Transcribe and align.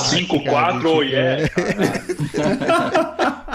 Falou 0.00 0.04
5, 0.04 0.44
4, 0.44 0.90
oh 0.90 1.02
yeah. 1.02 1.48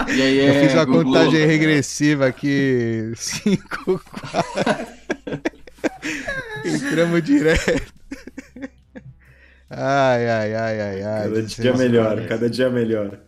E 0.08 0.22
aí, 0.22 0.38
Eu 0.38 0.54
fiz 0.62 0.72
é, 0.72 0.76
uma 0.76 0.84
Gugu. 0.84 1.04
contagem 1.04 1.46
regressiva 1.46 2.26
aqui. 2.26 3.12
5, 3.16 4.00
4. 4.32 4.86
Entramos 6.64 7.22
direto. 7.22 7.92
Ai, 9.68 10.28
ai, 10.28 10.54
ai, 10.54 10.80
ai, 10.80 11.02
ai. 11.02 11.22
Cada 11.28 11.42
dia 11.42 11.76
melhor, 11.76 12.24
cada 12.28 12.48
dia 12.48 12.70
melhor. 12.70 13.18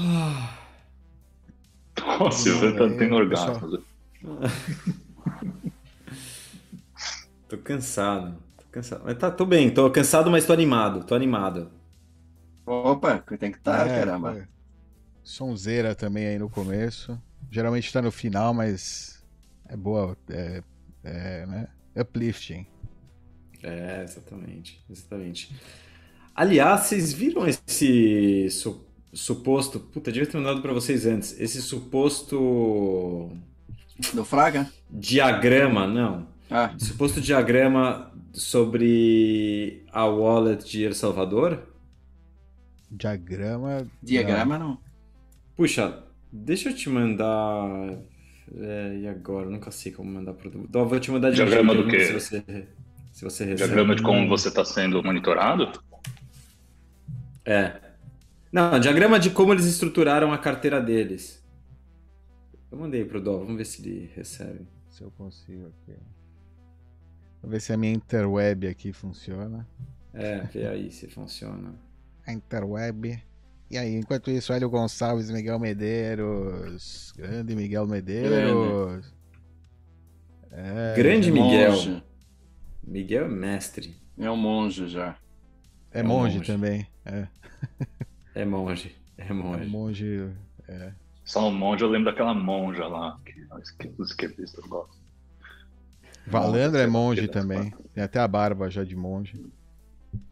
Nossa, 2.19 2.37
Silvio 2.43 2.77
tá 2.77 2.83
aí, 2.85 2.97
tendo 2.97 3.29
pessoal. 3.29 3.55
orgasmo. 3.55 3.83
Tô 7.47 7.57
cansado. 7.59 8.37
Tô 8.57 8.65
cansado. 8.71 9.03
Mas 9.05 9.17
tá, 9.17 9.31
tô 9.31 9.45
bem, 9.45 9.73
tô 9.73 9.89
cansado, 9.91 10.29
mas 10.31 10.45
tô 10.45 10.53
animado. 10.53 11.03
Tô 11.05 11.15
animado. 11.15 11.71
Opa, 12.65 13.19
tem 13.39 13.51
que 13.51 13.57
estar, 13.57 13.87
É, 13.87 13.99
caramba. 13.99 14.33
pô. 14.33 14.41
Sonzeira 15.23 15.95
também 15.95 16.27
aí 16.27 16.39
no 16.39 16.49
começo. 16.49 17.19
Geralmente 17.49 17.91
tá 17.93 18.01
no 18.01 18.11
final, 18.11 18.53
mas 18.53 19.23
é 19.67 19.75
boa. 19.77 20.17
É, 20.29 20.63
é, 21.03 21.45
né? 21.45 21.67
Uplifting. 21.95 22.67
É, 23.63 24.01
exatamente. 24.03 24.83
Exatamente. 24.89 25.55
Aliás, 26.35 26.81
vocês 26.81 27.13
viram 27.13 27.47
esse 27.47 28.49
su- 28.49 28.85
suposto. 29.13 29.79
Puta, 29.79 30.11
devia 30.11 30.27
ter 30.29 30.37
mandado 30.37 30.61
pra 30.61 30.73
vocês 30.73 31.05
antes. 31.05 31.39
Esse 31.39 31.61
suposto 31.61 33.31
Do 34.13 34.25
Fraga? 34.25 34.69
diagrama, 34.89 35.87
não. 35.87 36.27
Ah, 36.51 36.73
Suposto 36.77 37.19
diagrama 37.21 38.11
sobre 38.33 39.83
a 39.91 40.05
wallet 40.05 40.63
de 40.69 40.83
El 40.83 40.93
Salvador? 40.93 41.63
Diagrama. 42.91 43.87
diagrama 44.01 44.59
não. 44.59 44.77
Puxa, 45.55 46.03
deixa 46.31 46.69
eu 46.69 46.75
te 46.75 46.89
mandar. 46.89 47.97
É, 48.57 48.97
e 49.01 49.07
agora? 49.07 49.47
Eu 49.47 49.51
nunca 49.51 49.71
sei 49.71 49.91
como 49.91 50.11
mandar 50.11 50.33
pro. 50.33 50.49
Então, 50.49 50.81
eu 50.81 50.87
vou 50.87 50.99
te 50.99 51.09
mandar 51.09 51.31
Diagrama 51.31 51.73
do 51.73 51.81
não 51.83 51.89
quê? 51.89 52.05
Se 52.05 52.13
você, 52.13 52.43
se 53.15 53.23
você 53.23 53.45
recebe. 53.45 53.63
Diagrama 53.69 53.95
de 53.95 54.03
como 54.03 54.27
você 54.27 54.49
está 54.49 54.65
sendo 54.65 55.01
monitorado? 55.01 55.71
É. 57.45 57.79
Não, 58.51 58.77
diagrama 58.77 59.17
de 59.17 59.29
como 59.29 59.53
eles 59.53 59.65
estruturaram 59.65 60.33
a 60.33 60.37
carteira 60.37 60.81
deles. 60.81 61.41
Eu 62.69 62.77
mandei 62.77 63.05
pro 63.05 63.21
Dó, 63.21 63.37
vamos 63.37 63.55
ver 63.55 63.65
se 63.65 63.81
ele 63.81 64.11
recebe. 64.13 64.67
Se 64.89 65.01
eu 65.01 65.09
consigo 65.11 65.67
aqui. 65.67 65.97
Vou 67.41 67.49
ver 67.49 67.61
se 67.61 67.71
a 67.71 67.77
minha 67.77 67.93
interweb 67.93 68.67
aqui 68.67 68.91
funciona. 68.91 69.65
É, 70.13 70.41
vê 70.41 70.67
aí 70.67 70.91
se 70.91 71.07
funciona. 71.07 71.73
A 72.27 72.33
interweb. 72.33 73.17
E 73.71 73.77
aí, 73.77 73.95
enquanto 73.95 74.29
isso, 74.29 74.51
Hélio 74.51 74.69
Gonçalves, 74.69 75.31
Miguel 75.31 75.57
Medeiros. 75.57 77.13
Grande 77.15 77.55
Miguel 77.55 77.87
Medeiros. 77.87 79.13
É, 80.51 80.95
Grande 80.97 81.31
Miguel. 81.31 82.03
Monge. 82.85 82.91
Miguel 82.91 83.25
é 83.25 83.27
mestre. 83.29 83.95
É 84.17 84.29
um 84.31 84.37
monge 84.37 84.87
já. 84.87 85.17
é 85.91 86.01
é 86.01 86.03
monge 86.03 86.39
monge. 86.39 86.41
também. 86.41 86.87
É, 87.05 87.27
É 88.33 88.45
monge. 88.45 88.95
É 89.17 89.33
é 89.53 89.63
monge. 89.63 89.65
monge. 89.65 90.31
É. 90.67 90.93
Só 91.23 91.47
um 91.47 91.51
monge, 91.53 91.83
eu 91.83 91.89
lembro 91.89 92.11
daquela 92.11 92.33
monja 92.33 92.87
lá, 92.87 93.19
que 93.25 93.47
os 93.97 94.09
esquerdistas 94.09 94.63
gostam. 94.65 94.99
Valandro 96.27 96.79
é 96.79 96.87
monge 96.87 97.27
Monge, 97.27 97.27
também. 97.27 97.71
Tem 97.93 98.03
até 98.03 98.19
a 98.19 98.27
barba 98.27 98.69
já 98.69 98.83
de 98.83 98.95
monge. 98.95 99.45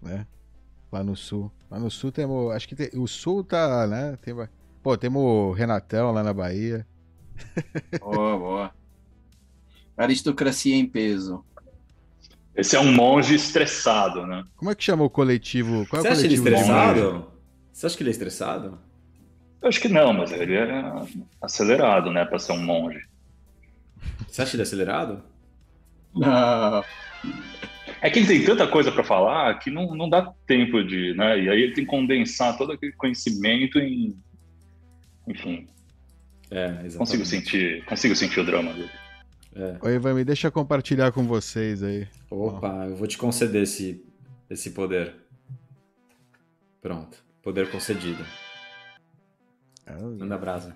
Né? 0.02 0.28
Lá 0.91 1.03
no 1.03 1.16
sul. 1.16 1.52
Lá 1.70 1.80
no 1.80 1.90
sul 1.91 2.12
temos. 2.12 2.52
Acho 2.53 2.68
que 2.68 2.75
tem- 2.75 2.91
o 3.00 3.08
sul 3.08 3.44
tá, 3.44 3.88
né? 3.88 4.18
Tem, 4.22 4.34
pô, 4.81 4.97
temos 4.97 5.22
o 5.22 5.52
Renatão 5.52 6.12
lá 6.12 6.24
na 6.24 6.34
Bahia. 6.34 6.88
Boa, 8.00 8.38
boa. 8.38 8.75
Aristocracia 9.97 10.75
em 10.75 10.88
peso. 10.88 11.44
Esse 12.56 12.75
é 12.75 12.80
um 12.80 12.91
monge 12.94 13.36
estressado, 13.36 14.28
né? 14.28 14.44
Como 14.56 14.69
é 14.69 14.75
que 14.75 14.84
chama 14.84 15.03
o 15.03 15.09
coletivo? 15.09 15.88
Qual 15.88 16.00
é 16.00 16.03
Você 16.03 16.09
o 16.09 16.12
acha 16.12 16.25
ele 16.25 16.38
coletivo 16.38 16.56
de 16.56 16.62
estressado? 16.62 17.28
Você 17.72 17.86
acha 17.88 17.97
que 17.97 18.03
ele 18.03 18.09
é 18.09 18.12
estressado? 18.12 18.80
Eu 19.62 19.69
acho 19.69 19.80
que 19.81 19.88
não, 19.88 20.14
mas 20.14 20.31
ele 20.31 20.56
é 20.56 20.84
acelerado, 21.41 22.12
né, 22.12 22.25
para 22.25 22.38
ser 22.38 22.52
um 22.52 22.62
monge. 22.64 23.02
Você 24.28 24.41
acha 24.41 24.56
ele 24.56 24.64
acelerado? 24.64 25.24
Não. 26.14 26.84
É 28.02 28.09
que 28.09 28.19
ele 28.19 28.28
tem 28.28 28.44
tanta 28.44 28.68
coisa 28.68 28.91
para 28.91 29.03
falar 29.03 29.58
que 29.59 29.72
não, 29.72 29.96
não 29.96 30.09
dá 30.09 30.34
tempo 30.46 30.84
de, 30.84 31.14
né? 31.16 31.40
E 31.40 31.50
aí 31.50 31.62
ele 31.62 31.74
tem 31.74 31.85
que 31.85 31.90
condensar 31.90 32.58
todo 32.58 32.74
aquele 32.74 32.91
conhecimento 32.91 33.80
em, 33.80 34.16
enfim, 35.28 35.68
É, 36.52 36.66
exatamente. 36.66 36.97
consigo 36.97 37.25
sentir, 37.25 37.85
consigo 37.85 38.16
sentir 38.16 38.41
o 38.41 38.46
drama 38.46 38.74
dele. 38.74 38.91
É. 39.56 39.78
Oi, 39.81 39.96
Ivan, 39.96 40.16
me 40.16 40.24
deixa 40.24 40.50
compartilhar 40.50 41.12
com 41.12 41.25
vocês 41.25 41.84
aí. 41.84 42.08
Opa, 42.30 42.88
eu 42.88 42.96
vou 42.96 43.08
te 43.08 43.18
conceder 43.18 43.64
esse, 43.64 44.03
esse 44.50 44.72
poder. 44.72 45.16
Pronto. 46.81 47.24
Poder 47.41 47.69
concedido. 47.69 48.25
Manda 50.18 50.38
brasa. 50.38 50.75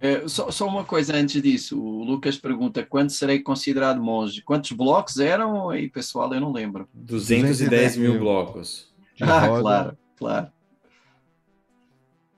É, 0.00 0.26
só, 0.26 0.50
só 0.50 0.66
uma 0.66 0.84
coisa 0.84 1.14
antes 1.14 1.40
disso. 1.40 1.80
O 1.80 2.02
Lucas 2.02 2.36
pergunta 2.36 2.84
quando 2.84 3.10
serei 3.10 3.38
considerado 3.40 4.02
monge. 4.02 4.42
Quantos 4.42 4.72
blocos 4.72 5.18
eram? 5.18 5.70
Aí, 5.70 5.88
pessoal, 5.88 6.32
eu 6.34 6.40
não 6.40 6.52
lembro. 6.52 6.88
210 6.92 7.96
mil 7.96 8.12
mil. 8.12 8.20
blocos. 8.20 8.92
De 9.14 9.22
ah, 9.22 9.46
roda. 9.46 9.60
claro, 9.60 9.98
claro. 10.16 10.46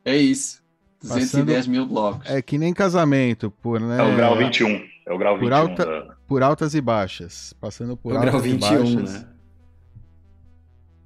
É 0.05 0.17
isso. 0.17 0.63
210 1.03 1.67
mil 1.67 1.87
blocos. 1.87 2.29
É 2.29 2.43
que 2.43 2.59
nem 2.59 2.75
casamento, 2.75 3.51
por, 3.51 3.81
né? 3.81 3.99
É, 3.99 4.13
o 4.13 4.17
grau 4.17 4.37
21. 4.37 4.94
É 5.07 5.13
o 5.13 5.19
grau 5.19 5.35
Por 5.39 5.51
21 5.51 5.57
alta- 5.57 5.85
da- 5.85 6.17
Por 6.27 6.43
altas 6.43 6.75
e 6.75 6.81
baixas. 6.81 7.53
Passando 7.61 7.97
por 7.97 8.13
É 8.13 8.15
o 8.15 8.19
altas 8.19 8.31
grau 8.33 8.47
e 8.47 8.51
21, 8.53 8.69
baixas. 8.97 9.13
né? 9.13 9.29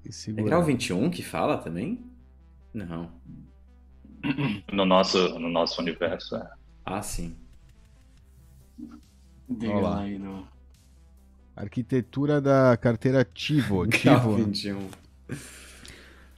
E 0.05 0.31
É 0.41 0.43
grau 0.43 0.63
21 0.63 1.11
que 1.11 1.23
fala 1.23 1.59
também? 1.59 2.05
Não. 2.73 3.11
no 4.73 4.85
nosso 4.85 5.39
no 5.39 5.49
nosso 5.49 5.81
universo. 5.81 6.37
É. 6.37 6.51
Ah, 6.85 7.03
sim. 7.03 7.37
Diga 9.49 9.73
Olha 9.73 9.81
lá. 9.83 9.91
lá 9.91 10.01
aí 10.03 10.19
no- 10.19 10.47
Arquitetura 11.57 12.41
da 12.41 12.77
carteira 12.77 13.25
Tivo. 13.25 13.85
Grau 13.89 14.21
Tivo, 14.21 14.33
21. 14.37 14.89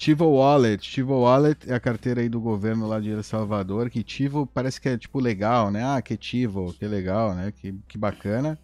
Tivo 0.01 0.25
Wallet. 0.31 0.81
Tivo 0.91 1.21
Wallet 1.21 1.71
é 1.71 1.75
a 1.75 1.79
carteira 1.79 2.23
aí 2.23 2.29
do 2.31 2.41
governo 2.41 2.89
lá 2.89 2.99
de 2.99 3.11
El 3.11 3.23
Salvador. 3.23 3.91
Que 3.91 4.03
Tivo 4.03 4.47
parece 4.47 4.81
que 4.81 4.89
é 4.89 4.97
tipo 4.97 5.21
legal, 5.21 5.71
né? 5.71 5.85
Ah, 5.85 6.01
que 6.01 6.17
Tivo, 6.17 6.73
que 6.73 6.87
legal, 6.87 7.35
né? 7.35 7.53
Que, 7.53 7.75
que 7.87 7.99
bacana. 7.99 8.59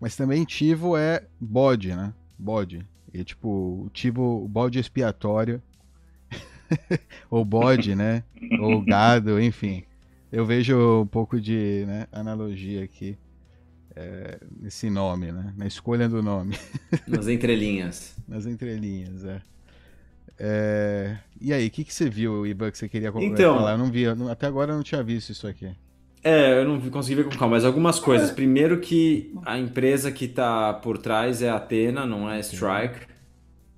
Mas 0.00 0.16
também 0.16 0.42
Tivo 0.42 0.96
é 0.96 1.26
bode, 1.38 1.94
né? 1.94 2.14
Bode. 2.38 2.88
E 3.12 3.22
tipo, 3.22 3.84
o 3.84 3.90
Tivo, 3.92 4.42
o 4.42 4.48
bode 4.48 4.78
expiatório. 4.78 5.62
Ou 7.28 7.44
bode, 7.44 7.94
né? 7.94 8.24
Ou 8.58 8.80
gado, 8.80 9.38
enfim. 9.38 9.84
Eu 10.32 10.46
vejo 10.46 11.02
um 11.02 11.06
pouco 11.06 11.38
de 11.38 11.84
né, 11.86 12.06
analogia 12.10 12.82
aqui 12.82 13.18
é, 13.94 14.40
nesse 14.58 14.88
nome, 14.88 15.30
né? 15.30 15.52
Na 15.58 15.66
escolha 15.66 16.08
do 16.08 16.22
nome. 16.22 16.56
Nas 17.06 17.28
entrelinhas. 17.28 18.16
Nas 18.26 18.46
entrelinhas, 18.46 19.26
é. 19.26 19.42
É, 20.42 21.18
E 21.38 21.52
aí, 21.52 21.66
o 21.66 21.70
que, 21.70 21.84
que 21.84 21.92
você 21.92 22.08
viu, 22.08 22.46
Ivan, 22.46 22.70
que 22.70 22.78
você 22.78 22.88
queria 22.88 23.12
Então- 23.20 23.56
falar? 23.58 23.72
Eu 23.72 23.78
não 23.78 23.90
vi, 23.90 24.06
até 24.06 24.46
agora 24.46 24.72
eu 24.72 24.76
não 24.76 24.82
tinha 24.82 25.02
visto 25.02 25.30
isso 25.30 25.46
aqui. 25.46 25.68
É, 26.22 26.60
eu 26.60 26.66
não 26.66 26.80
consegui 26.90 27.16
ver 27.16 27.24
com 27.24 27.30
calma, 27.30 27.56
mas 27.56 27.64
algumas 27.64 27.98
coisas. 27.98 28.30
Primeiro 28.30 28.78
que 28.80 29.32
a 29.44 29.58
empresa 29.58 30.10
que 30.12 30.28
tá 30.28 30.72
por 30.74 30.98
trás 30.98 31.40
é 31.42 31.48
a 31.48 31.56
Atena, 31.56 32.04
não 32.04 32.30
é 32.30 32.40
Strike. 32.40 33.06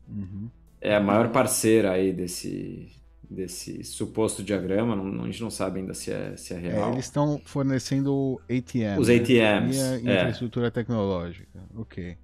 Uhum. 0.08 0.48
É 0.80 0.96
a 0.96 1.00
maior 1.00 1.28
parceira 1.28 1.92
aí 1.92 2.12
desse, 2.12 2.88
desse 3.30 3.84
suposto 3.84 4.42
diagrama. 4.42 4.96
Não, 4.96 5.22
a 5.22 5.26
gente 5.26 5.40
não 5.40 5.50
sabe 5.50 5.78
ainda 5.78 5.94
se 5.94 6.10
é, 6.12 6.36
se 6.36 6.52
é 6.52 6.56
É, 6.56 6.60
real. 6.60 6.92
eles 6.94 7.04
estão 7.04 7.40
fornecendo 7.44 8.40
ATM. 8.50 8.98
Os 8.98 9.06
né? 9.08 9.14
ATMs, 9.16 9.76
E 9.78 9.80
a 9.80 10.12
é. 10.12 10.18
infraestrutura 10.18 10.70
tecnológica. 10.70 11.60
Ok. 11.76 12.16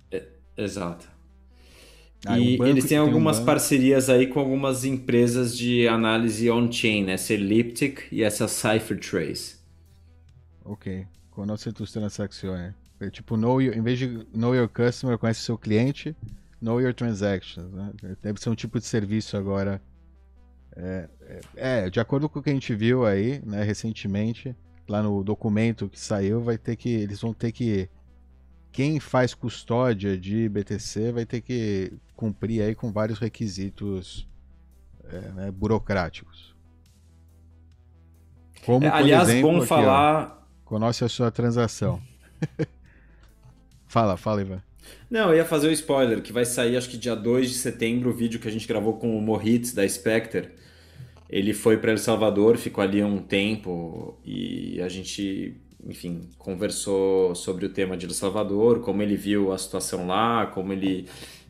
Exato. 0.56 1.08
Ah, 2.26 2.38
e 2.38 2.54
o 2.54 2.58
banco- 2.58 2.70
eles 2.70 2.84
têm 2.84 2.98
um 2.98 3.02
algumas 3.04 3.36
banco- 3.36 3.46
parcerias 3.46 4.10
aí 4.10 4.26
com 4.26 4.40
algumas 4.40 4.84
empresas 4.84 5.56
de 5.56 5.86
análise 5.86 6.50
on-chain, 6.50 7.10
essa 7.10 7.32
Elliptic 7.32 8.08
e 8.10 8.22
essa 8.22 8.48
CipherTrace. 8.48 9.56
Ok. 10.64 11.06
Conoce 11.30 11.72
tus 11.72 11.92
transacciones. 11.92 12.74
É 13.00 13.08
tipo, 13.10 13.36
know 13.36 13.62
your, 13.62 13.76
em 13.76 13.82
vez 13.82 13.98
de 13.98 14.26
know 14.34 14.54
your 14.54 14.68
customer, 14.68 15.16
conhece 15.16 15.40
seu 15.42 15.56
cliente, 15.56 16.16
know 16.60 16.80
your 16.80 16.92
transactions. 16.92 17.72
Né? 17.72 17.92
Deve 18.20 18.40
ser 18.40 18.50
um 18.50 18.54
tipo 18.56 18.78
de 18.78 18.84
serviço 18.86 19.36
agora 19.36 19.80
É, 20.80 21.08
é, 21.56 21.84
é, 21.86 21.90
de 21.90 21.98
acordo 21.98 22.28
com 22.28 22.38
o 22.38 22.42
que 22.42 22.50
a 22.50 22.52
gente 22.52 22.72
viu 22.72 23.04
aí, 23.04 23.42
né, 23.44 23.64
recentemente, 23.64 24.54
lá 24.88 25.02
no 25.02 25.24
documento 25.24 25.88
que 25.88 25.98
saiu, 25.98 26.40
vai 26.40 26.56
ter 26.56 26.76
que. 26.76 26.88
Eles 26.88 27.20
vão 27.20 27.32
ter 27.34 27.50
que. 27.50 27.88
Quem 28.72 29.00
faz 29.00 29.34
custódia 29.34 30.16
de 30.16 30.48
BTC 30.48 31.12
vai 31.12 31.26
ter 31.26 31.40
que 31.40 31.92
cumprir 32.14 32.62
aí 32.62 32.74
com 32.74 32.92
vários 32.92 33.18
requisitos 33.18 34.28
é, 35.04 35.18
né, 35.32 35.50
burocráticos. 35.50 36.54
Como, 38.64 38.84
É, 38.84 38.90
aliás, 38.90 39.28
exemplo, 39.28 39.50
bom 39.50 39.56
aqui, 39.56 39.64
ó, 39.64 39.66
falar. 39.66 40.48
Conoce 40.64 41.04
a 41.04 41.08
sua 41.08 41.30
transação. 41.30 42.00
fala, 43.86 44.16
fala, 44.16 44.42
Ivan. 44.42 44.62
Não, 45.10 45.30
eu 45.30 45.36
ia 45.36 45.44
fazer 45.44 45.68
o 45.68 45.72
spoiler, 45.72 46.22
que 46.22 46.32
vai 46.32 46.44
sair 46.44 46.76
acho 46.76 46.88
que 46.88 46.98
dia 46.98 47.14
2 47.14 47.48
de 47.50 47.54
setembro 47.56 48.10
o 48.10 48.12
vídeo 48.12 48.38
que 48.38 48.48
a 48.48 48.50
gente 48.50 48.66
gravou 48.66 48.94
com 48.98 49.16
o 49.16 49.22
Moritz 49.22 49.72
da 49.72 49.88
Spectre. 49.88 50.50
Ele 51.28 51.52
foi 51.52 51.76
para 51.76 51.92
El 51.92 51.98
Salvador, 51.98 52.56
ficou 52.56 52.82
ali 52.82 53.02
um 53.02 53.18
tempo 53.18 54.18
e 54.24 54.80
a 54.80 54.88
gente, 54.88 55.60
enfim, 55.86 56.28
conversou 56.38 57.34
sobre 57.34 57.66
o 57.66 57.68
tema 57.68 57.96
de 57.96 58.06
El 58.06 58.12
Salvador, 58.12 58.80
como 58.80 59.02
ele 59.02 59.16
viu 59.16 59.52
a 59.52 59.58
situação 59.58 60.06
lá, 60.06 60.46
como 60.46 60.72
ele 60.72 61.06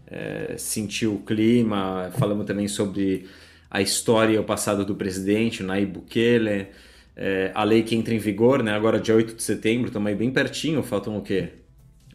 eh, 0.07 0.55
sentiu 0.59 1.15
o 1.15 1.19
clima. 1.23 2.11
Falamos 2.17 2.47
também 2.47 2.69
sobre 2.69 3.27
a 3.71 3.81
história 3.81 4.35
e 4.35 4.39
o 4.39 4.45
passado 4.45 4.85
do 4.85 4.95
presidente, 4.95 5.63
o 5.63 5.67
Nayib 5.67 5.93
Bukele, 5.93 6.69
eh, 7.17 7.51
a 7.55 7.65
lei 7.65 7.83
que 7.83 7.95
entra 7.95 8.15
em 8.15 8.19
vigor, 8.19 8.63
né, 8.63 8.73
agora 8.73 9.01
dia 9.01 9.15
8 9.15 9.35
de 9.35 9.43
setembro, 9.43 9.89
estamos 9.89 10.09
aí 10.09 10.15
bem 10.15 10.31
pertinho, 10.31 10.83
faltam 10.83 11.17
o 11.17 11.23
quê? 11.23 11.51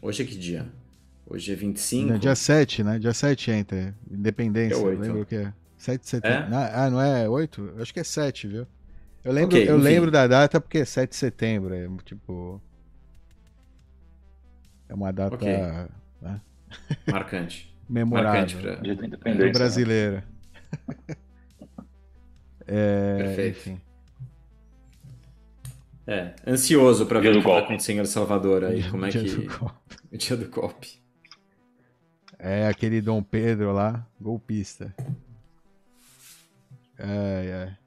Hoje 0.00 0.22
é 0.22 0.26
que 0.26 0.36
dia? 0.36 0.66
Hoje 1.26 1.52
é 1.52 1.54
25? 1.54 2.12
No 2.12 2.18
dia 2.18 2.34
7, 2.34 2.84
né? 2.84 2.98
Dia 2.98 3.14
7 3.14 3.50
entra. 3.50 3.94
Independência. 4.10 4.74
É 4.74 4.78
oito. 4.78 5.00
lembra 5.00 5.22
o 5.22 5.26
que 5.26 5.36
é? 5.36 5.52
7 5.78 6.00
de 6.02 6.08
setembro. 6.08 6.54
É? 6.54 6.70
Ah, 6.74 6.90
não 6.90 7.00
é 7.00 7.28
8? 7.28 7.72
Eu 7.76 7.82
acho 7.82 7.94
que 7.94 8.00
é 8.00 8.04
7, 8.04 8.46
viu? 8.46 8.66
Eu 9.24 9.32
lembro, 9.32 9.56
Ok, 9.56 9.68
eu 9.68 9.76
enfim. 9.76 9.84
lembro 9.84 10.10
da 10.10 10.26
data 10.26 10.60
porque 10.60 10.78
é 10.78 10.84
7 10.84 11.10
de 11.10 11.16
setembro. 11.16 11.74
É 11.74 11.88
tipo. 12.04 12.60
É 14.88 14.94
uma 14.94 15.12
data 15.12 15.34
Ok. 15.36 15.48
né, 15.48 16.40
Marcante. 17.10 17.74
memorável. 17.88 18.40
Marcante 18.40 18.56
pra... 18.56 18.74
Dia 18.76 18.94
da 18.94 19.02
É, 19.02 19.06
independência. 19.06 19.46
né? 19.46 19.52
brasileira. 19.52 20.24
é, 22.66 23.16
Perfeito. 23.18 23.58
enfim. 23.58 23.80
É, 26.06 26.34
ansioso 26.46 27.06
pra 27.06 27.18
Dia 27.20 27.30
ver 27.32 27.38
o 27.38 27.40
que 27.40 27.46
vai 27.46 27.52
golpe. 27.54 27.66
acontecer 27.68 27.92
em 27.94 27.98
El 27.98 28.04
Salvador 28.06 28.64
aí, 28.64 28.88
como 28.90 29.06
é 29.06 29.08
Dia 29.08 29.22
que... 29.24 29.30
do. 29.30 29.66
O 30.12 30.16
dia 30.18 30.36
do 30.36 30.48
golpe. 30.50 31.02
É 32.38 32.66
aquele 32.68 33.00
Dom 33.00 33.22
Pedro 33.22 33.72
lá, 33.72 34.06
golpista. 34.20 34.94
É, 36.98 37.70
é. 37.70 37.83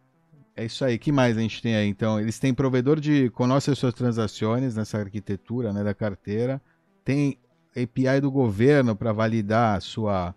É 0.57 0.65
isso 0.65 0.83
aí. 0.83 0.98
que 0.98 1.12
mais 1.12 1.38
a 1.38 1.42
gente 1.42 1.62
tem 1.62 1.75
aí? 1.75 1.88
Então, 1.88 2.19
eles 2.19 2.38
têm 2.39 2.54
provedor 2.54 3.00
de 3.00 3.30
conoce 3.30 3.71
as 3.71 3.77
suas 3.77 3.94
transações 3.94 4.75
nessa 4.75 4.98
arquitetura 4.98 5.71
né, 5.71 5.83
da 5.83 5.94
carteira. 5.94 6.62
Tem 7.06 7.38
API 7.71 8.19
do 8.19 8.30
governo 8.30 8.95
para 8.95 9.13
validar 9.13 9.77
a 9.77 9.80
sua 9.80 10.36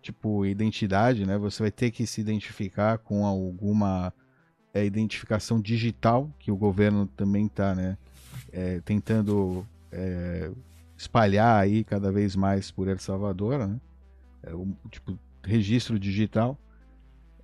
tipo 0.00 0.44
identidade, 0.44 1.24
né? 1.24 1.38
Você 1.38 1.62
vai 1.62 1.70
ter 1.70 1.90
que 1.90 2.06
se 2.06 2.20
identificar 2.20 2.98
com 2.98 3.24
alguma 3.24 4.12
é, 4.74 4.84
identificação 4.84 5.60
digital 5.60 6.28
que 6.38 6.50
o 6.50 6.56
governo 6.56 7.06
também 7.06 7.46
está, 7.46 7.74
né? 7.74 7.96
é, 8.52 8.80
tentando 8.84 9.66
é, 9.90 10.50
espalhar 10.96 11.60
aí 11.60 11.82
cada 11.82 12.12
vez 12.12 12.36
mais 12.36 12.70
por 12.70 12.88
El 12.88 12.98
Salvador, 12.98 13.66
né? 13.66 13.80
É, 14.42 14.50
tipo, 14.90 15.18
registro 15.42 15.98
digital. 15.98 16.58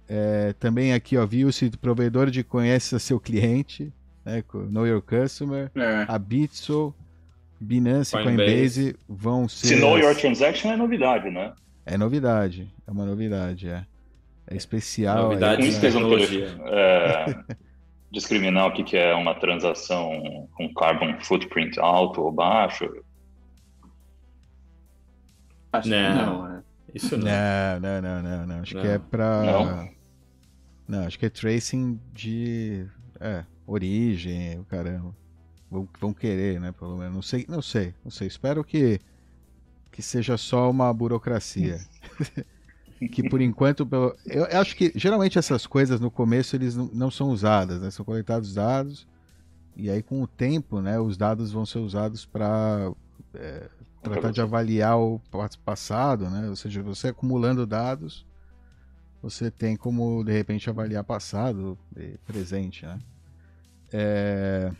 É, 0.08 0.54
também 0.54 0.94
aqui, 0.94 1.16
ó, 1.18 1.26
viu-se 1.26 1.70
provedor 1.70 2.30
de 2.30 2.42
conhece 2.42 2.98
seu 2.98 3.20
cliente, 3.20 3.92
né? 4.24 4.42
Know 4.70 4.86
Your 4.86 5.02
Customer, 5.02 5.70
É. 5.74 6.06
a 6.08 6.18
Bitso, 6.18 6.94
Binance 7.60 8.16
e 8.16 8.22
Coinbase. 8.22 8.96
Vão 9.08 9.48
ser... 9.48 9.66
Se 9.66 9.76
know 9.76 9.98
your 9.98 10.14
transaction 10.14 10.72
é 10.72 10.76
novidade, 10.76 11.30
né? 11.30 11.52
É 11.84 11.98
novidade, 11.98 12.72
é 12.86 12.90
uma 12.90 13.04
novidade, 13.04 13.68
é. 13.68 13.84
É 14.46 14.56
especial. 14.56 15.24
Novidade 15.24 15.62
aí, 15.62 15.78
tecnologia. 15.78 16.46
querer 16.46 16.60
é, 16.72 17.44
discriminar 18.10 18.66
o 18.68 18.72
que 18.72 18.96
é 18.96 19.14
uma 19.14 19.34
transação 19.34 20.48
com 20.54 20.72
carbon 20.72 21.20
footprint 21.20 21.78
alto 21.78 22.22
ou 22.22 22.32
baixo. 22.32 22.88
Acho 25.72 25.88
Não. 25.88 25.96
que 26.16 26.24
não. 26.24 26.46
é. 26.56 26.62
Isso 26.94 27.18
não. 27.18 27.26
Não, 27.26 27.80
não, 27.80 28.00
não, 28.02 28.22
não, 28.22 28.46
não. 28.46 28.60
Acho 28.62 28.74
Não. 28.74 28.82
que 28.82 28.88
é 28.88 28.98
pra. 28.98 29.88
Não? 30.88 31.04
Acho 31.04 31.18
que 31.18 31.26
é 31.26 31.30
tracing 31.30 32.00
de. 32.14 32.86
É, 33.20 33.44
origem, 33.66 34.58
o 34.58 34.64
caramba. 34.64 35.14
Vão, 35.70 35.86
vão 36.00 36.14
querer, 36.14 36.58
né? 36.58 36.72
Pelo 36.72 36.96
menos. 36.96 37.14
Não 37.14 37.22
sei, 37.22 37.44
não 37.46 37.60
sei, 37.60 37.94
não 38.02 38.10
sei. 38.10 38.26
Espero 38.26 38.64
que, 38.64 38.98
que 39.92 40.00
seja 40.02 40.38
só 40.38 40.70
uma 40.70 40.92
burocracia. 40.94 41.78
que 43.12 43.28
por 43.28 43.42
enquanto. 43.42 43.84
Pelo... 43.84 44.16
Eu 44.24 44.44
acho 44.58 44.74
que 44.74 44.90
geralmente 44.96 45.38
essas 45.38 45.66
coisas 45.66 46.00
no 46.00 46.10
começo 46.10 46.56
eles 46.56 46.74
não, 46.74 46.86
não 46.92 47.10
são 47.10 47.28
usadas, 47.28 47.82
né? 47.82 47.90
São 47.90 48.04
coletados 48.04 48.54
dados. 48.54 49.06
E 49.76 49.88
aí, 49.90 50.02
com 50.02 50.22
o 50.22 50.26
tempo, 50.26 50.80
né, 50.80 50.98
os 50.98 51.16
dados 51.16 51.52
vão 51.52 51.64
ser 51.64 51.78
usados 51.78 52.24
para 52.24 52.90
tratar 54.02 54.30
de 54.32 54.40
avaliar 54.40 54.98
o 54.98 55.20
pa- 55.30 55.48
passado, 55.64 56.28
né? 56.30 56.48
Ou 56.48 56.56
seja, 56.56 56.82
você 56.82 57.08
acumulando 57.08 57.66
dados, 57.66 58.26
você 59.22 59.50
tem 59.50 59.76
como 59.76 60.22
de 60.24 60.32
repente 60.32 60.68
avaliar 60.70 61.04
passado 61.04 61.78
e 61.96 62.16
presente, 62.26 62.86
né? 62.86 62.98
É... 63.92 64.70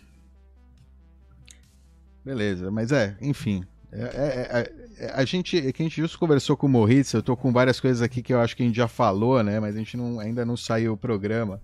Beleza, 2.24 2.70
mas 2.70 2.92
é, 2.92 3.16
enfim. 3.20 3.64
É, 3.90 4.00
é- 4.02 4.58
é- 4.60 5.06
é- 5.06 5.12
a 5.14 5.24
gente, 5.24 5.56
é 5.56 5.72
que 5.72 5.82
a 5.82 5.84
gente 5.84 6.00
justo 6.00 6.18
conversou 6.18 6.56
com 6.56 6.66
o 6.66 6.70
Moritz, 6.70 7.12
eu 7.12 7.22
tô 7.22 7.36
com 7.36 7.52
várias 7.52 7.80
coisas 7.80 8.02
aqui 8.02 8.22
que 8.22 8.32
eu 8.34 8.40
acho 8.40 8.54
que 8.56 8.62
a 8.62 8.66
gente 8.66 8.76
já 8.76 8.88
falou, 8.88 9.42
né? 9.42 9.58
Mas 9.60 9.74
a 9.74 9.78
gente 9.78 9.96
não, 9.96 10.20
ainda 10.20 10.44
não 10.44 10.56
saiu 10.56 10.92
o 10.92 10.96
programa. 10.96 11.60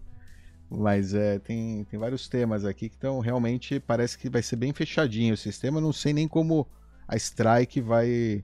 Mas 0.71 1.13
é, 1.15 1.39
tem, 1.39 1.85
tem 1.85 2.01
vários 2.01 2.29
temas 2.29 2.65
aqui 2.65 2.89
que 2.89 2.95
estão 2.97 3.21
realmente 3.21 3.79
parece 3.79 4.17
que 4.17 4.31
vai 4.31 4.43
ser 4.43 4.57
bem 4.57 4.73
fechadinho 4.73 5.35
o 5.35 5.37
sistema. 5.37 5.79
Eu 5.79 5.83
não 5.83 5.93
sei 5.93 6.13
nem 6.13 6.27
como 6.27 6.67
a 7.07 7.17
Strike 7.17 7.81
vai 7.81 8.43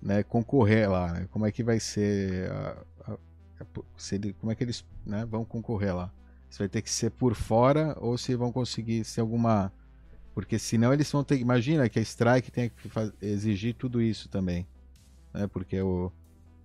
né, 0.00 0.22
concorrer 0.22 0.90
lá, 0.90 1.12
né? 1.12 1.28
Como 1.30 1.46
é 1.46 1.52
que 1.52 1.62
vai 1.62 1.80
ser 1.80 2.50
a- 2.50 2.76
se 3.96 4.14
ele- 4.16 4.32
como 4.34 4.50
é 4.52 4.54
que 4.54 4.62
eles 4.64 4.84
né, 5.06 5.24
vão 5.24 5.44
concorrer 5.44 5.94
lá? 5.94 6.12
Se 6.50 6.58
vai 6.58 6.68
ter 6.68 6.82
que 6.82 6.90
ser 6.90 7.10
por 7.10 7.34
fora 7.34 7.96
ou 8.00 8.16
se 8.18 8.34
vão 8.34 8.52
conseguir 8.52 9.04
ser 9.04 9.20
alguma 9.20 9.72
porque 10.34 10.58
senão 10.58 10.92
eles 10.94 11.10
vão 11.12 11.22
ter 11.22 11.38
imagina 11.38 11.88
que 11.88 11.98
a 11.98 12.02
Strike 12.02 12.50
tem 12.50 12.70
que 12.70 12.88
faz- 12.88 13.12
exigir 13.20 13.74
tudo 13.74 14.00
isso 14.00 14.28
também, 14.28 14.66
né? 15.32 15.46
Porque 15.46 15.80
o, 15.80 16.10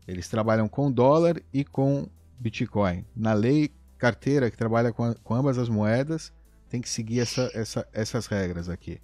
eles 0.08 0.28
trabalham 0.30 0.68
com 0.70 0.92
dólar 0.92 1.42
e 1.54 1.66
com 1.66 2.08
Bitcoin. 2.40 3.06
Na 3.16 3.34
lei 3.34 3.70
carteira 3.98 4.50
que 4.52 4.58
trabalha 4.58 4.94
com, 4.94 5.04
a- 5.04 5.16
com 5.16 5.34
ambas 5.36 5.58
as 5.58 5.68
moedas 5.70 6.32
tem 6.70 6.80
que 6.82 6.90
seguir 6.90 7.20
essa, 7.20 7.50
essa- 7.54 7.88
essas 7.94 8.28
regras 8.28 8.70
aqui. 8.70 9.02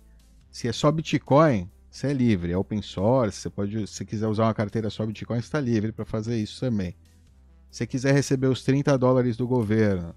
Se 0.52 0.68
é 0.68 0.72
só 0.72 0.92
Bitcoin, 0.92 1.70
você 1.90 2.08
é 2.08 2.14
livre, 2.14 2.52
é 2.52 2.58
open 2.58 2.82
source, 2.82 3.40
você 3.40 3.50
pode, 3.50 3.88
se 3.88 4.06
quiser 4.06 4.28
usar 4.28 4.44
uma 4.46 4.54
carteira 4.54 4.90
só 4.90 5.06
Bitcoin, 5.06 5.40
está 5.40 5.60
livre 5.60 5.92
para 5.92 6.06
fazer 6.06 6.38
isso 6.38 6.60
também. 6.60 6.96
Se 7.74 7.78
você 7.80 7.88
quiser 7.88 8.14
receber 8.14 8.46
os 8.46 8.64
30 8.64 8.96
dólares 9.00 9.36
do 9.36 9.48
governo, 9.48 10.14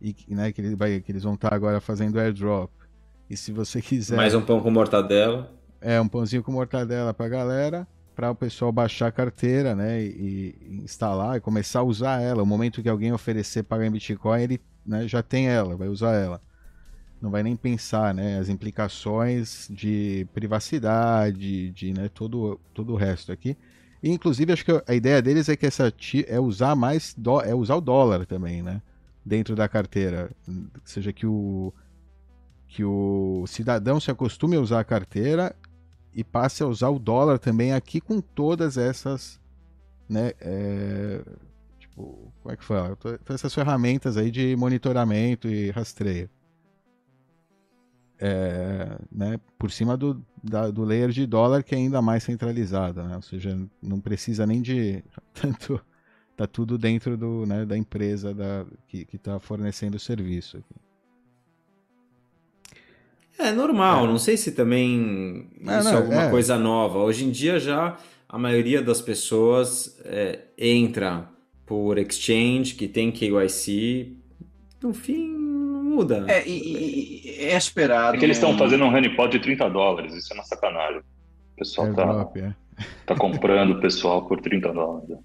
e 0.00 0.14
que, 0.14 0.34
né, 0.34 0.50
que, 0.50 0.62
ele 0.62 0.74
vai, 0.74 0.98
que 0.98 1.12
eles 1.12 1.24
vão 1.24 1.34
estar 1.34 1.52
agora 1.52 1.78
fazendo 1.78 2.18
airdrop, 2.18 2.70
e 3.28 3.36
se 3.36 3.52
você 3.52 3.82
quiser 3.82 4.16
Mais 4.16 4.34
um 4.34 4.40
pão 4.40 4.62
com 4.62 4.70
mortadela. 4.70 5.52
é 5.78 6.00
um 6.00 6.08
pãozinho 6.08 6.42
com 6.42 6.50
mortadela 6.50 7.12
para 7.12 7.28
galera, 7.28 7.86
para 8.14 8.30
o 8.30 8.34
pessoal 8.34 8.72
baixar 8.72 9.08
a 9.08 9.12
carteira, 9.12 9.74
né, 9.74 10.02
e, 10.02 10.56
e 10.58 10.80
instalar 10.84 11.36
e 11.36 11.40
começar 11.40 11.80
a 11.80 11.82
usar 11.82 12.22
ela. 12.22 12.42
O 12.42 12.46
momento 12.46 12.82
que 12.82 12.88
alguém 12.88 13.12
oferecer 13.12 13.62
pagar 13.64 13.84
em 13.84 13.90
Bitcoin, 13.90 14.40
ele 14.40 14.60
né, 14.86 15.06
já 15.06 15.22
tem 15.22 15.50
ela, 15.50 15.76
vai 15.76 15.88
usar 15.88 16.14
ela. 16.14 16.40
Não 17.20 17.30
vai 17.30 17.42
nem 17.42 17.56
pensar, 17.56 18.14
né, 18.14 18.38
as 18.38 18.48
implicações 18.48 19.68
de 19.70 20.26
privacidade, 20.32 21.70
de 21.72 21.92
né, 21.92 22.08
todo, 22.08 22.58
todo 22.72 22.94
o 22.94 22.96
resto 22.96 23.32
aqui. 23.32 23.54
Inclusive, 24.02 24.52
acho 24.52 24.64
que 24.64 24.82
a 24.86 24.94
ideia 24.94 25.20
deles 25.22 25.48
é 25.48 25.56
que 25.56 25.66
essa 25.66 25.92
é 26.28 26.38
usar 26.40 26.76
mais 26.76 27.14
é 27.44 27.54
usar 27.54 27.76
o 27.76 27.80
dólar 27.80 28.26
também, 28.26 28.62
né, 28.62 28.80
dentro 29.24 29.54
da 29.56 29.68
carteira, 29.68 30.30
ou 30.48 30.54
seja 30.84 31.12
que 31.12 31.26
o 31.26 31.72
que 32.68 32.84
o 32.84 33.44
cidadão 33.46 33.98
se 34.00 34.10
acostume 34.10 34.56
a 34.56 34.60
usar 34.60 34.80
a 34.80 34.84
carteira 34.84 35.54
e 36.12 36.22
passe 36.24 36.62
a 36.62 36.66
usar 36.66 36.88
o 36.90 36.98
dólar 36.98 37.38
também 37.38 37.72
aqui 37.72 38.00
com 38.00 38.20
todas 38.20 38.76
essas, 38.76 39.40
né, 40.08 40.32
é, 40.40 41.22
tipo, 41.78 42.32
como 42.42 42.52
é 42.52 42.56
que 42.56 42.64
fala? 42.64 42.96
To- 42.96 43.18
Todas 43.18 43.40
essas 43.40 43.54
ferramentas 43.54 44.16
aí 44.16 44.30
de 44.30 44.54
monitoramento 44.56 45.48
e 45.48 45.70
rastreio. 45.70 46.28
É, 48.18 48.98
né, 49.12 49.38
por 49.58 49.70
cima 49.70 49.94
do, 49.94 50.24
da- 50.42 50.70
do 50.70 50.84
layer 50.84 51.10
de 51.10 51.26
dólar 51.26 51.62
que 51.62 51.74
é 51.74 51.78
ainda 51.78 52.00
mais 52.00 52.22
centralizado, 52.22 53.02
né? 53.02 53.14
ou 53.14 53.20
seja, 53.20 53.54
não 53.82 54.00
precisa 54.00 54.46
nem 54.46 54.62
de 54.62 55.04
tanto 55.34 55.78
tá 56.34 56.46
tudo 56.46 56.78
dentro 56.78 57.16
do, 57.16 57.44
né, 57.46 57.66
da 57.66 57.76
empresa 57.76 58.32
da, 58.32 58.64
que 58.88 59.06
está 59.12 59.38
fornecendo 59.38 59.96
o 59.96 60.00
serviço. 60.00 60.62
É 63.38 63.52
normal, 63.52 64.04
é. 64.04 64.08
não 64.08 64.18
sei 64.18 64.36
se 64.36 64.52
também 64.52 65.50
é, 65.66 65.78
isso 65.78 65.88
é 65.88 65.94
alguma 65.94 66.22
é. 66.24 66.30
coisa 66.30 66.58
nova. 66.58 66.98
Hoje 66.98 67.24
em 67.24 67.30
dia 67.30 67.58
já 67.58 67.98
a 68.28 68.38
maioria 68.38 68.82
das 68.82 69.00
pessoas 69.00 69.98
é, 70.04 70.40
entra 70.58 71.28
por 71.64 71.98
exchange, 71.98 72.74
que 72.74 72.88
tem 72.88 73.10
KYC, 73.10 74.16
no 74.82 74.94
fim 74.94 75.28
não 75.28 75.82
muda. 75.82 76.24
É, 76.28 76.46
e, 76.46 76.52
e, 76.52 77.25
é 77.38 77.56
esperado. 77.56 78.16
É 78.16 78.18
que 78.18 78.24
eles 78.24 78.36
estão 78.36 78.52
né? 78.52 78.58
fazendo 78.58 78.84
um 78.84 78.88
honeypot 78.88 79.30
de 79.30 79.38
30 79.38 79.68
dólares, 79.70 80.14
isso 80.14 80.32
é 80.32 80.36
uma 80.36 80.44
sacanagem. 80.44 81.00
O 81.00 81.58
pessoal 81.58 81.90
está 81.90 82.30
é. 82.36 82.54
tá 83.06 83.14
comprando 83.14 83.72
o 83.72 83.80
pessoal 83.80 84.26
por 84.26 84.40
30 84.40 84.72
dólares. 84.72 85.18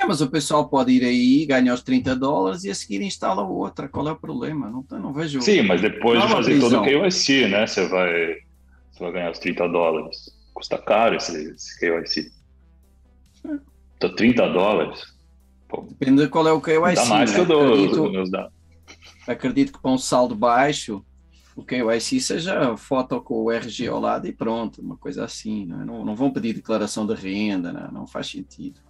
É, 0.00 0.06
mas 0.06 0.22
o 0.22 0.30
pessoal 0.30 0.66
pode 0.66 0.92
ir 0.92 1.04
aí, 1.04 1.44
ganhar 1.44 1.74
os 1.74 1.82
30 1.82 2.16
dólares 2.16 2.64
e 2.64 2.70
a 2.70 2.74
seguir 2.74 3.02
instala 3.02 3.42
outra. 3.42 3.86
Qual 3.86 4.08
é 4.08 4.12
o 4.12 4.16
problema? 4.16 4.70
Não, 4.70 4.84
não 4.98 5.12
vejo. 5.12 5.42
Sim, 5.42 5.62
mas 5.62 5.82
depois 5.82 6.22
de 6.22 6.28
fazer 6.28 6.52
prisão. 6.52 6.70
todo 6.70 6.80
o 6.80 7.02
KYC, 7.02 7.48
né? 7.48 7.66
Você 7.66 7.86
vai, 7.86 8.36
você 8.90 9.00
vai 9.00 9.12
ganhar 9.12 9.30
os 9.30 9.38
30 9.38 9.68
dólares. 9.68 10.30
Custa 10.54 10.78
caro 10.78 11.16
esse, 11.16 11.50
esse 11.50 11.78
KYC. 11.78 12.32
É. 13.46 13.58
Então, 13.98 14.14
30 14.14 14.48
dólares. 14.48 15.02
Pô, 15.68 15.86
Depende 15.98 16.22
de 16.22 16.28
qual 16.28 16.48
é 16.48 16.52
o 16.52 16.62
KYC. 16.62 16.94
Dá 16.94 17.04
mais 17.04 17.30
né? 17.30 17.36
que 17.36 17.42
eu 17.42 17.46
dou 17.46 17.72
os 18.06 18.12
meus 18.12 18.30
dados. 18.30 18.59
Acredito 19.26 19.72
que 19.72 19.80
para 19.80 19.90
um 19.90 19.98
saldo 19.98 20.34
baixo, 20.34 21.04
o 21.54 21.64
KYC 21.64 22.20
seja 22.20 22.76
foto 22.76 23.20
com 23.20 23.42
o 23.42 23.52
RG 23.52 23.88
ao 23.88 24.00
lado 24.00 24.26
e 24.26 24.32
pronto, 24.32 24.80
uma 24.80 24.96
coisa 24.96 25.24
assim. 25.24 25.66
Não, 25.66 25.82
é? 25.82 25.84
não, 25.84 26.04
não 26.04 26.16
vão 26.16 26.32
pedir 26.32 26.54
declaração 26.54 27.06
de 27.06 27.14
renda, 27.14 27.72
não, 27.72 27.90
não 27.90 28.06
faz 28.06 28.28
sentido 28.28 28.80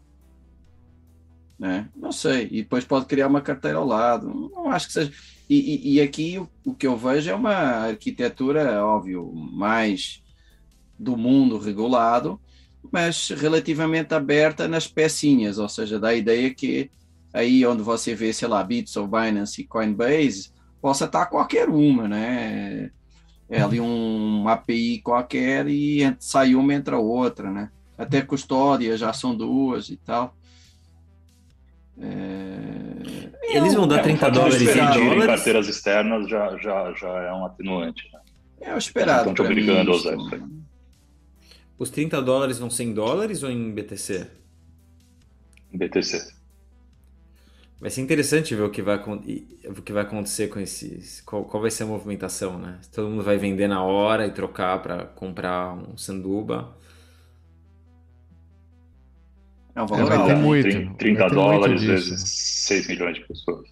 né? 1.61 1.91
Não 1.95 2.11
sei. 2.11 2.49
E 2.51 2.63
depois 2.63 2.87
pode 2.87 3.05
criar 3.05 3.29
uma 3.29 3.43
carteira 3.43 3.77
ao 3.77 3.87
lado. 3.87 4.51
Não 4.55 4.71
acho 4.71 4.87
que 4.87 4.93
seja. 4.95 5.13
E, 5.49 5.57
e, 5.57 5.95
e 5.95 6.01
aqui 6.01 6.39
o, 6.39 6.49
o, 6.65 6.75
que 6.75 6.87
eu 6.87 6.97
vejo 6.97 7.31
é 7.31 7.35
uma 7.35 7.53
arquitetura, 7.53 8.83
óbvio, 8.83 9.31
mais 9.35 10.23
do 10.99 11.19
mundo 11.19 11.59
regulado, 11.59 12.41
mas 12.91 13.29
relativamente 13.29 14.15
aberta 14.15 14.67
nas 14.67 14.87
pecinhas, 14.87 15.59
ou 15.59 15.69
seja, 15.69 15.99
dá 15.99 16.09
a 16.09 16.15
ideia 16.15 16.55
que 16.55 16.91
aí 17.33 17.67
onde 17.67 17.83
você 17.83 18.15
vê, 18.15 18.33
sei 18.33 18.49
lá, 18.49 18.63
Bits 18.63 18.97
ou 18.97 19.07
Binance 19.07 19.61
e 19.61 19.67
Coinbase, 19.67 20.51
possa 20.81 21.05
estar 21.05 21.27
qualquer 21.27 21.69
uma, 21.69 22.09
né? 22.09 22.91
É 23.49 23.61
ali 23.61 23.81
um 23.81 24.49
API 24.49 25.01
qualquer 25.03 25.67
e 25.67 26.17
sai 26.19 26.55
uma, 26.55 26.73
entra 26.73 26.99
outra, 26.99 27.51
né? 27.51 27.71
Até 27.99 28.23
custódia 28.23 28.97
já 28.97 29.13
são 29.13 29.35
duas 29.35 29.91
e 29.91 29.97
tal. 29.97 30.35
É... 32.01 33.57
Eles 33.57 33.75
vão 33.75 33.87
dar 33.87 34.03
30 34.03 34.27
é, 34.27 34.31
dólares 34.31 34.63
em 34.63 34.75
dólares. 34.75 35.27
carteiras 35.27 35.69
externas 35.69 36.29
já, 36.29 36.57
já, 36.59 36.93
já 36.93 37.09
é 37.09 37.33
um 37.33 37.45
atenuante. 37.45 38.09
Né? 38.13 38.21
É 38.61 38.75
o 38.75 38.79
esperado. 38.79 39.31
Estão 39.31 39.35
te 39.35 39.43
obrigando 39.43 39.91
a 39.91 39.95
usar 39.95 40.17
isso. 40.17 40.61
Os 41.77 41.91
30 41.91 42.23
dólares 42.23 42.59
vão 42.59 42.71
ser 42.71 42.85
em 42.85 42.95
dólares 42.95 43.43
ou 43.43 43.51
em 43.51 43.73
BTC? 43.73 44.31
Em 45.73 45.79
BTC. 45.79 46.40
Vai 47.81 47.89
ser 47.89 48.03
interessante 48.03 48.55
ver 48.55 48.63
o 48.63 48.71
que 48.71 48.83
vai, 48.83 48.97
o 48.99 49.83
que 49.83 49.93
vai 49.93 50.03
acontecer 50.03 50.49
com 50.49 50.61
esses. 50.61 51.23
Qual, 51.23 51.47
qual 51.47 51.63
vai 51.63 51.71
ser 51.71 51.85
a 51.85 51.87
movimentação, 51.87 52.59
né? 52.59 52.79
Todo 52.93 53.09
mundo 53.09 53.23
vai 53.23 53.39
vender 53.39 53.69
na 53.69 53.83
hora 53.83 54.27
e 54.27 54.31
trocar 54.31 54.83
para 54.83 55.07
comprar 55.07 55.73
um 55.73 55.97
sanduba. 55.97 56.77
É 59.75 59.81
um 59.81 59.87
valor 59.87 60.13
é, 60.13 60.17
vai 60.19 60.27
ter 60.27 60.37
muito. 60.37 60.69
30, 60.69 60.95
30 60.95 61.29
dólares 61.31 61.83
vezes 61.83 62.21
6 62.21 62.89
milhões 62.89 63.15
de 63.15 63.27
pessoas. 63.27 63.67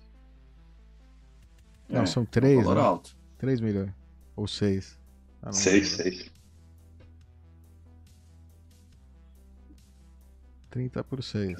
Não, 1.86 2.02
é, 2.02 2.06
são 2.06 2.24
3. 2.24 2.60
Um 2.60 2.62
valor 2.62 2.76
né? 2.76 2.82
alto. 2.88 3.14
3 3.36 3.60
milhões. 3.60 3.90
Ou 4.34 4.48
6. 4.48 4.98
6, 5.52 5.88
6. 5.88 6.30
30 10.70 11.04
por 11.04 11.22
6. 11.22 11.58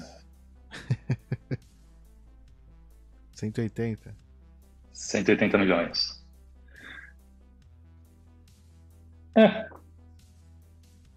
180. 3.39 4.15
180 4.91 5.57
milhões. 5.57 6.21
É. 9.35 9.69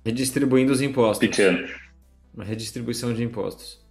Redistribuindo 0.05 0.73
os 0.73 0.81
impostos. 0.81 1.19
Pequeno. 1.19 1.69
Uma 2.33 2.45
redistribuição 2.45 3.13
de 3.13 3.25
impostos. 3.25 3.85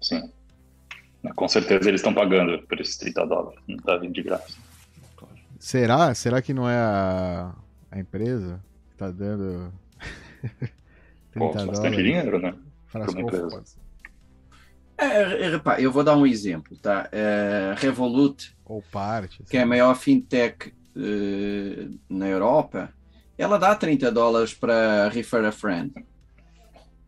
Sim. 0.00 0.32
Com 1.34 1.48
certeza 1.48 1.88
eles 1.88 2.00
estão 2.00 2.14
pagando 2.14 2.62
por 2.66 2.80
esses 2.80 2.96
30 2.96 3.26
dólares. 3.26 3.60
Não 3.66 3.76
está 3.76 3.96
vindo 3.96 4.12
de 4.12 4.22
graça. 4.22 4.56
Será? 5.58 6.14
Será 6.14 6.40
que 6.40 6.54
não 6.54 6.68
é 6.68 6.76
a, 6.76 7.52
a 7.90 7.98
empresa 7.98 8.62
que 8.86 8.94
está 8.94 9.10
dando 9.10 9.72
30 11.32 11.38
Pô, 11.38 11.48
dólares? 11.48 11.96
dinheiro, 11.96 12.38
né? 12.38 12.54
Para 12.92 13.10
uma 13.10 13.20
empresa. 13.20 13.87
É, 14.98 15.50
repá, 15.50 15.80
eu 15.80 15.92
vou 15.92 16.02
dar 16.02 16.16
um 16.16 16.26
exemplo, 16.26 16.76
tá? 16.76 17.08
É, 17.12 17.74
Revolut, 17.76 18.56
ou 18.64 18.82
parte, 18.82 19.42
que 19.48 19.56
é 19.56 19.62
a 19.62 19.66
maior 19.66 19.94
fintech 19.94 20.72
uh, 20.96 21.98
na 22.08 22.26
Europa, 22.26 22.92
ela 23.36 23.58
dá 23.58 23.74
30 23.74 24.10
dólares 24.10 24.52
para 24.52 25.08
refer 25.08 25.44
a 25.44 25.52
friend. 25.52 25.94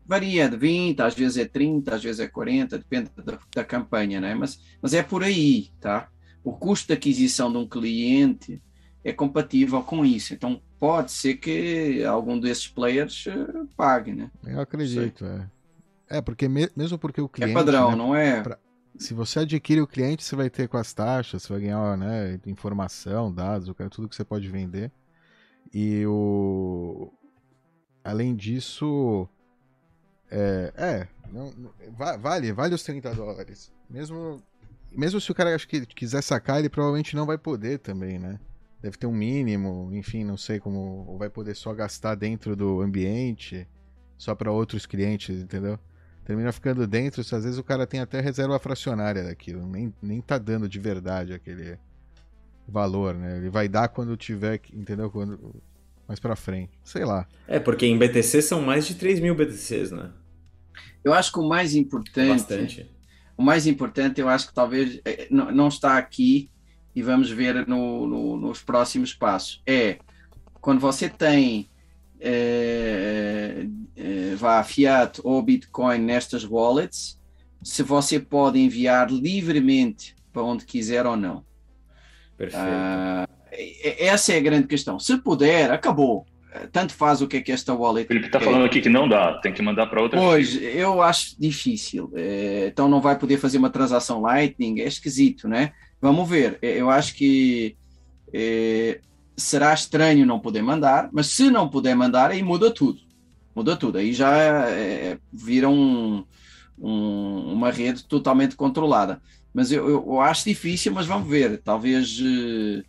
Varia 0.05 0.49
de 0.49 0.57
20, 0.57 1.01
às 1.01 1.13
vezes 1.13 1.37
é 1.37 1.45
30, 1.45 1.95
às 1.95 2.03
vezes 2.03 2.19
é 2.19 2.27
40, 2.27 2.77
depende 2.77 3.11
da, 3.15 3.37
da 3.53 3.63
campanha, 3.63 4.19
né? 4.19 4.33
mas, 4.33 4.59
mas 4.81 4.93
é 4.93 5.03
por 5.03 5.23
aí, 5.23 5.69
tá? 5.79 6.09
O 6.43 6.53
custo 6.53 6.87
de 6.87 6.93
aquisição 6.93 7.51
de 7.51 7.57
um 7.57 7.67
cliente 7.67 8.61
é 9.03 9.13
compatível 9.13 9.83
com 9.83 10.05
isso. 10.05 10.33
Então 10.33 10.61
pode 10.79 11.11
ser 11.11 11.35
que 11.35 12.03
algum 12.03 12.39
desses 12.39 12.67
players 12.67 13.25
uh, 13.27 13.67
pague, 13.77 14.13
né? 14.13 14.31
Eu 14.45 14.59
acredito, 14.59 15.25
é. 15.25 15.47
É, 16.11 16.21
porque 16.21 16.49
me, 16.49 16.69
mesmo 16.75 16.97
porque 16.99 17.21
o 17.21 17.25
é 17.25 17.29
cliente. 17.29 17.51
É 17.51 17.53
padrão, 17.53 17.91
né, 17.91 17.95
não 17.95 18.13
é? 18.13 18.41
Pra, 18.41 18.59
se 18.97 19.13
você 19.13 19.39
adquire 19.39 19.81
o 19.81 19.87
cliente, 19.87 20.23
você 20.23 20.35
vai 20.35 20.49
ter 20.49 20.67
com 20.67 20.77
as 20.77 20.93
taxas, 20.93 21.43
você 21.43 21.53
vai 21.53 21.61
ganhar 21.61 21.97
né, 21.97 22.37
informação, 22.45 23.33
dados, 23.33 23.73
tudo 23.89 24.09
que 24.09 24.15
você 24.15 24.25
pode 24.25 24.49
vender. 24.49 24.91
E 25.73 26.05
o. 26.05 27.11
Além 28.03 28.35
disso. 28.35 29.27
É. 30.29 30.73
é 30.75 31.07
não, 31.31 31.53
vale, 32.19 32.51
vale 32.51 32.75
os 32.75 32.83
30 32.83 33.15
dólares. 33.15 33.71
Mesmo. 33.89 34.43
Mesmo 34.91 35.21
se 35.21 35.31
o 35.31 35.35
cara 35.35 35.55
acho 35.55 35.69
que 35.69 35.85
quiser 35.85 36.21
sacar, 36.21 36.59
ele 36.59 36.67
provavelmente 36.67 37.15
não 37.15 37.25
vai 37.25 37.37
poder 37.37 37.79
também, 37.79 38.19
né? 38.19 38.37
Deve 38.81 38.97
ter 38.97 39.07
um 39.07 39.13
mínimo, 39.13 39.89
enfim, 39.93 40.25
não 40.25 40.35
sei 40.35 40.59
como. 40.59 41.05
Ou 41.07 41.17
vai 41.17 41.29
poder 41.29 41.55
só 41.55 41.73
gastar 41.73 42.15
dentro 42.15 42.57
do 42.57 42.81
ambiente, 42.81 43.65
só 44.17 44.35
para 44.35 44.51
outros 44.51 44.85
clientes, 44.85 45.41
entendeu? 45.41 45.79
Termina 46.23 46.51
ficando 46.51 46.85
dentro, 46.85 47.21
às 47.21 47.43
vezes 47.43 47.57
o 47.57 47.63
cara 47.63 47.87
tem 47.87 47.99
até 47.99 48.21
reserva 48.21 48.57
fracionária 48.59 49.23
daquilo, 49.23 49.65
nem, 49.67 49.93
nem 50.01 50.21
tá 50.21 50.37
dando 50.37 50.69
de 50.69 50.79
verdade 50.79 51.33
aquele, 51.33 51.77
valor, 52.71 53.13
né? 53.13 53.37
Ele 53.37 53.49
vai 53.49 53.67
dar 53.67 53.89
quando 53.89 54.15
tiver, 54.15 54.61
entendeu? 54.73 55.11
Quando 55.11 55.61
mais 56.07 56.19
para 56.19 56.35
frente, 56.35 56.71
sei 56.83 57.05
lá. 57.05 57.27
É 57.47 57.59
porque 57.59 57.85
em 57.85 57.97
BTC 57.97 58.41
são 58.41 58.61
mais 58.61 58.85
de 58.85 58.95
3 58.95 59.19
mil 59.19 59.35
BTCs, 59.35 59.91
né? 59.91 60.11
Eu 61.03 61.13
acho 61.13 61.31
que 61.31 61.39
o 61.39 61.47
mais 61.47 61.75
importante, 61.75 62.29
bastante. 62.29 62.91
o 63.37 63.43
mais 63.43 63.65
importante, 63.65 64.19
eu 64.19 64.27
acho 64.27 64.47
que 64.47 64.53
talvez 64.53 64.99
é, 65.05 65.27
não 65.29 65.67
está 65.67 65.97
aqui 65.97 66.49
e 66.95 67.01
vamos 67.01 67.29
ver 67.31 67.65
no, 67.67 68.05
no, 68.07 68.37
nos 68.37 68.61
próximos 68.61 69.13
passos. 69.13 69.61
É 69.65 69.99
quando 70.59 70.79
você 70.79 71.09
tem 71.09 71.69
é, 72.19 73.65
vá 74.41 74.63
Fiat 74.63 75.21
ou 75.23 75.41
Bitcoin 75.41 75.99
nestas 75.99 76.43
wallets, 76.43 77.19
se 77.63 77.83
você 77.83 78.19
pode 78.19 78.59
enviar 78.59 79.09
livremente 79.09 80.15
para 80.33 80.43
onde 80.43 80.65
quiser 80.65 81.05
ou 81.05 81.15
não. 81.15 81.45
Perfeito. 82.37 82.65
Uh, 82.65 83.41
essa 83.99 84.33
é 84.33 84.37
a 84.37 84.41
grande 84.41 84.67
questão. 84.67 84.97
Se 84.97 85.17
puder, 85.17 85.71
acabou. 85.71 86.25
Tanto 86.71 86.93
faz 86.93 87.21
o 87.21 87.27
que 87.27 87.37
é 87.37 87.41
que 87.41 87.51
esta 87.51 87.73
wallet. 87.73 88.07
Felipe 88.07 88.25
está 88.25 88.39
falando 88.39 88.65
aqui 88.65 88.81
que 88.81 88.89
não 88.89 89.07
dá, 89.07 89.39
tem 89.39 89.53
que 89.53 89.61
mandar 89.61 89.87
para 89.87 90.01
outra. 90.01 90.19
Pois, 90.19 90.61
eu 90.61 91.01
acho 91.01 91.39
difícil. 91.39 92.11
É, 92.13 92.67
então 92.67 92.89
não 92.89 92.99
vai 92.99 93.17
poder 93.17 93.37
fazer 93.37 93.57
uma 93.57 93.69
transação 93.69 94.21
Lightning, 94.21 94.81
é 94.81 94.85
esquisito, 94.85 95.47
né? 95.47 95.71
Vamos 96.01 96.29
ver. 96.29 96.59
É, 96.61 96.81
eu 96.81 96.89
acho 96.89 97.15
que 97.15 97.77
é, 98.33 98.99
será 99.37 99.73
estranho 99.73 100.25
não 100.25 100.39
poder 100.39 100.61
mandar, 100.61 101.09
mas 101.13 101.27
se 101.27 101.49
não 101.49 101.69
puder 101.69 101.95
mandar, 101.95 102.31
aí 102.31 102.43
muda 102.43 102.69
tudo. 102.69 102.99
Muda 103.55 103.75
tudo. 103.75 103.97
Aí 103.97 104.13
já 104.13 104.37
é, 104.69 105.17
vira 105.31 105.69
um, 105.69 106.25
um, 106.77 107.53
uma 107.53 107.71
rede 107.71 108.03
totalmente 108.05 108.55
controlada. 108.55 109.21
Mas 109.53 109.71
eu, 109.71 109.89
eu, 109.89 110.05
eu, 110.05 110.21
acho 110.21 110.45
difícil, 110.45 110.93
mas 110.93 111.05
vamos 111.05 111.29
ver. 111.29 111.61
Talvez 111.61 112.19
uh, 112.19 112.79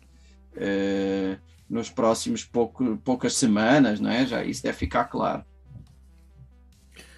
uh, 0.55 1.37
nos 1.69 1.89
próximos 1.89 2.45
pouco, 2.45 2.97
poucas 3.03 3.35
semanas, 3.35 3.99
não 3.99 4.09
é? 4.09 4.25
Já 4.25 4.43
isso 4.43 4.63
deve 4.63 4.77
ficar 4.77 5.05
claro. 5.05 5.43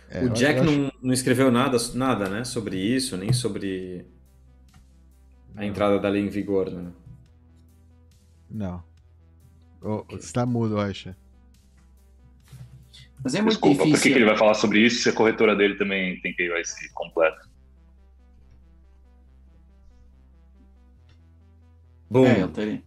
É, 0.09 0.23
o 0.23 0.29
Jack 0.29 0.59
acho... 0.59 0.71
não, 0.71 0.91
não 1.01 1.13
escreveu 1.13 1.51
nada, 1.51 1.77
nada, 1.93 2.29
né, 2.29 2.43
sobre 2.43 2.77
isso, 2.77 3.17
nem 3.17 3.33
sobre 3.33 4.05
a 5.55 5.65
entrada 5.65 5.99
da 5.99 6.07
lei 6.07 6.21
em 6.21 6.29
vigor, 6.29 6.71
né? 6.71 6.91
Não. 8.49 8.83
Oh, 9.81 9.95
okay. 9.95 10.17
Está 10.17 10.45
mudo, 10.45 10.79
acha? 10.79 11.17
Mas 13.25 13.33
é 13.33 13.41
muito 13.41 13.53
Desculpa, 13.53 13.83
difícil. 13.85 13.91
Por 13.91 14.03
que, 14.03 14.09
que 14.09 14.15
ele 14.19 14.25
vai 14.25 14.37
falar 14.37 14.53
sobre 14.53 14.85
isso 14.85 15.01
se 15.01 15.09
a 15.09 15.13
corretora 15.13 15.55
dele 15.55 15.73
também 15.77 16.21
tem 16.21 16.31
KYC 16.35 16.93
completo? 16.93 17.49
Bom. 22.07 22.23
É, 22.23 22.41
ele 22.41 22.47
teria, 22.49 22.83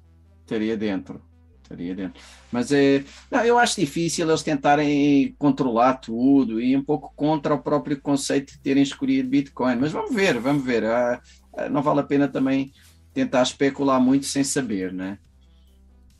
teria 0.46 0.76
dentro. 0.76 1.20
Teria 1.68 1.92
dentro. 1.92 2.22
Mas 2.52 2.70
é, 2.70 3.04
não, 3.28 3.44
eu 3.44 3.58
acho 3.58 3.80
difícil 3.80 4.28
eles 4.28 4.44
tentarem 4.44 5.34
controlar 5.40 5.94
tudo 5.94 6.60
e 6.60 6.76
um 6.76 6.84
pouco 6.84 7.12
contra 7.16 7.52
o 7.52 7.60
próprio 7.60 8.00
conceito 8.00 8.52
de 8.52 8.60
terem 8.60 8.84
escolhido 8.84 9.28
Bitcoin. 9.28 9.74
Mas 9.74 9.90
vamos 9.90 10.14
ver, 10.14 10.38
vamos 10.38 10.64
ver. 10.64 10.84
Ah, 10.84 11.20
ah, 11.56 11.68
não 11.68 11.82
vale 11.82 11.98
a 11.98 12.04
pena 12.04 12.28
também 12.28 12.70
tentar 13.12 13.42
especular 13.42 14.00
muito 14.00 14.26
sem 14.26 14.44
saber, 14.44 14.92
né? 14.92 15.18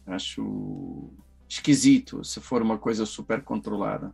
Acho 0.05 1.09
esquisito 1.49 2.23
se 2.25 2.41
for 2.41 2.63
uma 2.63 2.79
coisa 2.79 3.07
super 3.07 3.43
controlada. 3.43 4.13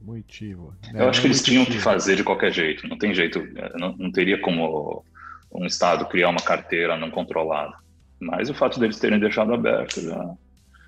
Moitivo. 0.00 0.74
Eu 0.92 1.08
acho 1.08 1.20
que 1.20 1.28
eles 1.28 1.42
tinham 1.42 1.64
que 1.64 1.78
fazer 1.78 2.16
de 2.16 2.24
qualquer 2.24 2.52
jeito. 2.52 2.88
Não 2.88 2.98
tem 2.98 3.14
jeito. 3.14 3.40
Não, 3.76 3.96
não 3.96 4.10
teria 4.10 4.40
como 4.40 5.04
um 5.52 5.66
Estado 5.66 6.06
criar 6.06 6.30
uma 6.30 6.40
carteira 6.40 6.96
não 6.96 7.10
controlada. 7.10 7.76
Mas 8.18 8.48
o 8.48 8.54
fato 8.54 8.80
deles 8.80 8.98
terem 8.98 9.20
deixado 9.20 9.54
aberto 9.54 10.00
já. 10.00 10.34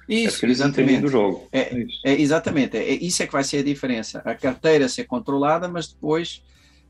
Isso, 0.08 0.44
é 0.44 0.48
eles 0.48 0.60
exatamente. 0.60 1.00
do 1.00 1.08
jogo. 1.08 1.48
É, 1.52 1.60
é, 1.60 1.78
isso. 1.78 2.00
é 2.04 2.20
exatamente. 2.20 2.76
É, 2.76 2.92
isso 2.92 3.22
é 3.22 3.26
que 3.26 3.32
vai 3.32 3.44
ser 3.44 3.58
a 3.58 3.62
diferença. 3.62 4.20
A 4.24 4.34
carteira 4.34 4.88
ser 4.88 5.04
controlada, 5.04 5.68
mas 5.68 5.88
depois 5.88 6.42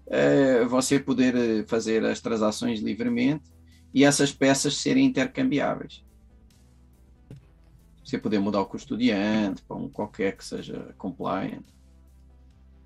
é, 0.07 0.65
você 0.65 0.99
poder 0.99 1.35
eh, 1.35 1.65
fazer 1.67 2.05
as 2.05 2.21
transações 2.21 2.81
livremente 2.81 3.45
e 3.93 4.05
essas 4.05 4.33
peças 4.33 4.77
serem 4.77 5.07
intercambiáveis. 5.07 6.04
Você 8.05 8.19
poder 8.19 8.39
mudar 8.39 8.61
o 8.61 8.67
custodiante 8.67 9.63
para 9.63 9.77
um 9.77 9.89
qualquer 9.89 10.37
que 10.37 10.45
seja 10.45 10.95
compliant. 10.99 11.63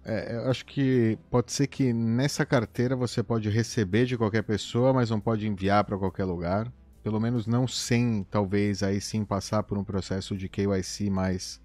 É, 0.04 0.36
eu 0.36 0.50
acho 0.50 0.64
que 0.64 1.18
pode 1.28 1.52
ser 1.52 1.66
que 1.66 1.92
nessa 1.92 2.46
carteira 2.46 2.94
você 2.94 3.22
pode 3.22 3.50
receber 3.50 4.06
de 4.06 4.16
qualquer 4.16 4.42
pessoa, 4.42 4.92
mas 4.92 5.10
não 5.10 5.20
pode 5.20 5.46
enviar 5.46 5.84
para 5.84 5.98
qualquer 5.98 6.24
lugar 6.24 6.72
pelo 7.08 7.20
menos 7.20 7.46
não 7.46 7.66
sem, 7.66 8.22
talvez, 8.30 8.82
aí 8.82 9.00
sim 9.00 9.24
passar 9.24 9.62
por 9.62 9.78
um 9.78 9.84
processo 9.84 10.36
de 10.36 10.46
KYC 10.46 11.08
mais 11.08 11.58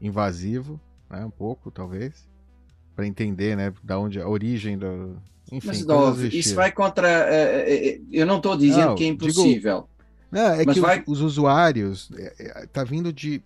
invasivo, 0.00 0.80
né, 1.10 1.24
um 1.24 1.30
pouco, 1.30 1.72
talvez, 1.72 2.28
para 2.94 3.04
entender, 3.04 3.56
né, 3.56 3.72
da 3.82 3.98
onde 3.98 4.20
a 4.20 4.28
origem 4.28 4.78
do, 4.78 5.20
enfim, 5.50 5.66
mas, 5.66 5.84
Dove, 5.84 6.28
isso 6.28 6.54
vai 6.54 6.70
contra. 6.70 7.08
Uh, 7.08 8.00
uh, 8.00 8.06
eu 8.12 8.24
não 8.24 8.36
estou 8.36 8.56
dizendo 8.56 8.90
não, 8.90 8.94
que 8.94 9.02
é 9.02 9.08
impossível. 9.08 9.80
Digo, 9.80 9.88
não, 10.30 10.54
é 10.54 10.64
mas 10.64 10.74
que 10.74 10.80
vai... 10.80 11.02
os, 11.06 11.20
os, 11.20 11.20
usuários 11.20 12.10
tá 12.72 12.84
vindo 12.84 13.12
de, 13.12 13.42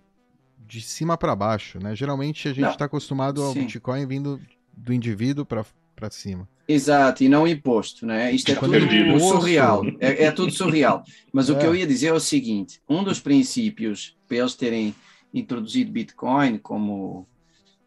de 0.67 0.81
cima 0.81 1.17
para 1.17 1.35
baixo, 1.35 1.79
né? 1.79 1.95
Geralmente 1.95 2.47
a 2.47 2.53
gente 2.53 2.69
está 2.69 2.85
acostumado 2.85 3.41
ao 3.43 3.53
Sim. 3.53 3.61
Bitcoin 3.61 4.05
vindo 4.05 4.39
do 4.75 4.93
indivíduo 4.93 5.45
para 5.45 6.09
cima. 6.09 6.47
Exato, 6.67 7.23
e 7.23 7.29
não 7.29 7.47
imposto, 7.47 8.05
né? 8.05 8.31
Isto 8.31 8.51
é 8.51 8.55
tudo 8.55 9.19
surreal, 9.19 9.83
é, 9.99 10.25
é, 10.25 10.31
tudo 10.31 10.51
surreal. 10.53 11.03
Mas 11.31 11.49
é. 11.49 11.53
o 11.53 11.59
que 11.59 11.65
eu 11.65 11.75
ia 11.75 11.85
dizer 11.85 12.07
é 12.07 12.13
o 12.13 12.19
seguinte: 12.19 12.81
um 12.89 13.03
dos 13.03 13.19
princípios 13.19 14.17
para 14.27 14.37
eles 14.37 14.55
terem 14.55 14.95
introduzido 15.33 15.91
Bitcoin 15.91 16.57
como 16.57 17.27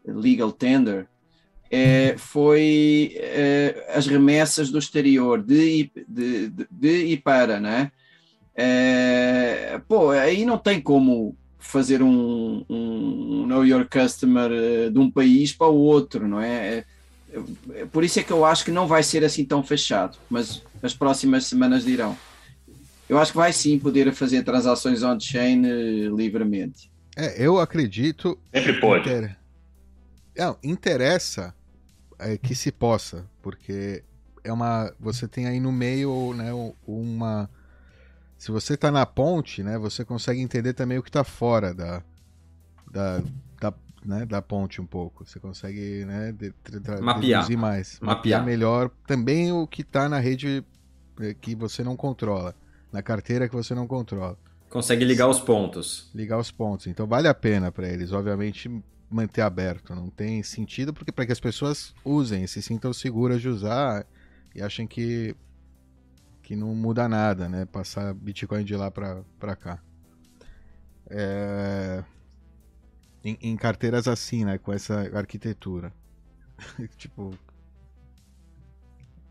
legal 0.05 0.51
tender 0.51 1.07
é, 1.69 2.15
foi 2.17 3.13
é, 3.15 3.91
as 3.93 4.07
remessas 4.07 4.71
do 4.71 4.79
exterior 4.79 5.41
de, 5.41 5.91
de, 6.07 6.49
de, 6.49 6.67
de 6.71 7.05
e 7.05 7.17
para, 7.17 7.59
né? 7.59 7.91
É, 8.61 9.79
pô, 9.87 10.09
aí 10.09 10.43
não 10.43 10.57
tem 10.57 10.81
como 10.81 11.33
fazer 11.57 12.03
um, 12.03 12.65
um 12.69 13.47
Know 13.47 13.65
Your 13.65 13.87
Customer 13.89 14.51
eh, 14.51 14.89
de 14.89 14.99
um 14.99 15.09
país 15.09 15.53
para 15.53 15.67
o 15.67 15.75
outro, 15.75 16.27
não 16.27 16.41
é? 16.41 16.83
é 17.73 17.85
por 17.85 18.03
isso 18.03 18.19
é 18.19 18.23
que 18.23 18.33
eu 18.33 18.43
acho 18.43 18.65
que 18.65 18.71
não 18.71 18.85
vai 18.85 19.01
ser 19.01 19.23
assim 19.23 19.45
tão 19.45 19.63
fechado, 19.63 20.17
mas 20.29 20.61
as 20.83 20.93
próximas 20.93 21.45
semanas 21.45 21.85
dirão. 21.85 22.17
Eu 23.07 23.17
acho 23.17 23.31
que 23.31 23.37
vai 23.37 23.53
sim 23.53 23.79
poder 23.79 24.11
fazer 24.13 24.43
transações 24.43 25.03
on-chain 25.03 25.65
uh, 25.65 26.15
livremente. 26.17 26.91
É, 27.15 27.41
eu 27.41 27.59
acredito. 27.59 28.37
Sempre 28.53 28.73
pode. 28.81 29.09
Inter... 29.09 29.37
Não, 30.37 30.57
interessa 30.61 31.55
é, 32.19 32.37
que 32.37 32.53
se 32.53 32.73
possa, 32.73 33.25
porque 33.41 34.03
é 34.43 34.51
uma. 34.51 34.93
Você 34.99 35.29
tem 35.29 35.47
aí 35.47 35.61
no 35.61 35.71
meio, 35.71 36.33
né, 36.33 36.51
uma. 36.85 37.49
Se 38.39 38.51
você 38.51 38.75
está 38.75 38.89
na 38.89 39.05
ponte, 39.05 39.61
né, 39.61 39.77
você 39.77 40.05
consegue 40.05 40.39
entender 40.39 40.71
também 40.71 40.97
o 40.97 41.03
que 41.03 41.09
está 41.09 41.25
fora 41.25 41.73
da, 41.73 42.01
da, 42.89 43.21
da, 43.59 43.73
né, 44.05 44.25
da 44.25 44.41
ponte 44.41 44.79
um 44.79 44.85
pouco. 44.85 45.25
Você 45.25 45.41
consegue 45.41 46.05
né, 46.05 46.31
de, 46.31 46.53
mapear 47.01 47.51
mais, 47.57 47.99
mapear. 47.99 48.15
mapear 48.15 48.45
melhor 48.45 48.89
também 49.05 49.51
o 49.51 49.67
que 49.67 49.81
está 49.81 50.07
na 50.07 50.19
rede 50.19 50.63
eh, 51.19 51.35
que 51.39 51.53
você 51.53 51.83
não 51.83 51.97
controla, 51.97 52.55
na 52.93 53.01
carteira 53.01 53.49
que 53.49 53.53
você 53.53 53.75
não 53.75 53.85
controla. 53.85 54.37
Consegue 54.69 55.03
ligar 55.03 55.27
os 55.27 55.41
pontos. 55.41 56.09
Ligar 56.15 56.39
os 56.39 56.49
pontos. 56.49 56.87
Então 56.87 57.05
vale 57.05 57.27
a 57.27 57.33
pena 57.33 57.73
para 57.73 57.89
eles, 57.89 58.13
obviamente, 58.13 58.71
manter 59.09 59.41
aberto. 59.41 59.93
Não 59.93 60.09
tem 60.09 60.41
sentido 60.43 60.93
porque 60.93 61.11
para 61.11 61.25
que 61.25 61.33
as 61.33 61.41
pessoas 61.41 61.93
usem, 62.05 62.47
se 62.47 62.61
sintam 62.61 62.93
seguras 62.93 63.41
de 63.41 63.49
usar 63.49 64.05
e 64.55 64.61
achem 64.61 64.87
que 64.87 65.35
que 66.49 66.55
não 66.55 66.73
muda 66.73 67.07
nada, 67.07 67.47
né? 67.47 67.63
Passar 67.63 68.11
Bitcoin 68.11 68.63
de 68.63 68.75
lá 68.75 68.89
para 68.89 69.55
cá. 69.55 69.79
É 71.07 72.03
em, 73.23 73.37
em 73.39 73.55
carteiras 73.55 74.07
assim, 74.07 74.43
né? 74.45 74.57
Com 74.57 74.73
essa 74.73 75.15
arquitetura. 75.15 75.93
tipo. 76.97 77.37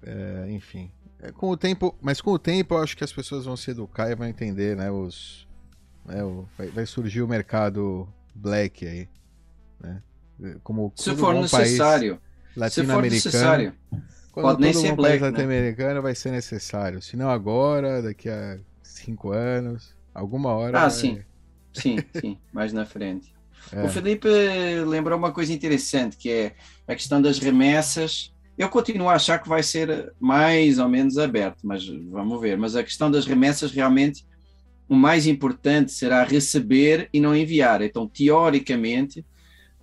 É, 0.01 0.47
enfim. 0.51 0.93
É, 1.19 1.33
com 1.33 1.51
o 1.51 1.57
tempo, 1.57 1.93
mas 2.01 2.21
com 2.21 2.31
o 2.31 2.39
tempo 2.39 2.77
eu 2.77 2.79
acho 2.85 2.97
que 2.97 3.03
as 3.03 3.13
pessoas 3.13 3.47
vão 3.47 3.57
se 3.57 3.73
educar 3.73 4.09
e 4.09 4.15
vão 4.15 4.29
entender, 4.29 4.77
né? 4.77 4.89
Os, 4.89 5.49
né, 6.05 6.23
o, 6.23 6.47
vai, 6.57 6.69
vai, 6.69 6.87
surgir 6.87 7.23
o 7.23 7.27
mercado 7.27 8.09
black 8.33 8.87
aí, 8.87 9.09
né? 9.81 10.01
Como 10.63 10.93
se 10.95 11.17
for 11.17 11.35
necessário. 11.35 12.21
Latino-americano. 12.57 13.75
Pode 14.33 14.61
nem 14.61 14.73
ser 14.73 14.95
black. 14.95 15.21
Né? 15.21 15.31
latino-americano 15.31 16.03
vai 16.03 16.15
ser 16.15 16.31
necessário. 16.31 17.03
Se 17.03 17.17
não 17.17 17.29
agora, 17.29 18.03
daqui 18.03 18.29
a 18.29 18.59
cinco 18.83 19.31
anos, 19.31 19.95
alguma 20.15 20.53
hora. 20.53 20.83
Ah, 20.83 20.91
sim. 20.91 21.21
Sim, 21.73 21.99
sim, 22.21 22.39
mais 22.53 22.73
na 22.73 22.85
frente. 22.85 23.33
É. 23.73 23.83
O 23.85 23.89
Felipe 23.89 24.29
lembrou 24.87 25.19
uma 25.19 25.33
coisa 25.33 25.53
interessante, 25.53 26.17
que 26.17 26.31
é 26.31 26.55
a 26.87 26.95
questão 26.95 27.21
das 27.21 27.39
remessas. 27.39 28.33
Eu 28.57 28.69
continuo 28.69 29.09
a 29.09 29.15
achar 29.15 29.39
que 29.39 29.49
vai 29.49 29.63
ser 29.63 30.13
mais 30.19 30.79
ou 30.79 30.89
menos 30.89 31.19
aberto, 31.19 31.59
mas 31.63 31.87
vamos 31.87 32.41
ver. 32.41 32.57
Mas 32.57 32.75
a 32.75 32.83
questão 32.83 33.11
das 33.11 33.27
remessas, 33.27 33.71
realmente, 33.71 34.27
o 34.89 34.95
mais 34.95 35.27
importante 35.27 35.93
será 35.93 36.25
receber 36.25 37.09
e 37.13 37.21
não 37.21 37.37
enviar. 37.37 37.83
Então, 37.83 38.09
teoricamente, 38.09 39.25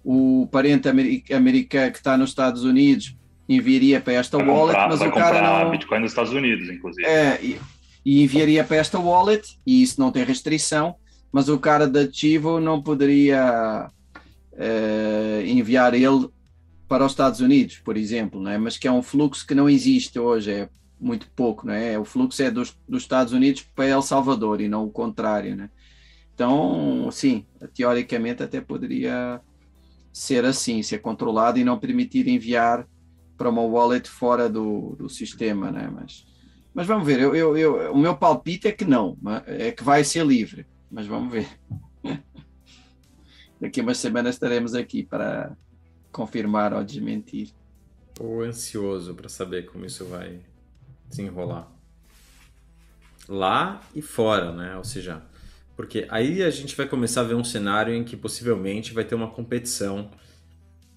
o 0.03 0.47
parente 0.51 0.89
americano 1.33 1.91
que 1.91 1.97
está 1.97 2.17
nos 2.17 2.29
Estados 2.29 2.63
Unidos 2.63 3.15
enviaria 3.47 4.01
para 4.01 4.13
esta 4.13 4.37
vai 4.37 4.47
wallet, 4.47 4.67
comprar, 4.67 4.89
mas 4.89 5.01
o 5.01 5.11
cara 5.11 5.63
não... 5.63 5.71
Bitcoin 5.71 5.99
nos 5.99 6.11
Estados 6.11 6.33
Unidos, 6.33 6.69
inclusive. 6.69 7.07
É, 7.07 7.39
e, 7.41 7.59
e 8.05 8.23
enviaria 8.23 8.63
para 8.63 8.77
esta 8.77 8.99
wallet, 8.99 9.59
e 9.65 9.81
isso 9.81 9.99
não 9.99 10.11
tem 10.11 10.23
restrição, 10.23 10.95
mas 11.31 11.49
o 11.49 11.59
cara 11.59 11.87
da 11.87 12.09
Chivo 12.11 12.59
não 12.59 12.81
poderia 12.81 13.89
uh, 14.53 15.45
enviar 15.45 15.93
ele 15.93 16.29
para 16.87 17.05
os 17.05 17.11
Estados 17.11 17.41
Unidos, 17.41 17.77
por 17.77 17.97
exemplo, 17.97 18.41
né? 18.41 18.57
mas 18.57 18.77
que 18.77 18.87
é 18.87 18.91
um 18.91 19.01
fluxo 19.01 19.45
que 19.45 19.55
não 19.55 19.69
existe 19.69 20.19
hoje, 20.19 20.51
é 20.51 20.69
muito 20.99 21.27
pouco, 21.35 21.67
né? 21.67 21.97
o 21.97 22.05
fluxo 22.05 22.41
é 22.41 22.51
dos, 22.51 22.77
dos 22.87 23.03
Estados 23.03 23.33
Unidos 23.33 23.63
para 23.75 23.87
El 23.87 24.01
Salvador 24.01 24.61
e 24.61 24.67
não 24.67 24.85
o 24.85 24.91
contrário. 24.91 25.55
Né? 25.55 25.69
Então, 26.33 27.09
sim, 27.11 27.45
teoricamente 27.73 28.43
até 28.43 28.61
poderia 28.61 29.41
ser 30.13 30.45
assim, 30.45 30.81
ser 30.81 30.99
controlado 30.99 31.59
e 31.59 31.63
não 31.63 31.77
permitir 31.77 32.27
enviar 32.27 32.87
para 33.37 33.49
uma 33.49 33.61
wallet 33.61 34.09
fora 34.09 34.49
do, 34.49 34.95
do 34.97 35.09
sistema, 35.09 35.71
né? 35.71 35.89
mas, 35.93 36.25
mas 36.73 36.87
vamos 36.87 37.05
ver, 37.05 37.19
eu, 37.19 37.35
eu, 37.35 37.57
eu, 37.57 37.93
o 37.93 37.97
meu 37.97 38.15
palpite 38.15 38.67
é 38.67 38.71
que 38.71 38.85
não, 38.85 39.17
é 39.45 39.71
que 39.71 39.83
vai 39.83 40.03
ser 40.03 40.25
livre 40.25 40.65
mas 40.95 41.07
vamos 41.07 41.29
ver. 41.29 41.47
Daqui 43.59 43.81
a 43.81 43.83
umas 43.83 43.97
semanas 43.97 44.35
estaremos 44.35 44.73
aqui 44.73 45.03
para 45.03 45.57
confirmar 46.09 46.73
ou 46.73 46.81
desmentir. 46.85 47.49
Estou 48.07 48.41
ansioso 48.41 49.13
para 49.13 49.27
saber 49.27 49.65
como 49.65 49.85
isso 49.85 50.05
vai 50.05 50.39
desenrolar. 51.09 51.69
Lá 53.27 53.81
e 53.93 54.01
fora, 54.01 54.53
né? 54.53 54.77
Ou 54.77 54.85
seja, 54.85 55.21
porque 55.75 56.07
aí 56.09 56.43
a 56.43 56.49
gente 56.49 56.77
vai 56.77 56.87
começar 56.87 57.21
a 57.21 57.25
ver 57.25 57.35
um 57.35 57.43
cenário 57.43 57.93
em 57.93 58.05
que 58.05 58.15
possivelmente 58.15 58.93
vai 58.93 59.03
ter 59.03 59.15
uma 59.15 59.29
competição 59.29 60.11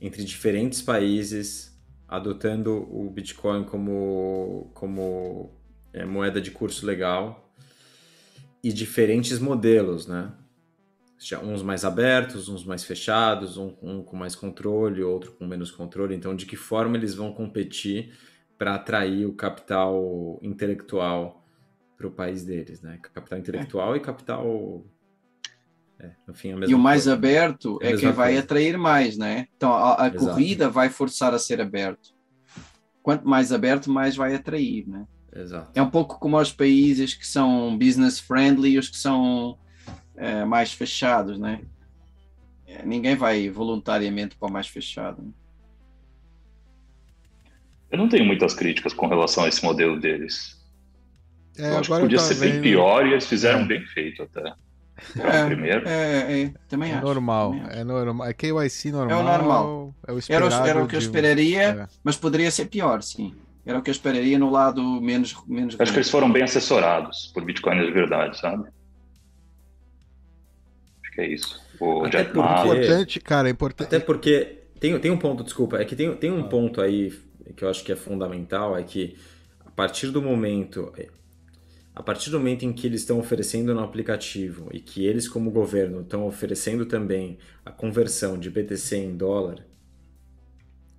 entre 0.01 0.22
diferentes 0.22 0.81
países 0.81 1.77
adotando 2.08 2.72
o 2.90 3.10
Bitcoin 3.10 3.64
como, 3.64 4.70
como 4.72 5.52
é, 5.92 6.06
moeda 6.06 6.40
de 6.40 6.50
curso 6.50 6.86
legal 6.86 7.52
e 8.64 8.72
diferentes 8.72 9.38
modelos, 9.38 10.06
né? 10.06 10.32
Uns 11.42 11.62
mais 11.62 11.84
abertos, 11.84 12.48
uns 12.48 12.64
mais 12.64 12.84
fechados, 12.84 13.56
um, 13.56 13.74
um 13.82 14.02
com 14.02 14.16
mais 14.16 14.34
controle, 14.36 15.02
outro 15.02 15.32
com 15.32 15.46
menos 15.46 15.70
controle. 15.70 16.14
Então, 16.14 16.34
de 16.34 16.46
que 16.46 16.56
forma 16.56 16.96
eles 16.96 17.14
vão 17.14 17.32
competir 17.32 18.16
para 18.56 18.76
atrair 18.76 19.26
o 19.26 19.32
capital 19.32 20.38
intelectual 20.42 21.44
para 21.96 22.06
o 22.06 22.10
país 22.10 22.44
deles, 22.44 22.80
né? 22.80 22.98
Capital 23.02 23.38
intelectual 23.38 23.94
é. 23.94 23.98
e 23.98 24.00
capital 24.00 24.84
é, 26.00 26.12
fim, 26.32 26.50
e 26.68 26.74
o 26.74 26.78
mais 26.78 27.02
coisa. 27.02 27.14
aberto 27.14 27.78
é, 27.82 27.92
é 27.92 27.96
quem 27.96 28.12
vai 28.12 28.28
coisa. 28.28 28.40
atrair 28.40 28.78
mais, 28.78 29.18
né? 29.18 29.48
Então 29.56 29.72
a, 29.72 30.06
a 30.06 30.11
corrida 30.11 30.70
vai 30.70 30.88
forçar 30.88 31.34
a 31.34 31.38
ser 31.38 31.61
aberto. 31.61 32.14
Quanto 33.02 33.26
mais 33.26 33.52
aberto, 33.52 33.90
mais 33.90 34.14
vai 34.14 34.34
atrair, 34.34 34.87
né? 34.87 35.06
Exato. 35.34 35.70
É 35.74 35.82
um 35.82 35.90
pouco 35.90 36.18
como 36.18 36.38
os 36.38 36.52
países 36.52 37.14
que 37.14 37.26
são 37.26 37.76
business 37.76 38.20
friendly 38.20 38.70
e 38.70 38.78
os 38.78 38.88
que 38.88 38.96
são 38.96 39.58
é, 40.16 40.44
mais 40.44 40.72
fechados, 40.72 41.38
né? 41.38 41.62
É, 42.66 42.84
ninguém 42.84 43.16
vai 43.16 43.48
voluntariamente 43.48 44.37
para 44.37 44.48
o 44.48 44.52
mais 44.52 44.68
fechado. 44.68 45.22
Né? 45.22 45.30
Eu 47.90 47.98
não 47.98 48.08
tenho 48.08 48.24
muitas 48.24 48.54
críticas 48.54 48.92
com 48.92 49.06
relação 49.06 49.44
a 49.44 49.48
esse 49.48 49.64
modelo 49.64 49.98
deles. 49.98 50.58
É, 51.56 51.70
eu 51.70 51.78
acho 51.78 51.92
que 51.92 52.00
podia 52.00 52.18
ser 52.18 52.34
vendo... 52.34 52.52
bem 52.52 52.62
pior 52.62 53.06
e 53.06 53.12
eles 53.12 53.26
fizeram 53.26 53.61
é. 53.61 53.64
bem 53.64 53.84
feito 53.87 54.22
até. 54.22 54.54
É, 55.18 55.44
primeiro. 55.46 55.88
É, 55.88 56.42
é, 56.42 56.52
também 56.68 56.92
é 56.92 56.94
acho. 56.94 57.04
Normal, 57.04 57.50
também 57.50 57.66
acho. 57.66 57.78
é 57.78 57.84
normal. 57.84 58.28
É 58.28 58.32
KYC 58.32 58.90
normal. 58.92 59.18
É 59.18 59.20
o 59.20 59.24
normal. 59.24 59.94
É 60.06 60.12
o 60.12 60.18
era, 60.28 60.46
o, 60.46 60.66
era 60.66 60.84
o 60.84 60.88
que 60.88 60.96
eu 60.96 61.00
esperaria, 61.00 61.62
é. 61.62 61.87
mas 62.02 62.16
poderia 62.16 62.50
ser 62.50 62.66
pior, 62.66 63.02
sim. 63.02 63.34
Era 63.64 63.78
o 63.78 63.82
que 63.82 63.90
eu 63.90 63.92
esperaria 63.92 64.38
no 64.38 64.50
lado 64.50 64.82
menos. 65.00 65.37
menos 65.46 65.76
acho 65.78 65.92
que 65.92 65.98
eles 65.98 66.11
foram 66.11 66.32
bem 66.32 66.42
assessorados 66.42 67.30
por 67.34 67.44
Bitcoin 67.44 67.84
de 67.84 67.90
verdade, 67.90 68.38
sabe? 68.38 68.66
Acho 71.02 71.12
que 71.12 71.20
é 71.20 71.26
isso. 71.26 71.61
O 71.78 72.04
Até 72.04 72.18
Jack 72.18 72.32
porque, 72.32 72.50
importante, 72.50 73.20
cara, 73.20 73.48
é 73.48 73.50
importante. 73.50 73.87
Até 73.87 74.00
porque 74.00 74.58
tem, 74.80 74.98
tem 74.98 75.11
um 75.11 75.18
ponto, 75.18 75.44
desculpa, 75.44 75.76
é 75.76 75.84
que 75.84 75.94
tem, 75.94 76.14
tem 76.16 76.30
um 76.30 76.40
ah. 76.40 76.48
ponto 76.48 76.80
aí 76.80 77.12
que 77.56 77.64
eu 77.64 77.68
acho 77.68 77.84
que 77.84 77.92
é 77.92 77.96
fundamental, 77.96 78.76
é 78.76 78.82
que 78.82 79.16
a 79.64 79.70
partir 79.70 80.11
do 80.11 80.22
momento 80.22 80.92
a 81.98 82.02
partir 82.02 82.30
do 82.30 82.38
momento 82.38 82.64
em 82.64 82.72
que 82.72 82.87
eles 82.87 83.00
estão 83.00 83.18
oferecendo 83.18 83.74
no 83.74 83.80
aplicativo 83.80 84.68
e 84.72 84.78
que 84.78 85.04
eles, 85.04 85.28
como 85.28 85.50
governo, 85.50 86.02
estão 86.02 86.28
oferecendo 86.28 86.87
também 86.87 87.38
a 87.64 87.72
conversão 87.72 88.38
de 88.38 88.48
BTC 88.48 88.96
em 88.98 89.16
dólar, 89.16 89.66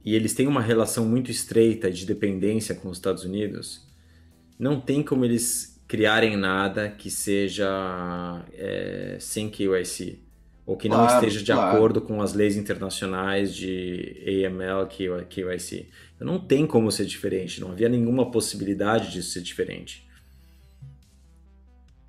e 0.04 0.14
eles 0.14 0.34
têm 0.34 0.46
uma 0.46 0.60
relação 0.60 1.06
muito 1.06 1.32
estreita 1.32 1.90
de 1.90 2.06
dependência 2.06 2.76
com 2.76 2.90
os 2.90 2.98
Estados 2.98 3.24
Unidos, 3.24 3.88
não 4.60 4.82
tem 4.82 5.02
como 5.02 5.24
eles 5.24 5.82
criarem 5.88 6.36
nada 6.36 6.90
que 6.90 7.10
seja 7.10 8.44
é, 8.52 9.16
sem 9.22 9.50
KYC 9.50 10.20
ou 10.66 10.76
que 10.76 10.90
claro, 10.90 11.04
não 11.04 11.16
esteja 11.16 11.40
de 11.42 11.54
claro. 11.54 11.78
acordo 11.78 12.02
com 12.02 12.22
as 12.22 12.34
leis 12.34 12.58
internacionais 12.58 13.56
de 13.56 14.22
AML, 14.46 14.86
KYC. 15.30 15.88
Então, 16.18 16.28
não 16.28 16.40
tem 16.40 16.68
como 16.68 16.92
ser 16.92 17.06
diferente, 17.06 17.62
não 17.62 17.72
havia 17.72 17.88
nenhuma 17.88 18.30
possibilidade 18.30 19.14
de 19.14 19.24
ser 19.24 19.40
diferente. 19.40 20.09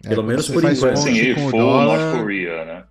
É, 0.04 0.08
Pelo 0.08 0.22
menos 0.22 0.48
por 0.48 0.64
enquanto. 0.64 0.94
Assim, 0.94 1.12
e 1.12 1.34
full 1.34 1.52
dólar... 1.52 1.98
North 1.98 2.20
Korea, 2.20 2.64
né? 2.64 2.84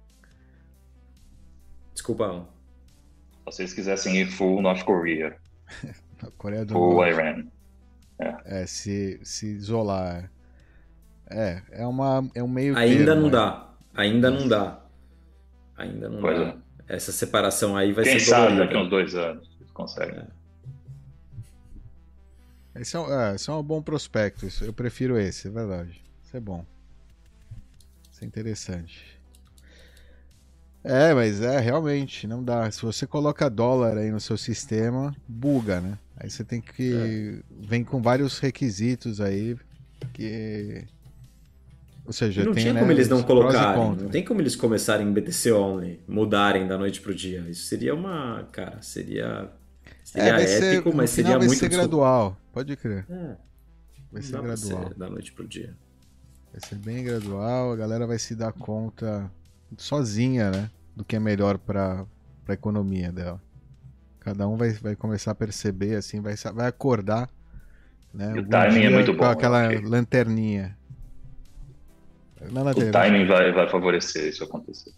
Desculpa, 1.94 2.26
Alan. 2.26 2.44
Se 2.44 3.46
vocês 3.46 3.74
quisessem 3.74 4.18
ir 4.18 4.28
full 4.28 4.62
North 4.62 4.84
Korea. 4.84 5.36
Coreia 6.38 6.66
do 6.66 6.74
full 6.74 6.96
Norte. 6.96 7.14
Iran. 7.14 7.48
É. 8.20 8.62
é, 8.62 8.66
se, 8.66 9.20
se 9.24 9.48
isolar. 9.48 10.30
É, 11.30 11.62
é, 11.72 11.86
uma, 11.86 12.30
é 12.36 12.44
um 12.44 12.48
meio 12.48 12.76
Ainda 12.78 13.06
termo, 13.06 13.22
não 13.22 13.28
é. 13.28 13.32
dá. 13.32 13.70
Ainda 13.96 14.32
não 14.32 14.48
dá. 14.48 14.86
Ainda 15.78 16.10
não 16.10 16.22
pois 16.22 16.38
dá. 16.38 16.58
É. 16.88 16.96
Essa 16.96 17.12
separação 17.12 17.78
aí 17.78 17.94
vai 17.94 18.04
Quem 18.04 18.20
ser 18.20 18.32
sabe 18.32 18.58
daqui 18.58 18.76
a 18.76 18.82
uns 18.82 18.90
dois 18.90 19.16
anos 19.16 19.50
consegue. 19.74 20.18
É. 20.18 20.28
Esse 22.82 22.98
é, 22.98 23.00
é, 23.00 23.36
esse 23.36 23.50
é 23.50 23.54
um 23.54 23.64
bom 23.64 23.82
prospecto. 23.82 24.48
Eu 24.62 24.74
prefiro 24.74 25.18
esse, 25.18 25.48
é 25.48 25.52
verdade. 25.52 26.02
Isso 26.24 26.36
é 26.36 26.40
bom. 26.40 26.66
Isso 28.20 28.26
é 28.26 28.28
interessante. 28.28 29.20
É, 30.84 31.14
mas 31.14 31.42
é 31.42 31.58
realmente, 31.60 32.28
não 32.28 32.44
dá. 32.44 32.70
Se 32.70 32.82
você 32.82 33.08
coloca 33.08 33.50
dólar 33.50 33.98
aí 33.98 34.12
no 34.12 34.20
seu 34.20 34.38
sistema, 34.38 35.16
buga, 35.26 35.80
né? 35.80 35.98
Aí 36.18 36.30
você 36.30 36.44
tem 36.44 36.60
que. 36.60 37.42
É. 37.42 37.44
Vem 37.66 37.84
com 37.84 38.02
vários 38.02 38.40
requisitos 38.40 39.22
aí. 39.22 39.56
Que. 40.14 40.84
Ou 42.06 42.12
seja, 42.12 42.44
não 42.44 42.54
tem, 42.54 42.64
tinha 42.64 42.74
né, 42.74 42.80
como 42.82 42.92
eles 42.92 43.08
não 43.08 43.24
colocarem. 43.24 43.96
Não 43.96 44.10
tem 44.10 44.26
como 44.26 44.42
eles 44.42 44.56
começarem 44.56 45.08
em 45.08 45.14
BTC 45.14 45.52
only, 45.54 46.02
mudarem 46.08 46.68
da 46.68 46.78
noite 46.78 47.00
pro 47.00 47.16
dia. 47.16 47.46
Isso 47.48 47.68
seria 47.68 47.96
uma. 47.96 48.48
Cara, 48.52 48.82
seria. 48.82 49.50
Seria 50.04 50.42
é, 50.42 50.44
épico, 50.44 50.90
ser, 50.90 50.96
mas 50.96 51.10
seria 51.10 51.38
vai 51.38 51.48
muito. 51.48 51.60
Vai 51.60 51.70
ser 51.70 51.76
gradual, 51.76 52.38
pode 52.52 52.76
crer. 52.76 53.06
É. 53.10 53.38
Vai 54.12 54.22
ser 54.22 54.42
gradual. 54.42 54.88
Ser 54.88 54.94
da 54.96 55.10
noite 55.10 55.32
pro 55.32 55.48
dia. 55.48 55.74
Vai 56.52 56.62
ser 56.62 56.76
bem 56.76 57.04
gradual, 57.04 57.72
a 57.72 57.76
galera 57.76 58.08
vai 58.08 58.18
se 58.18 58.36
dar 58.36 58.52
conta 58.52 59.32
sozinha, 59.78 60.50
né? 60.50 60.70
Do 60.96 61.06
que 61.06 61.16
é 61.16 61.20
melhor 61.20 61.58
para 61.58 62.06
a 62.48 62.54
economia 62.54 63.12
dela. 63.12 63.42
Cada 64.20 64.48
um 64.48 64.58
vai, 64.58 64.72
vai 64.72 64.96
começar 64.96 65.32
a 65.32 65.36
perceber, 65.36 65.96
assim, 65.96 66.22
vai, 66.22 66.36
vai 66.54 66.68
acordar. 66.68 67.30
Né? 68.14 68.34
o 68.34 68.48
timing 68.48 68.86
é 68.86 68.90
muito 68.90 69.14
bom. 69.14 69.20
Com 69.20 69.26
aquela 69.26 69.68
okay. 69.68 69.82
lanterninha. 69.82 70.78
O 72.42 72.92
timing 72.92 73.26
vai, 73.28 73.52
vai 73.52 73.70
favorecer 73.70 74.28
isso 74.28 74.44
acontecer. 74.44 74.92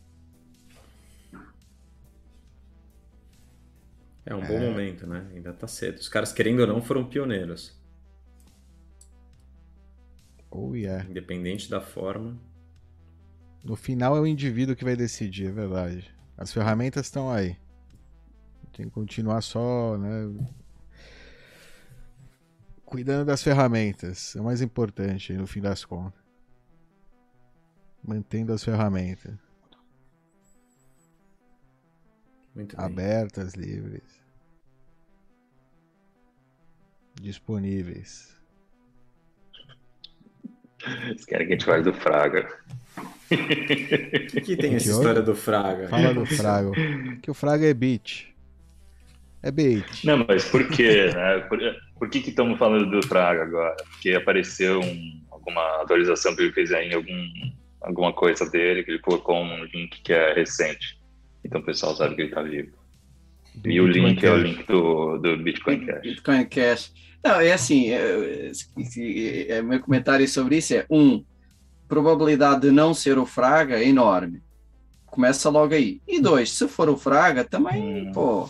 É 4.25 4.35
um 4.35 4.43
é. 4.43 4.47
bom 4.47 4.59
momento, 4.59 5.07
né? 5.07 5.27
Ainda 5.33 5.51
tá 5.51 5.67
cedo. 5.67 5.97
Os 5.97 6.07
caras, 6.07 6.31
querendo 6.31 6.59
ou 6.59 6.67
não, 6.67 6.81
foram 6.81 7.03
pioneiros. 7.03 7.80
Oh, 10.51 10.75
yeah. 10.75 11.09
Independente 11.09 11.69
da 11.69 11.79
forma. 11.79 12.37
No 13.63 13.77
final 13.77 14.17
é 14.17 14.19
o 14.19 14.27
indivíduo 14.27 14.75
que 14.75 14.83
vai 14.83 14.97
decidir, 14.97 15.47
é 15.47 15.51
verdade. 15.51 16.13
As 16.37 16.51
ferramentas 16.51 17.05
estão 17.05 17.31
aí. 17.31 17.55
Tem 18.73 18.87
que 18.87 18.91
continuar 18.91 19.41
só, 19.41 19.97
né? 19.97 20.49
Cuidando 22.83 23.27
das 23.27 23.41
ferramentas. 23.41 24.35
É 24.35 24.41
o 24.41 24.43
mais 24.43 24.61
importante 24.61 25.33
no 25.33 25.47
fim 25.47 25.61
das 25.61 25.85
contas. 25.85 26.21
Mantendo 28.03 28.51
as 28.51 28.63
ferramentas. 28.63 29.37
Abertas, 32.75 33.53
livres. 33.53 34.21
Disponíveis. 37.21 38.40
Eles 41.07 41.25
querem 41.25 41.47
que 41.47 41.53
a 41.53 41.55
gente 41.55 41.65
fale 41.65 41.83
do 41.83 41.93
Fraga. 41.93 42.47
O 43.31 44.41
que, 44.41 44.57
tem 44.57 44.75
essa 44.75 44.91
história 44.91 45.21
do 45.21 45.35
Fraga? 45.35 45.87
Fala 45.87 46.13
do 46.13 46.25
Fraga. 46.25 46.71
que 47.21 47.31
o 47.31 47.33
Fraga 47.33 47.65
é 47.65 47.73
beat. 47.73 48.31
É 49.43 49.51
bait. 49.51 50.05
Não, 50.05 50.23
mas 50.27 50.45
por 50.45 50.67
quê? 50.69 51.09
Né? 51.13 51.39
Por, 51.49 51.59
por 51.97 52.09
que 52.09 52.19
estamos 52.19 52.59
falando 52.59 52.91
do 52.91 53.07
Fraga 53.07 53.43
agora? 53.43 53.75
Porque 53.89 54.11
apareceu 54.11 54.79
um, 54.79 55.21
alguma 55.31 55.81
atualização 55.81 56.35
que 56.35 56.43
ele 56.43 56.51
fez 56.51 56.71
aí 56.71 56.89
em 56.89 56.93
algum, 56.93 57.27
alguma 57.81 58.13
coisa 58.13 58.47
dele, 58.49 58.83
que 58.83 58.91
ele 58.91 58.99
colocou 58.99 59.41
um 59.41 59.63
link 59.65 60.01
que 60.03 60.13
é 60.13 60.33
recente. 60.33 60.99
Então 61.43 61.59
o 61.59 61.63
pessoal 61.63 61.95
sabe 61.95 62.15
que 62.15 62.21
ele 62.21 62.29
está 62.29 62.43
vivo. 62.43 62.77
Do 63.55 63.69
e 63.69 63.81
Bitcoin 63.81 63.81
o 63.81 63.87
link 63.87 64.21
Cash. 64.21 64.29
é 64.29 64.31
o 64.31 64.37
link 64.37 64.67
do, 64.67 65.17
do 65.17 65.37
Bitcoin 65.37 65.85
Cash. 65.85 66.01
Bitcoin 66.01 66.45
Cash. 66.45 66.93
Não, 67.23 67.39
é 67.39 67.53
assim, 67.53 67.89
é, 67.89 68.51
é, 68.97 69.51
é, 69.51 69.61
meu 69.61 69.79
comentário 69.79 70.27
sobre 70.27 70.57
isso 70.57 70.73
é, 70.73 70.85
um, 70.89 71.23
probabilidade 71.87 72.61
de 72.61 72.71
não 72.71 72.93
ser 72.93 73.17
o 73.17 73.25
Fraga 73.25 73.77
é 73.77 73.87
enorme. 73.87 74.41
Começa 75.05 75.49
logo 75.49 75.73
aí. 75.73 76.01
E 76.07 76.19
dois, 76.19 76.51
se 76.51 76.67
for 76.67 76.89
o 76.89 76.97
Fraga, 76.97 77.43
também, 77.43 78.07
hum. 78.07 78.11
pô, 78.13 78.49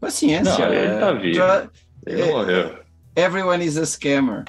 paciência. 0.00 0.66
Não, 0.66 0.74
ele 0.74 0.98
tá 0.98 1.12
vivo. 1.12 1.34
Já, 1.34 1.68
ele 2.06 2.22
é, 2.22 2.32
morreu. 2.32 2.78
Everyone 3.14 3.64
is 3.64 3.76
a 3.76 3.86
scammer. 3.86 4.44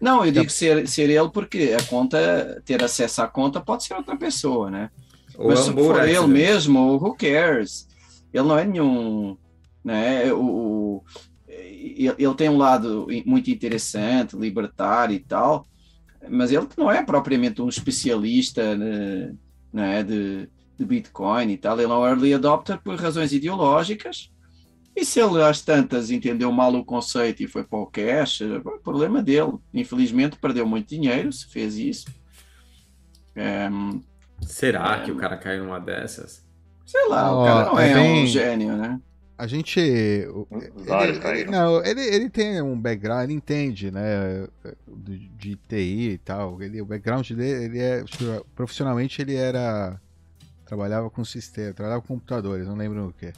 Não, 0.00 0.24
eu 0.24 0.32
digo 0.32 0.50
ser, 0.50 0.88
ser 0.88 1.10
ele 1.10 1.28
porque 1.30 1.76
a 1.78 1.82
conta, 1.84 2.60
ter 2.64 2.82
acesso 2.82 3.22
à 3.22 3.28
conta 3.28 3.60
pode 3.60 3.84
ser 3.84 3.94
outra 3.94 4.16
pessoa, 4.16 4.70
né? 4.70 4.90
Ou 5.36 5.48
Mas 5.48 5.60
se 5.60 5.72
for 5.72 6.08
ele 6.08 6.26
mesmo, 6.26 6.96
who 6.96 7.14
cares? 7.14 7.86
Ele 8.32 8.48
não 8.48 8.58
é 8.58 8.64
nenhum, 8.64 9.36
né? 9.84 10.32
O, 10.32 11.04
ele 11.80 12.34
tem 12.34 12.48
um 12.48 12.58
lado 12.58 13.06
muito 13.24 13.50
interessante, 13.50 14.36
libertário 14.36 15.14
e 15.14 15.20
tal, 15.20 15.66
mas 16.28 16.52
ele 16.52 16.68
não 16.76 16.90
é 16.90 17.02
propriamente 17.02 17.62
um 17.62 17.68
especialista 17.68 18.76
né, 18.76 19.34
né, 19.72 20.02
de, 20.02 20.48
de 20.78 20.84
Bitcoin 20.84 21.50
e 21.50 21.56
tal. 21.56 21.80
Ele 21.80 21.90
é 21.90 21.94
um 21.94 22.06
early 22.06 22.34
adopter 22.34 22.78
por 22.82 22.96
razões 22.96 23.32
ideológicas. 23.32 24.30
E 24.94 25.04
se 25.04 25.20
ele 25.20 25.42
às 25.42 25.62
tantas 25.62 26.10
entendeu 26.10 26.52
mal 26.52 26.74
o 26.74 26.84
conceito 26.84 27.42
e 27.42 27.48
foi 27.48 27.64
para 27.64 27.78
o 27.78 27.86
cash, 27.86 28.42
é 28.42 28.58
o 28.58 28.78
problema 28.80 29.22
dele. 29.22 29.52
Infelizmente 29.72 30.36
perdeu 30.38 30.66
muito 30.66 30.88
dinheiro 30.88 31.32
se 31.32 31.46
fez 31.46 31.76
isso. 31.76 32.06
Um, 33.72 34.02
Será 34.42 34.96
é, 34.96 35.04
que 35.04 35.12
o 35.12 35.16
cara 35.16 35.36
caiu 35.36 35.64
numa 35.64 35.80
dessas? 35.80 36.44
Sei 36.84 37.08
lá, 37.08 37.32
oh, 37.32 37.40
o 37.40 37.44
cara 37.44 37.66
não 37.66 37.78
é, 37.78 37.90
é 37.90 37.94
bem... 37.94 38.24
um 38.24 38.26
gênio, 38.26 38.76
né? 38.76 39.00
A 39.40 39.46
gente. 39.46 39.80
Ele, 39.80 40.26
ele, 41.40 41.50
não, 41.50 41.82
ele, 41.82 42.02
ele 42.02 42.28
tem 42.28 42.60
um 42.60 42.78
background, 42.78 43.24
ele 43.24 43.32
entende, 43.32 43.90
né? 43.90 44.46
De, 44.86 45.28
de 45.30 45.56
TI 45.56 46.10
e 46.10 46.18
tal. 46.18 46.60
Ele, 46.60 46.82
o 46.82 46.84
background 46.84 47.30
dele, 47.30 47.64
ele 47.64 47.78
é. 47.78 48.04
Profissionalmente 48.54 49.22
ele 49.22 49.34
era. 49.34 49.98
Trabalhava 50.66 51.08
com 51.08 51.24
sistema, 51.24 51.72
trabalhava 51.72 52.02
com 52.02 52.08
computadores, 52.08 52.68
não 52.68 52.76
lembro 52.76 53.08
o 53.08 53.12
que. 53.14 53.32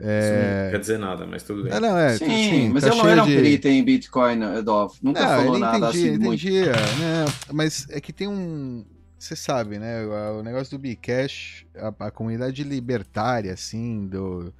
É... 0.00 0.64
não 0.64 0.70
quer 0.72 0.80
dizer 0.80 0.98
nada, 0.98 1.24
mas 1.24 1.44
tudo 1.44 1.62
bem. 1.62 1.72
É, 1.72 1.78
não, 1.78 1.96
é, 1.96 2.18
sim, 2.18 2.26
sim, 2.26 2.68
mas 2.70 2.82
tá 2.82 2.90
ele 2.90 2.98
não 2.98 3.08
era 3.08 3.22
um 3.22 3.26
de... 3.26 3.36
perito 3.36 3.68
em 3.68 3.84
Bitcoin, 3.84 4.42
Adolfo. 4.42 4.98
Nunca 5.00 5.20
não, 5.20 5.28
falou 5.28 5.58
nada 5.60 5.76
entendia, 5.76 6.10
assim. 6.10 6.14
Entendia, 6.14 6.64
muito... 6.64 6.98
né? 6.98 7.24
Mas 7.52 7.86
é 7.88 8.00
que 8.00 8.12
tem 8.12 8.26
um. 8.26 8.84
Você 9.16 9.36
sabe, 9.36 9.78
né? 9.78 10.04
O 10.36 10.42
negócio 10.42 10.76
do 10.76 10.82
Bcash, 10.82 11.64
a, 11.76 12.06
a 12.06 12.10
comunidade 12.10 12.64
libertária, 12.64 13.52
assim, 13.52 14.08
do 14.08 14.52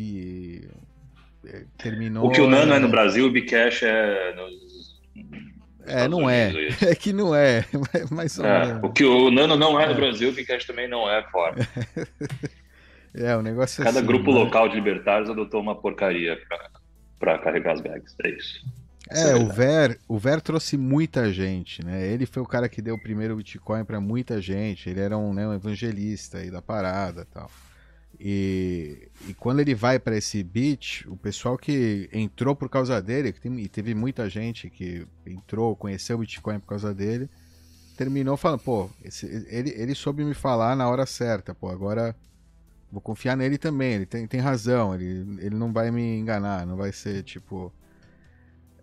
que 0.00 0.68
é, 1.46 1.64
terminou. 1.76 2.26
O 2.26 2.30
que 2.30 2.40
o 2.40 2.48
Nano 2.48 2.72
é 2.72 2.78
no 2.78 2.88
Brasil, 2.88 3.26
o 3.26 3.32
Bcash 3.32 3.82
é 3.82 4.34
nos. 4.34 4.98
É, 5.86 6.08
não 6.08 6.28
é. 6.28 6.52
É 6.82 6.94
que 6.94 7.12
não 7.12 7.34
é. 7.34 7.64
Mas 8.10 8.38
é, 8.38 8.80
o 8.82 8.90
que 8.90 9.04
o 9.04 9.30
Nano 9.30 9.56
não 9.56 9.78
é 9.78 9.86
no 9.86 9.92
é. 9.92 9.94
Brasil, 9.94 10.30
o 10.30 10.32
Bcash 10.32 10.64
também 10.64 10.88
não 10.88 11.10
é 11.10 11.22
fora. 11.30 11.56
É, 13.12 13.36
o 13.36 13.42
negócio 13.42 13.82
é 13.82 13.84
Cada 13.86 13.98
assim, 13.98 14.06
grupo 14.06 14.32
né? 14.32 14.38
local 14.38 14.68
de 14.68 14.76
libertários 14.76 15.28
adotou 15.28 15.60
uma 15.60 15.74
porcaria 15.74 16.38
para 17.18 17.38
carregar 17.40 17.72
as 17.72 17.80
bags. 17.80 18.14
É 18.22 18.30
isso. 18.30 18.64
É, 19.10 19.32
é 19.32 19.34
o 19.34 19.48
Ver, 19.48 19.98
o 20.06 20.16
Ver 20.16 20.40
trouxe 20.40 20.76
muita 20.76 21.32
gente, 21.32 21.84
né? 21.84 22.06
Ele 22.06 22.24
foi 22.24 22.40
o 22.40 22.46
cara 22.46 22.68
que 22.68 22.80
deu 22.80 22.94
o 22.94 23.02
primeiro 23.02 23.34
Bitcoin 23.34 23.84
para 23.84 24.00
muita 24.00 24.40
gente. 24.40 24.88
Ele 24.88 25.00
era 25.00 25.18
um, 25.18 25.34
né, 25.34 25.44
um 25.48 25.52
evangelista 25.52 26.38
aí 26.38 26.52
da 26.52 26.62
parada, 26.62 27.26
tal. 27.34 27.50
E, 28.22 29.08
e 29.28 29.32
quando 29.32 29.60
ele 29.60 29.74
vai 29.74 29.98
para 29.98 30.14
esse 30.14 30.42
beat, 30.42 31.06
o 31.08 31.16
pessoal 31.16 31.56
que 31.56 32.06
entrou 32.12 32.54
por 32.54 32.68
causa 32.68 33.00
dele, 33.00 33.32
que 33.32 33.40
tem, 33.40 33.58
e 33.58 33.66
teve 33.66 33.94
muita 33.94 34.28
gente 34.28 34.68
que 34.68 35.06
entrou, 35.26 35.74
conheceu 35.74 36.18
o 36.18 36.20
Bitcoin 36.20 36.60
por 36.60 36.66
causa 36.66 36.92
dele, 36.92 37.30
terminou 37.96 38.36
falando, 38.36 38.60
pô, 38.60 38.90
esse, 39.02 39.24
ele, 39.48 39.70
ele 39.70 39.94
soube 39.94 40.22
me 40.22 40.34
falar 40.34 40.76
na 40.76 40.86
hora 40.86 41.06
certa, 41.06 41.54
pô, 41.54 41.70
agora 41.70 42.14
vou 42.92 43.00
confiar 43.00 43.38
nele 43.38 43.56
também, 43.56 43.94
ele 43.94 44.06
tem, 44.06 44.26
tem 44.26 44.40
razão, 44.40 44.94
ele, 44.94 45.38
ele 45.40 45.54
não 45.56 45.72
vai 45.72 45.90
me 45.90 46.18
enganar, 46.18 46.66
não 46.66 46.76
vai 46.76 46.92
ser 46.92 47.22
tipo. 47.22 47.72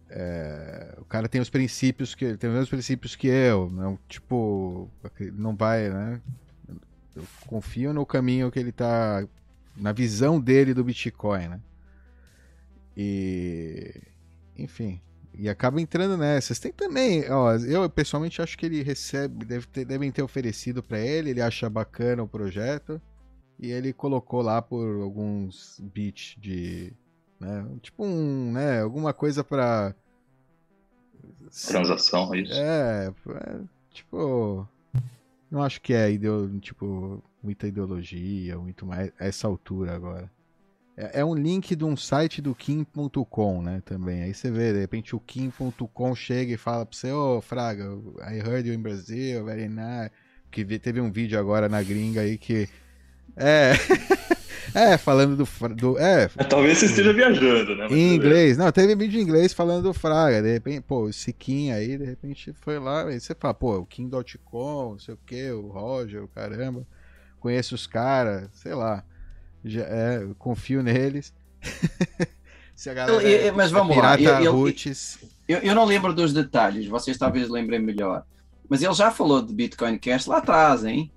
É, 0.09 0.95
o 0.99 1.05
cara 1.05 1.27
tem 1.27 1.41
os 1.41 1.49
princípios 1.49 2.15
que 2.15 2.37
tem 2.37 2.49
os 2.49 2.53
mesmos 2.55 2.69
princípios 2.69 3.15
que 3.15 3.27
eu, 3.27 3.69
não, 3.69 3.99
tipo, 4.07 4.89
não 5.33 5.55
vai, 5.55 5.89
né? 5.89 6.21
Eu 7.17 7.23
confio 7.47 7.93
no 7.93 8.05
caminho 8.05 8.51
que 8.51 8.59
ele 8.59 8.71
tá. 8.71 9.25
Na 9.75 9.91
visão 9.91 10.39
dele 10.39 10.73
do 10.73 10.83
Bitcoin, 10.83 11.47
né? 11.47 11.61
E. 12.95 14.01
Enfim. 14.57 15.01
E 15.33 15.47
acaba 15.49 15.79
entrando 15.79 16.17
nessas. 16.17 16.57
Tem 16.57 16.71
também, 16.71 17.29
ó, 17.29 17.55
eu 17.57 17.87
pessoalmente 17.89 18.41
acho 18.41 18.57
que 18.57 18.65
ele 18.65 18.81
recebe, 18.81 19.45
deve 19.45 19.67
ter, 19.67 19.85
devem 19.85 20.11
ter 20.11 20.23
oferecido 20.23 20.81
para 20.81 20.99
ele, 20.99 21.29
ele 21.29 21.41
acha 21.41 21.69
bacana 21.69 22.23
o 22.23 22.27
projeto. 22.27 22.99
E 23.59 23.71
ele 23.71 23.93
colocou 23.93 24.41
lá 24.41 24.61
por 24.61 25.01
alguns 25.01 25.79
bits 25.79 26.35
de. 26.39 26.93
Né, 27.39 27.67
tipo 27.81 28.03
um. 28.03 28.51
Né, 28.51 28.81
alguma 28.81 29.13
coisa 29.13 29.43
para 29.43 29.95
Transação, 31.67 32.33
é 32.33 32.39
isso? 32.39 32.53
É, 32.53 33.07
é 33.07 33.59
tipo. 33.91 34.67
Não 35.49 35.63
acho 35.63 35.81
que 35.81 35.93
é 35.93 36.11
ideo, 36.11 36.59
tipo, 36.59 37.23
muita 37.41 37.67
ideologia, 37.67 38.57
muito 38.57 38.85
mais 38.85 39.11
a 39.19 39.25
essa 39.25 39.47
altura 39.47 39.95
agora. 39.95 40.29
É, 40.97 41.21
é, 41.21 41.25
um 41.25 41.35
link 41.35 41.75
de 41.75 41.85
um 41.85 41.95
site 41.95 42.41
do 42.41 42.55
Kim.com, 42.55 43.61
né, 43.61 43.81
também. 43.85 44.23
Aí 44.23 44.33
você 44.33 44.49
vê, 44.49 44.73
de 44.73 44.79
repente 44.79 45.15
o 45.15 45.19
Kim.com 45.19 46.15
chega 46.15 46.53
e 46.53 46.57
fala 46.57 46.85
pra 46.85 46.97
você, 46.97 47.11
ô 47.11 47.37
oh, 47.37 47.41
Fraga, 47.41 47.85
I 48.29 48.39
heard 48.39 48.67
you 48.67 48.73
in 48.73 48.81
Brazil, 48.81 49.45
very 49.45 49.69
nice. 49.69 50.11
Que 50.49 50.65
teve 50.79 50.99
um 50.99 51.11
vídeo 51.11 51.39
agora 51.39 51.69
na 51.69 51.83
gringa 51.83 52.21
aí 52.21 52.37
que. 52.37 52.67
É. 53.35 53.73
É, 54.73 54.97
falando 54.97 55.35
do. 55.35 55.75
do 55.75 55.97
é, 55.97 56.27
Talvez 56.49 56.77
você 56.77 56.85
esteja 56.85 57.13
viajando, 57.13 57.75
né? 57.75 57.87
Em 57.89 58.15
inglês. 58.15 58.57
Não, 58.57 58.71
teve 58.71 58.95
vídeo 58.95 59.19
em 59.19 59.23
inglês 59.23 59.53
falando 59.53 59.83
do 59.83 59.93
Fraga. 59.93 60.41
De 60.41 60.51
repente, 60.51 60.81
pô, 60.81 61.03
o 61.03 61.13
Siquim 61.13 61.71
aí, 61.71 61.97
de 61.97 62.05
repente 62.05 62.53
foi 62.61 62.79
lá. 62.79 63.05
Aí 63.05 63.19
você 63.19 63.35
fala, 63.35 63.53
pô, 63.53 63.77
o 63.77 63.85
Kim.com, 63.85 64.91
não 64.91 64.99
sei 64.99 65.13
o 65.13 65.19
que, 65.25 65.51
o 65.51 65.67
Roger, 65.67 66.23
o 66.23 66.27
caramba. 66.27 66.85
Conheço 67.39 67.75
os 67.75 67.87
caras, 67.87 68.49
sei 68.53 68.73
lá. 68.73 69.03
Já, 69.63 69.81
é, 69.81 70.27
confio 70.37 70.83
neles. 70.83 71.33
Se 72.75 72.91
a 72.91 72.93
galera 72.93 73.23
eu, 73.23 73.47
eu, 73.47 73.55
mas 73.55 73.71
vamos 73.71 73.97
lá. 73.97 74.19
Eu, 74.19 74.43
eu, 74.43 74.73
eu, 75.47 75.57
eu 75.59 75.75
não 75.75 75.83
lembro 75.83 76.13
dos 76.13 76.31
detalhes, 76.31 76.85
vocês 76.85 77.17
talvez 77.17 77.49
lembrem 77.49 77.79
melhor. 77.79 78.23
Mas 78.69 78.83
ele 78.83 78.93
já 78.93 79.09
falou 79.09 79.41
de 79.41 79.53
Bitcoin 79.53 79.97
Cash 79.97 80.27
lá 80.27 80.37
atrás, 80.37 80.85
hein? 80.85 81.11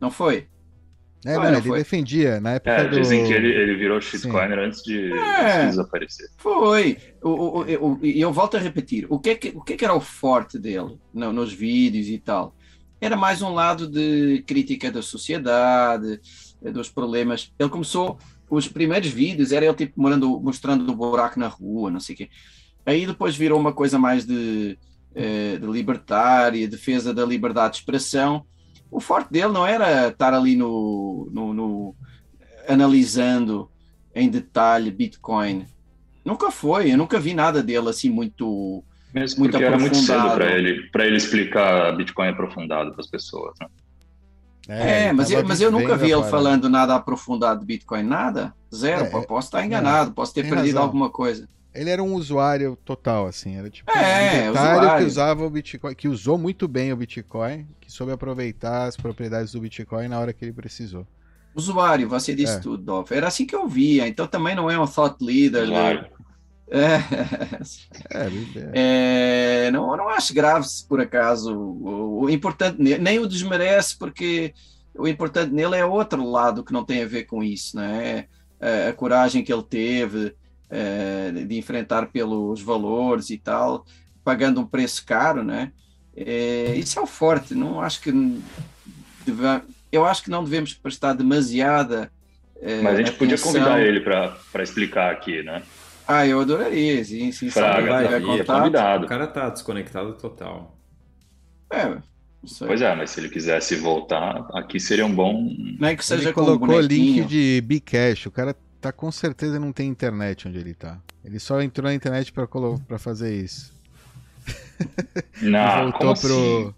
Não 0.00 0.10
foi? 0.10 0.48
É, 1.24 1.34
não, 1.34 1.48
ele 1.48 1.62
foi. 1.62 1.78
defendia 1.78 2.40
na 2.40 2.52
época. 2.52 2.70
É, 2.70 2.88
do... 2.88 3.00
dizem 3.00 3.24
que 3.24 3.32
ele, 3.32 3.48
ele 3.48 3.74
virou 3.74 4.00
shitcoiner 4.00 4.58
antes 4.58 4.82
de, 4.82 5.12
é, 5.12 5.66
desaparecer. 5.66 6.28
Foi. 6.36 6.96
O, 7.22 7.28
o, 7.28 7.62
o, 7.62 7.98
e 8.02 8.20
eu 8.20 8.32
volto 8.32 8.56
a 8.56 8.60
repetir: 8.60 9.06
o 9.08 9.18
que, 9.18 9.30
é 9.30 9.34
que, 9.34 9.48
o 9.48 9.62
que, 9.62 9.72
é 9.72 9.76
que 9.76 9.84
era 9.84 9.94
o 9.94 10.00
forte 10.00 10.58
dele 10.58 10.96
no, 11.12 11.32
nos 11.32 11.52
vídeos 11.52 12.08
e 12.08 12.18
tal? 12.18 12.54
Era 13.00 13.16
mais 13.16 13.42
um 13.42 13.52
lado 13.52 13.88
de 13.88 14.42
crítica 14.46 14.90
da 14.90 15.02
sociedade, 15.02 16.20
eh, 16.62 16.70
dos 16.70 16.88
problemas. 16.88 17.52
Ele 17.58 17.68
começou, 17.68 18.18
os 18.50 18.68
primeiros 18.68 19.08
vídeos 19.08 19.52
era 19.52 19.66
ele 19.66 19.74
tipo 19.74 20.00
morando, 20.00 20.40
mostrando 20.40 20.90
o 20.90 20.96
buraco 20.96 21.38
na 21.38 21.48
rua, 21.48 21.90
não 21.90 22.00
sei 22.00 22.14
o 22.14 22.18
quê. 22.18 22.28
Aí 22.84 23.06
depois 23.06 23.36
virou 23.36 23.58
uma 23.58 23.72
coisa 23.72 23.98
mais 23.98 24.24
de, 24.24 24.78
eh, 25.14 25.58
de 25.58 25.66
libertária, 25.66 26.66
defesa 26.66 27.12
da 27.12 27.24
liberdade 27.24 27.74
de 27.74 27.78
expressão 27.80 28.44
o 28.90 29.00
forte 29.00 29.30
dele 29.30 29.48
não 29.48 29.66
era 29.66 30.08
estar 30.08 30.34
ali 30.34 30.56
no, 30.56 31.28
no, 31.32 31.54
no 31.54 31.96
analisando 32.68 33.70
em 34.14 34.28
detalhe 34.28 34.90
Bitcoin. 34.90 35.66
Nunca 36.24 36.50
foi, 36.50 36.92
eu 36.92 36.98
nunca 36.98 37.18
vi 37.18 37.34
nada 37.34 37.62
dele 37.62 37.88
assim 37.88 38.10
muito 38.10 38.84
Mesmo 39.12 39.40
muito 39.40 39.56
era 39.56 39.78
muito 39.78 39.96
cedo 39.96 40.30
para 40.30 40.52
ele, 40.52 40.82
para 40.90 41.06
ele 41.06 41.16
explicar 41.16 41.96
Bitcoin 41.96 42.28
aprofundado 42.28 42.92
para 42.92 43.00
as 43.00 43.06
pessoas, 43.06 43.54
né? 43.60 43.66
É, 44.68 45.04
é 45.06 45.12
mas, 45.12 45.30
eu, 45.30 45.42
mas 45.46 45.60
eu 45.62 45.70
nunca 45.70 45.96
vi 45.96 46.12
ele 46.12 46.24
falando 46.24 46.68
nada 46.68 46.94
aprofundado 46.94 47.60
de 47.60 47.66
Bitcoin, 47.66 48.02
nada, 48.02 48.54
zero. 48.74 49.06
É, 49.06 49.22
posso 49.22 49.48
estar 49.48 49.64
enganado, 49.64 50.12
posso 50.12 50.34
ter 50.34 50.42
perdido 50.42 50.74
razão. 50.74 50.82
alguma 50.82 51.08
coisa. 51.08 51.48
Ele 51.74 51.90
era 51.90 52.02
um 52.02 52.14
usuário 52.14 52.76
total, 52.84 53.26
assim, 53.26 53.56
era 53.56 53.68
tipo 53.68 53.90
é, 53.90 54.48
um 54.48 54.52
usuário. 54.52 54.98
que 54.98 55.04
usava 55.04 55.44
o 55.44 55.50
Bitcoin, 55.50 55.94
que 55.94 56.08
usou 56.08 56.38
muito 56.38 56.66
bem 56.66 56.92
o 56.92 56.96
Bitcoin, 56.96 57.66
que 57.80 57.92
soube 57.92 58.12
aproveitar 58.12 58.86
as 58.86 58.96
propriedades 58.96 59.52
do 59.52 59.60
Bitcoin 59.60 60.08
na 60.08 60.18
hora 60.18 60.32
que 60.32 60.44
ele 60.44 60.52
precisou. 60.52 61.06
Usuário, 61.54 62.08
você 62.08 62.34
disse 62.34 62.56
é. 62.56 62.60
tudo, 62.60 62.82
Dolph. 62.82 63.12
Era 63.12 63.28
assim 63.28 63.44
que 63.44 63.54
eu 63.54 63.66
via, 63.66 64.06
então 64.08 64.26
também 64.26 64.54
não 64.54 64.70
é 64.70 64.78
um 64.78 64.86
thought 64.86 65.22
leader. 65.22 65.68
Né? 65.68 66.06
É, 66.70 66.96
é, 68.74 69.66
é, 69.66 69.70
não, 69.70 69.96
não 69.96 70.08
acho 70.08 70.34
grave 70.34 70.66
se 70.66 70.86
por 70.86 71.00
acaso. 71.00 71.54
O, 71.54 72.24
o 72.24 72.30
importante 72.30 72.76
nem 72.78 73.18
o 73.18 73.26
desmerece, 73.26 73.96
porque 73.96 74.52
o 74.94 75.08
importante 75.08 75.52
nele 75.52 75.76
é 75.76 75.84
outro 75.84 76.28
lado 76.28 76.64
que 76.64 76.72
não 76.72 76.84
tem 76.84 77.02
a 77.02 77.06
ver 77.06 77.24
com 77.24 77.42
isso, 77.42 77.76
né? 77.76 78.26
É 78.60 78.88
a 78.88 78.92
coragem 78.92 79.44
que 79.44 79.52
ele 79.52 79.62
teve 79.62 80.34
é, 80.70 81.30
de 81.30 81.58
enfrentar 81.58 82.06
pelos 82.06 82.60
valores 82.62 83.30
e 83.30 83.38
tal, 83.38 83.84
pagando 84.24 84.60
um 84.60 84.66
preço 84.66 85.04
caro, 85.04 85.42
né? 85.42 85.72
É, 86.16 86.74
isso 86.76 86.98
é 86.98 87.02
o 87.02 87.06
forte. 87.06 87.54
Não 87.54 87.80
acho 87.80 88.00
que 88.00 88.12
deve, 89.24 89.62
eu 89.90 90.04
acho 90.04 90.22
que 90.24 90.30
não 90.30 90.44
devemos 90.44 90.74
prestar 90.74 91.12
demasiada. 91.12 92.10
É, 92.60 92.82
Mas 92.82 92.94
a 92.94 92.96
gente 92.98 93.10
atenção. 93.10 93.18
podia 93.18 93.38
convidar 93.38 93.80
ele 93.80 94.00
para 94.00 94.62
explicar 94.62 95.12
aqui, 95.12 95.42
né? 95.42 95.62
Ah, 96.06 96.26
eu 96.26 96.40
adoraria, 96.40 97.04
sim, 97.04 97.30
sim. 97.32 97.50
Fraga, 97.50 97.86
vai, 97.86 98.20
vai 98.20 98.44
convidado. 98.44 99.04
O 99.04 99.08
cara 99.08 99.26
tá 99.26 99.48
desconectado 99.50 100.14
total. 100.14 100.76
É, 101.70 101.98
Pois 102.60 102.80
é, 102.80 102.94
mas 102.94 103.10
se 103.10 103.20
ele 103.20 103.28
quisesse 103.28 103.74
voltar, 103.76 104.46
aqui 104.54 104.78
seria 104.78 105.04
um 105.04 105.12
bom. 105.12 105.50
Não 105.78 105.88
é 105.88 105.96
que 105.96 106.04
seja 106.04 106.24
ele 106.24 106.32
colocou 106.32 106.76
o 106.76 106.80
link 106.80 107.24
de 107.24 107.60
Bcash. 107.62 108.26
O 108.26 108.30
cara 108.30 108.54
tá 108.80 108.92
com 108.92 109.10
certeza 109.10 109.58
não 109.58 109.72
tem 109.72 109.88
internet 109.88 110.48
onde 110.48 110.58
ele 110.58 110.74
tá. 110.74 111.00
Ele 111.24 111.38
só 111.38 111.60
entrou 111.60 111.88
na 111.88 111.94
internet 111.94 112.32
para 112.32 112.46
para 112.86 112.98
fazer 112.98 113.34
isso. 113.34 113.72
Não, 115.42 115.90
voltou 115.90 116.14
pro 116.14 116.68
assim? 116.68 116.74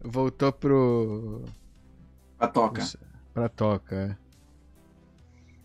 voltou 0.00 0.52
pro 0.52 1.44
A 2.38 2.46
toca. 2.46 2.82
Pra 3.34 3.48
toca, 3.48 3.96
é. 3.96 4.22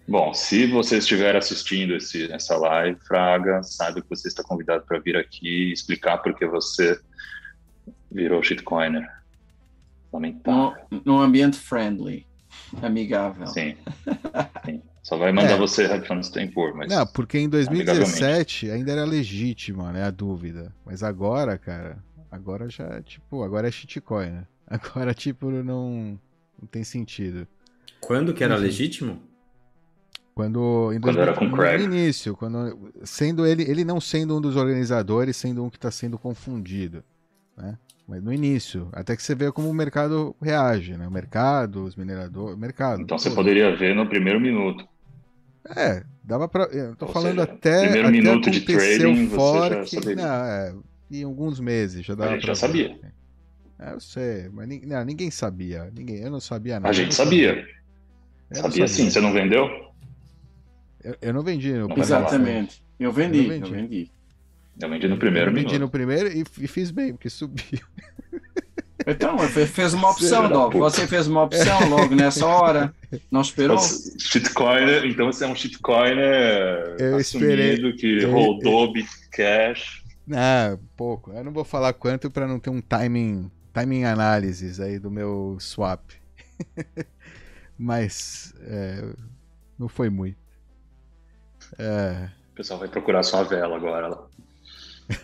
Bom, 0.08 0.34
se 0.34 0.66
você 0.68 1.00
estiver 1.00 1.36
assistindo 1.36 1.94
esse, 1.94 2.32
essa 2.32 2.56
live, 2.56 2.98
Fraga, 3.02 3.62
saiba 3.62 4.02
que 4.02 4.10
você 4.10 4.30
está 4.30 4.42
convidado 4.42 4.86
para 4.86 5.00
vir 5.00 5.18
aqui 5.18 5.70
e 5.70 5.74
explicar 5.74 6.20
por 6.20 6.34
que 6.34 6.48
você 6.48 6.98
virou 8.10 8.42
shitcoiner. 8.42 9.06
Lamentável. 10.14 10.86
Num, 10.90 11.02
num 11.06 11.20
ambiente 11.20 11.58
friendly, 11.58 12.26
amigável. 12.82 13.48
Sim. 13.48 13.76
Sim. 14.66 14.82
Só 15.08 15.16
vai 15.16 15.32
mandar 15.32 15.54
É. 15.54 15.58
você 15.58 15.88
Headphones 15.88 16.28
Tempur, 16.28 16.76
mas 16.76 16.92
Não, 16.92 17.08
porque 17.08 17.40
em 17.40 17.48
2017 17.48 18.70
ainda 18.70 18.92
era 18.92 19.06
legítima, 19.06 19.90
né, 19.94 20.04
a 20.04 20.12
dúvida. 20.12 20.76
Mas 20.86 21.02
agora, 21.02 21.58
cara, 21.58 22.04
agora 22.30 22.70
já, 22.70 23.02
tipo, 23.02 23.42
agora 23.42 23.70
é 23.70 23.72
shitcoin, 23.72 24.32
né? 24.32 24.48
Agora, 24.68 25.14
tipo, 25.14 25.50
não, 25.50 26.20
não 26.62 26.68
tem 26.70 26.84
sentido. 26.84 27.48
Quando 28.02 28.34
que 28.34 28.44
era 28.44 28.56
Enfim. 28.56 28.64
legítimo? 28.66 29.22
Quando, 30.36 30.92
em 30.92 31.00
Quando 31.00 31.22
era 31.22 31.34
com 31.34 31.46
no 31.46 31.56
Craig. 31.56 31.86
início, 31.86 32.36
quando, 32.36 32.92
sendo 33.06 33.46
ele, 33.46 33.64
ele 33.64 33.86
não 33.86 34.02
sendo 34.02 34.36
um 34.36 34.42
dos 34.42 34.58
organizadores, 34.58 35.38
sendo 35.38 35.64
um 35.64 35.70
que 35.70 35.78
está 35.78 35.90
sendo 35.90 36.20
confundido, 36.20 37.02
né? 37.56 37.78
Mas 38.06 38.22
no 38.22 38.34
início, 38.34 38.90
até 38.92 39.16
que 39.16 39.24
você 39.24 39.34
vê 39.34 39.50
como 39.54 39.70
o 39.70 39.74
mercado 39.74 40.36
reage, 40.42 40.98
né? 40.98 41.08
O 41.08 41.12
mercado, 41.12 41.86
os 41.86 41.96
mineradores, 41.96 42.56
o 42.56 42.60
mercado. 42.60 43.02
então 43.02 43.18
você 43.18 43.30
poderia 43.30 43.74
ver 43.74 43.96
no 43.96 44.06
primeiro 44.06 44.42
minuto. 44.42 44.86
É, 45.76 46.04
dava 46.24 46.48
pra. 46.48 46.64
Eu 46.66 46.96
tô 46.96 47.06
Ou 47.06 47.12
falando 47.14 47.40
seja, 47.40 47.44
até. 47.44 47.82
primeiro 47.82 48.08
até 48.08 48.18
minuto 48.18 48.50
de 48.52 48.58
acontecer 48.60 48.98
trading, 49.00 49.26
o 49.26 49.30
você 49.30 49.36
fork. 49.36 49.76
já 49.76 49.86
saberia. 50.02 50.16
Não, 50.26 50.46
é, 50.46 50.76
em 51.12 51.24
alguns 51.24 51.60
meses 51.60 52.06
já 52.06 52.16
dava 52.16 52.34
gente 52.34 52.46
pra 52.46 52.54
já 52.54 52.68
ver. 52.68 52.90
sabia. 52.90 53.00
É, 53.80 53.94
eu 53.94 54.00
sei, 54.00 54.50
mas 54.52 54.68
não, 54.86 55.06
ninguém 55.06 55.30
sabia. 55.30 55.92
Ninguém, 55.96 56.18
eu 56.18 56.32
não 56.32 56.40
sabia 56.40 56.76
nada. 56.80 56.88
A 56.88 56.90
eu 56.90 56.94
gente 56.94 57.14
sabia. 57.14 57.52
Eu 58.50 58.56
não 58.56 58.62
Sabia 58.64 58.88
sim, 58.88 59.10
você 59.10 59.20
não 59.20 59.34
vendeu? 59.34 59.68
Eu, 61.04 61.16
eu 61.22 61.34
não 61.34 61.44
vendi 61.44 61.74
no 61.74 61.88
Não. 61.88 61.98
Exatamente. 61.98 62.82
Eu 63.00 63.12
vendi, 63.12 63.40
Eu 63.40 63.44
eu 63.44 63.50
vendi. 63.50 63.72
vendi. 63.72 64.12
Eu 64.80 64.90
vendi 64.90 65.08
no 65.08 65.18
primeiro 65.18 65.50
eu 65.50 65.54
vendi 65.54 65.66
minuto. 65.74 65.82
no 65.82 65.90
primeiro 65.90 66.30
e, 66.32 66.42
e 66.42 66.68
fiz 66.68 66.92
bem, 66.92 67.12
porque 67.14 67.30
subiu. 67.30 67.80
Então, 69.06 69.38
fe- 69.40 69.66
fez 69.68 69.94
uma 69.94 70.10
opção, 70.12 70.50
puta. 70.70 70.78
Você 70.80 71.08
fez 71.08 71.28
uma 71.28 71.44
opção 71.44 71.90
logo 71.90 72.16
nessa 72.16 72.46
hora. 72.46 72.94
Não 73.30 73.42
esperou? 73.42 73.78
Você- 73.78 74.18
Shitcoiner, 74.20 75.06
então 75.06 75.28
você 75.32 75.46
é 75.46 75.48
um 75.48 75.56
shitcoiner 75.56 76.96
Eu 77.00 77.18
assumido 77.18 77.90
esperei- 77.90 77.94
que 77.94 78.26
rodou 78.26 78.92
Bitcash. 78.92 80.04
Ah, 80.34 80.78
pouco. 80.96 81.32
Eu 81.32 81.44
não 81.44 81.52
vou 81.54 81.64
falar 81.64 81.94
quanto 81.94 82.30
para 82.32 82.48
não 82.48 82.60
ter 82.60 82.70
um 82.70 82.82
timing, 82.82 83.52
timing 83.72 84.04
análises 84.04 84.80
aí 84.80 84.98
do 85.00 85.12
meu 85.12 85.58
swap. 85.60 86.02
Mas 87.78 88.54
é, 88.62 89.04
não 89.78 89.88
foi 89.88 90.10
muito. 90.10 90.38
É, 91.78 92.30
O 92.52 92.56
pessoal 92.56 92.80
vai 92.80 92.88
procurar 92.88 93.22
sua 93.24 93.44
vela 93.44 93.76
agora 93.76 94.08
lá. 94.08 94.28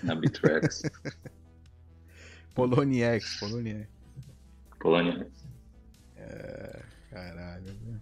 Na 0.04 0.16
Bitrex. 0.16 0.84
Poloniex, 2.54 3.40
Poloniex. 3.40 3.88
Polônia. 4.80 5.28
Caralho. 7.10 7.64
viu? 7.66 7.96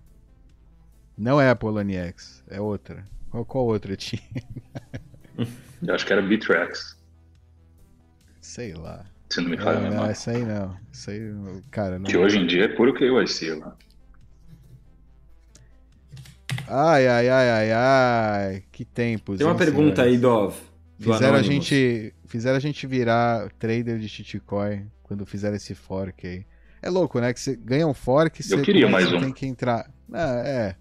Não 1.17 1.39
é 1.39 1.49
a 1.49 1.55
Poloniex, 1.55 2.43
é 2.49 2.59
outra. 2.59 3.05
Qual, 3.29 3.45
qual 3.45 3.65
outra 3.65 3.95
tinha? 3.95 4.21
Eu 5.85 5.95
acho 5.95 6.05
que 6.05 6.13
era 6.13 6.21
Bitrex, 6.21 6.97
Sei 8.39 8.73
lá. 8.73 9.05
se 9.29 9.41
não 9.41 9.49
me 9.49 9.57
falha 9.57 9.87
a 9.87 9.89
Não, 9.89 10.05
essa 10.05 10.31
aí 10.31 10.43
não. 10.43 10.77
Essa 10.91 11.11
aí, 11.11 11.21
cara, 11.71 11.97
não. 11.97 12.05
Que 12.05 12.17
hoje 12.17 12.37
em 12.37 12.45
dia 12.47 12.65
é 12.65 12.67
puro 12.67 12.93
KYC 12.93 13.55
lá. 13.55 13.75
Ai, 16.67 17.07
ai, 17.07 17.29
ai, 17.29 17.49
ai, 17.49 17.71
ai. 17.71 18.63
Que 18.71 18.85
tempos. 18.85 19.37
Tem 19.37 19.45
uma 19.47 19.53
hein, 19.53 19.57
pergunta 19.57 20.03
senhores? 20.03 20.15
aí, 20.15 20.17
Dov. 20.17 20.55
do 20.99 21.13
Fizeram 21.13 21.35
a, 21.35 21.39
Anonymous. 21.39 21.45
gente, 21.45 22.13
fizeram 22.31 22.55
a 22.57 22.59
gente 22.61 22.87
virar 22.87 23.49
trader 23.59 23.99
de 23.99 24.07
shitcoin 24.07 24.87
quando 25.03 25.25
fizeram 25.25 25.55
esse 25.55 25.75
fork 25.75 26.25
aí. 26.25 26.45
É 26.81 26.89
louco, 26.89 27.19
né? 27.19 27.31
Que 27.33 27.39
você 27.39 27.55
ganha 27.55 27.85
um 27.85 27.93
fork, 27.93 28.41
você 28.41 28.55
mais 28.89 29.11
um. 29.11 29.19
tem 29.19 29.31
que 29.33 29.45
entrar. 29.45 29.91
Ah, 30.11 30.41
é. 30.45 30.75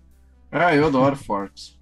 Ah, 0.50 0.74
eu 0.74 0.86
adoro 0.86 1.16
forks. 1.16 1.78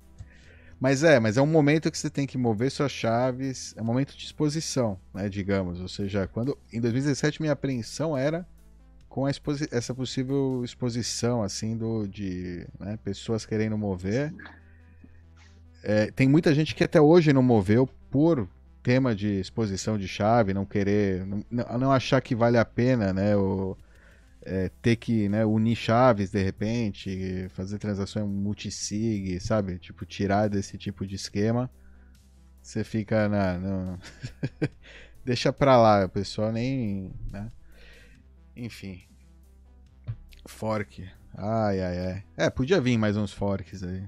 Mas 0.80 1.02
é, 1.02 1.18
mas 1.20 1.36
é 1.36 1.42
um 1.42 1.46
momento 1.46 1.90
que 1.90 1.98
você 1.98 2.08
tem 2.08 2.26
que 2.26 2.38
mover 2.38 2.70
suas 2.70 2.92
chaves, 2.92 3.74
é 3.76 3.82
um 3.82 3.84
momento 3.84 4.16
de 4.16 4.24
exposição, 4.24 4.98
né, 5.12 5.28
digamos. 5.28 5.80
Ou 5.80 5.88
seja, 5.88 6.26
quando 6.28 6.56
em 6.72 6.80
2017 6.80 7.40
minha 7.40 7.52
apreensão 7.52 8.16
era 8.16 8.46
com 9.08 9.26
a 9.26 9.30
exposi- 9.30 9.68
essa 9.72 9.92
possível 9.94 10.62
exposição 10.64 11.42
assim 11.42 11.76
do 11.76 12.06
de 12.06 12.66
né, 12.78 12.96
pessoas 13.02 13.44
querendo 13.44 13.76
mover. 13.76 14.32
É, 15.82 16.10
tem 16.10 16.28
muita 16.28 16.54
gente 16.54 16.74
que 16.74 16.84
até 16.84 17.00
hoje 17.00 17.32
não 17.32 17.42
moveu 17.42 17.88
por 18.10 18.48
tema 18.88 19.14
de 19.14 19.38
exposição 19.38 19.98
de 19.98 20.08
chave, 20.08 20.54
não 20.54 20.64
querer, 20.64 21.26
não, 21.50 21.78
não 21.78 21.92
achar 21.92 22.22
que 22.22 22.34
vale 22.34 22.56
a 22.56 22.64
pena, 22.64 23.12
né, 23.12 23.36
o, 23.36 23.76
é, 24.40 24.70
ter 24.80 24.96
que 24.96 25.28
né, 25.28 25.44
unir 25.44 25.76
chaves 25.76 26.30
de 26.30 26.42
repente, 26.42 27.48
fazer 27.50 27.78
transações 27.78 28.26
multisig, 28.26 29.38
sabe? 29.40 29.78
Tipo, 29.78 30.06
tirar 30.06 30.48
desse 30.48 30.78
tipo 30.78 31.06
de 31.06 31.16
esquema. 31.16 31.70
Você 32.62 32.82
fica 32.82 33.28
na. 33.28 33.58
no- 33.58 33.98
Deixa 35.22 35.52
pra 35.52 35.76
lá, 35.76 36.06
o 36.06 36.08
pessoal 36.08 36.50
nem. 36.50 37.12
Né? 37.30 37.52
Enfim. 38.56 39.02
Fork. 40.46 41.06
Ai, 41.36 41.78
ai, 41.82 41.98
ai. 42.06 42.24
É, 42.38 42.48
podia 42.48 42.80
vir 42.80 42.96
mais 42.96 43.18
uns 43.18 43.34
forks 43.34 43.82
aí. 43.82 44.02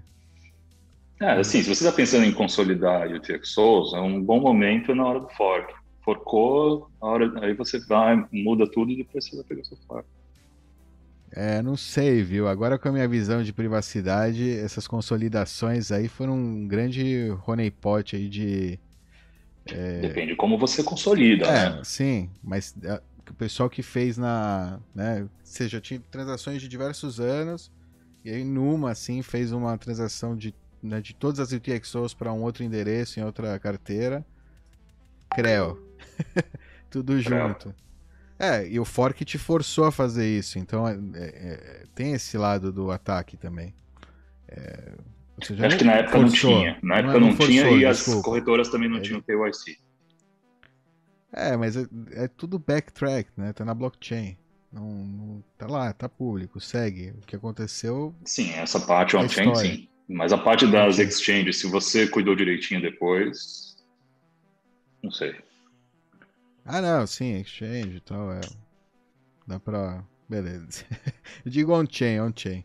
É, 1.20 1.33
assim, 1.33 1.62
se 1.62 1.68
você 1.68 1.85
está 1.85 1.92
pensando 1.92 2.24
em 2.24 2.33
consolidar 2.33 3.09
UTXOs, 3.12 3.92
é 3.94 4.00
um 4.00 4.22
bom 4.24 4.40
momento 4.40 4.94
na 4.94 5.06
hora 5.06 5.20
do 5.20 5.28
fork. 5.30 5.72
Forcou, 6.02 6.90
a 7.00 7.06
hora, 7.06 7.30
aí 7.44 7.54
você 7.54 7.78
vai, 7.87 8.16
muda 8.33 8.70
tudo 8.70 8.90
e 8.90 8.96
depois 8.96 9.26
você 9.28 9.37
vai 9.37 9.44
pegar 9.44 9.64
seu 9.64 9.76
fork. 9.87 10.09
É, 11.33 11.62
não 11.62 11.76
sei, 11.76 12.22
viu? 12.22 12.48
Agora 12.48 12.78
com 12.78 12.88
a 12.88 12.92
minha 12.92 13.06
visão 13.06 13.42
de 13.42 13.52
privacidade, 13.52 14.50
essas 14.50 14.88
consolidações 14.88 15.92
aí 15.92 16.09
foram 16.09 16.35
um 16.35 16.66
grande 16.66 17.28
honeypot 17.46 18.16
aí 18.16 18.28
de. 18.28 18.80
Depende 20.00 20.33
de 20.33 20.37
como 20.37 20.59
você 20.59 20.83
consolida, 20.83 21.46
É, 21.46 21.70
né? 21.70 21.85
sim, 21.85 22.30
mas 22.42 22.74
é, 22.83 23.00
o 23.28 23.35
pessoal 23.35 23.70
que 23.70 23.83
fez 23.83 24.18
na. 24.18 24.80
Né, 24.94 25.28
você 25.42 25.68
já 25.68 25.80
tinha 25.80 26.00
transações 26.11 26.61
de 26.61 26.68
diversos 26.68 27.20
anos, 27.20 27.70
e 28.24 28.30
aí 28.30 28.44
numa, 28.44 28.90
assim, 28.90 29.22
fez 29.22 29.52
uma 29.52 29.76
transação 29.78 30.37
de, 30.37 30.54
né, 30.83 31.01
de 31.01 31.14
todas 31.14 31.40
as 31.40 31.53
UTXOs 31.53 32.14
para 32.14 32.33
um 32.33 32.43
outro 32.43 32.62
endereço 32.64 33.21
em 33.21 33.23
outra 33.25 33.59
carteira. 33.59 34.25
Creu. 35.31 35.81
Tudo 36.90 37.23
Creu. 37.23 37.48
junto. 37.48 37.75
É, 38.38 38.67
e 38.67 38.81
o 38.81 38.85
fork 38.87 39.25
te 39.25 39.37
forçou 39.37 39.85
a 39.85 39.92
fazer 39.92 40.27
isso, 40.27 40.59
então 40.59 40.88
é- 40.88 40.94
é- 41.15 41.25
é- 41.25 41.85
tem 41.94 42.13
esse 42.15 42.38
lado 42.38 42.73
do 42.73 42.90
ataque 42.90 43.37
também. 43.37 43.75
É, 44.48 44.92
seja, 45.42 45.67
Acho 45.67 45.77
que 45.79 45.85
na 45.85 45.92
época 45.92 46.19
forçou. 46.21 46.50
não 46.50 46.59
tinha. 46.61 46.79
Na 46.83 46.96
época 46.96 47.17
é- 47.17 47.21
não, 47.21 47.37
tinha 47.37 47.63
forçou, 47.63 47.79
e 47.79 47.85
as 47.87 47.96
desculpa. 47.98 48.23
corretoras 48.23 48.69
também 48.71 48.88
não 48.88 48.96
Ele- 48.96 49.04
tinham 49.04 49.21
KYC. 49.21 49.79
É, 51.33 51.57
mas 51.57 51.77
é, 51.77 51.87
é 52.13 52.29
tudo 52.29 52.59
backtrack, 52.59 53.31
né? 53.37 53.52
Tá 53.52 53.65
na 53.65 53.75
blockchain. 53.75 54.37
Não, 54.73 54.88
não- 54.88 55.44
tá 55.59 55.67
lá, 55.67 55.92
tá 55.92 56.09
público, 56.09 56.61
segue. 56.61 57.11
O 57.23 57.27
que 57.27 57.37
aconteceu. 57.37 58.15
Sim, 58.25 58.52
essa 58.52 58.81
parte 58.81 59.17
A 59.17 59.21
on-chain, 59.21 59.54
sim. 59.54 59.88
Mas 60.11 60.33
a 60.33 60.38
parte 60.38 60.67
das 60.67 60.98
exchanges, 60.98 61.58
se 61.58 61.69
você 61.69 62.04
cuidou 62.04 62.35
direitinho 62.35 62.83
depois, 62.83 63.77
não 65.00 65.11
sei. 65.13 65.37
Ah, 66.65 66.83
não, 66.83 67.06
sim, 67.06 67.40
exchange 67.40 67.98
e 67.98 68.00
tal, 68.00 68.33
é. 68.33 68.40
Dá 69.46 69.61
pra. 69.61 70.04
Beleza. 70.29 70.85
Eu 71.46 71.50
digo 71.50 71.73
on-chain, 71.73 72.19
on-chain. 72.21 72.65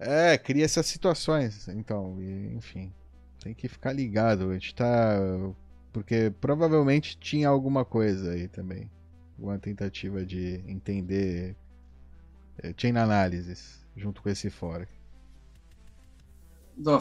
É, 0.00 0.36
cria 0.36 0.64
essas 0.64 0.86
situações, 0.86 1.68
então, 1.68 2.20
e, 2.20 2.54
enfim. 2.56 2.92
Tem 3.40 3.54
que 3.54 3.68
ficar 3.68 3.92
ligado. 3.92 4.50
A 4.50 4.54
gente 4.54 4.74
tá. 4.74 5.16
Porque 5.92 6.32
provavelmente 6.40 7.16
tinha 7.18 7.48
alguma 7.48 7.84
coisa 7.84 8.32
aí 8.32 8.48
também. 8.48 8.90
Alguma 9.36 9.60
tentativa 9.60 10.26
de 10.26 10.60
entender 10.66 11.56
é, 12.60 12.74
chain 12.76 12.96
analysis 12.96 13.86
junto 13.96 14.20
com 14.20 14.28
esse 14.28 14.50
fork. 14.50 14.97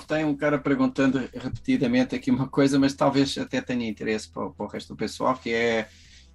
Tem 0.07 0.25
um 0.25 0.35
cara 0.35 0.57
perguntando 0.57 1.19
repetidamente 1.33 2.15
aqui 2.15 2.31
uma 2.31 2.47
coisa, 2.47 2.79
mas 2.79 2.93
talvez 2.93 3.37
até 3.37 3.61
tenha 3.61 3.87
interesse 3.87 4.29
para, 4.29 4.49
para 4.49 4.65
o 4.65 4.69
resto 4.69 4.93
do 4.93 4.97
pessoal, 4.97 5.35
que 5.35 5.53
é, 5.53 5.87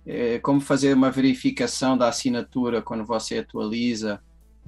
é 0.07 0.39
como 0.39 0.61
fazer 0.61 0.95
uma 0.95 1.11
verificação 1.11 1.99
da 1.99 2.09
assinatura 2.09 2.81
quando 2.81 3.05
você 3.05 3.39
atualiza 3.39 4.23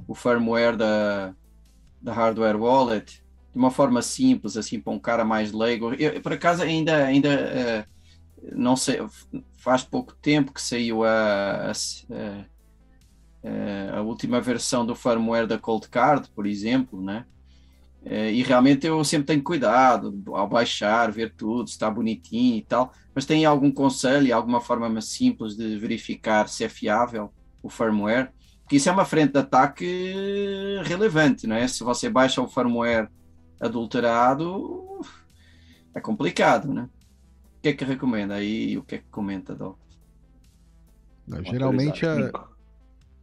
o 0.09 0.15
firmware 0.15 0.77
da, 0.77 1.35
da 2.03 2.13
hardware 2.13 2.61
wallet 2.61 3.23
de 3.53 3.59
uma 3.59 3.71
forma 3.71 4.03
simples, 4.03 4.57
assim, 4.57 4.81
para 4.81 4.93
um 4.93 4.99
cara 4.99 5.25
mais 5.25 5.53
leigo. 5.53 5.95
Eu, 5.95 6.21
por 6.21 6.33
acaso, 6.33 6.63
ainda, 6.63 7.05
ainda 7.05 7.29
eh, 7.29 7.85
não 8.53 8.77
sei, 8.77 8.99
faz 9.57 9.85
pouco 9.85 10.15
tempo 10.17 10.53
que 10.53 10.61
saiu 10.61 11.05
a, 11.05 11.71
a, 11.71 11.73
a, 13.99 14.03
última 14.03 14.41
versão 14.41 14.85
do 14.85 14.97
firmware 14.97 15.47
da 15.47 15.57
Cold 15.57 15.89
Card, 15.89 16.29
por 16.35 16.47
exemplo, 16.47 17.01
né? 17.01 17.25
É, 18.07 18.31
e 18.31 18.43
realmente 18.43 18.87
eu 18.87 19.03
sempre 19.03 19.27
tenho 19.27 19.43
cuidado 19.43 20.23
ao 20.29 20.47
baixar, 20.47 21.11
ver 21.11 21.33
tudo, 21.35 21.69
se 21.69 21.75
está 21.75 21.91
bonitinho 21.91 22.59
e 22.59 22.63
tal. 22.63 22.93
Mas 23.15 23.25
tem 23.25 23.45
algum 23.45 23.71
conselho 23.71 24.27
e 24.27 24.33
alguma 24.33 24.61
forma 24.61 24.89
mais 24.89 25.07
simples 25.07 25.57
de 25.57 25.79
verificar 25.79 26.49
se 26.49 26.65
é 26.65 26.69
fiável 26.69 27.33
o 27.63 27.71
firmware? 27.71 28.31
Porque 28.63 28.77
isso 28.77 28.89
é 28.89 28.93
uma 28.93 29.05
frente 29.05 29.33
de 29.33 29.39
ataque 29.39 30.83
relevante, 30.85 31.47
não 31.47 31.57
é? 31.57 31.67
Se 31.67 31.83
você 31.83 32.11
baixa 32.11 32.43
o 32.43 32.49
firmware 32.49 33.09
adulterado, 33.61 35.01
é 35.95 36.01
complicado, 36.01 36.73
né? 36.73 36.89
O 37.59 37.63
que 37.63 37.69
é 37.69 37.73
que 37.73 37.85
recomenda 37.85 38.35
aí? 38.35 38.77
O 38.77 38.83
que 38.83 38.97
é 38.97 38.99
que 38.99 39.09
comenta? 39.11 39.55
Não, 41.27 41.43
geralmente 41.43 42.05
a... 42.05 42.49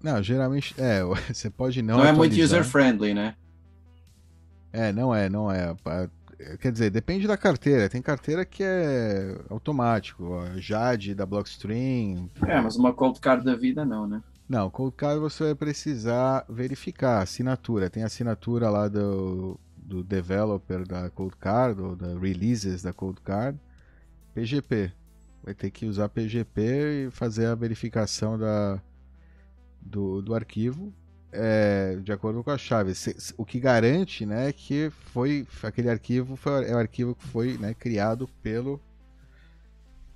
Não, 0.03 0.23
geralmente. 0.23 0.73
É, 0.77 1.03
você 1.31 1.49
pode 1.49 1.81
não. 1.81 1.97
Não 1.97 2.05
é 2.05 2.11
muito 2.11 2.35
user-friendly, 2.35 3.13
né? 3.13 3.35
É, 4.71 4.91
não 4.91 5.13
é, 5.13 5.29
não 5.29 5.51
é. 5.51 5.75
Quer 6.59 6.71
dizer, 6.71 6.89
depende 6.89 7.27
da 7.27 7.37
carteira. 7.37 7.89
Tem 7.89 8.01
carteira 8.01 8.45
que 8.45 8.63
é 8.63 9.39
automático, 9.49 10.35
a 10.39 10.59
Jade 10.59 11.13
da 11.13 11.25
Blockstream. 11.25 12.29
É, 12.47 12.59
mas 12.61 12.75
uma 12.75 12.93
cold 12.93 13.19
card 13.19 13.43
da 13.43 13.55
vida 13.55 13.85
não, 13.85 14.07
né? 14.07 14.21
Não, 14.49 14.69
cold 14.69 14.95
card 14.95 15.19
você 15.19 15.45
vai 15.45 15.55
precisar 15.55 16.45
verificar 16.49 17.19
a 17.19 17.23
assinatura. 17.23 17.89
Tem 17.89 18.03
a 18.03 18.07
assinatura 18.07 18.69
lá 18.69 18.87
do, 18.87 19.59
do 19.77 20.03
developer 20.03 20.85
da 20.87 21.09
cold 21.09 21.35
card 21.37 21.81
ou 21.81 21.95
da 21.95 22.17
releases 22.19 22.81
da 22.81 22.91
cold 22.91 23.21
card. 23.21 23.59
PGP. 24.33 24.91
Vai 25.43 25.53
ter 25.53 25.71
que 25.71 25.85
usar 25.85 26.09
PGP 26.09 27.07
e 27.07 27.11
fazer 27.11 27.47
a 27.47 27.55
verificação 27.55 28.37
da, 28.37 28.81
do, 29.81 30.21
do 30.21 30.33
arquivo 30.33 30.93
é, 31.31 31.97
de 32.03 32.11
acordo 32.11 32.43
com 32.43 32.51
a 32.51 32.57
chave. 32.57 32.93
O 33.37 33.45
que 33.45 33.59
garante, 33.59 34.25
né, 34.25 34.51
que 34.51 34.89
foi 35.13 35.47
aquele 35.63 35.89
arquivo 35.89 36.35
foi, 36.35 36.69
é 36.69 36.75
o 36.75 36.77
arquivo 36.77 37.15
que 37.15 37.25
foi 37.27 37.57
né, 37.57 37.73
criado 37.73 38.27
pelo 38.41 38.79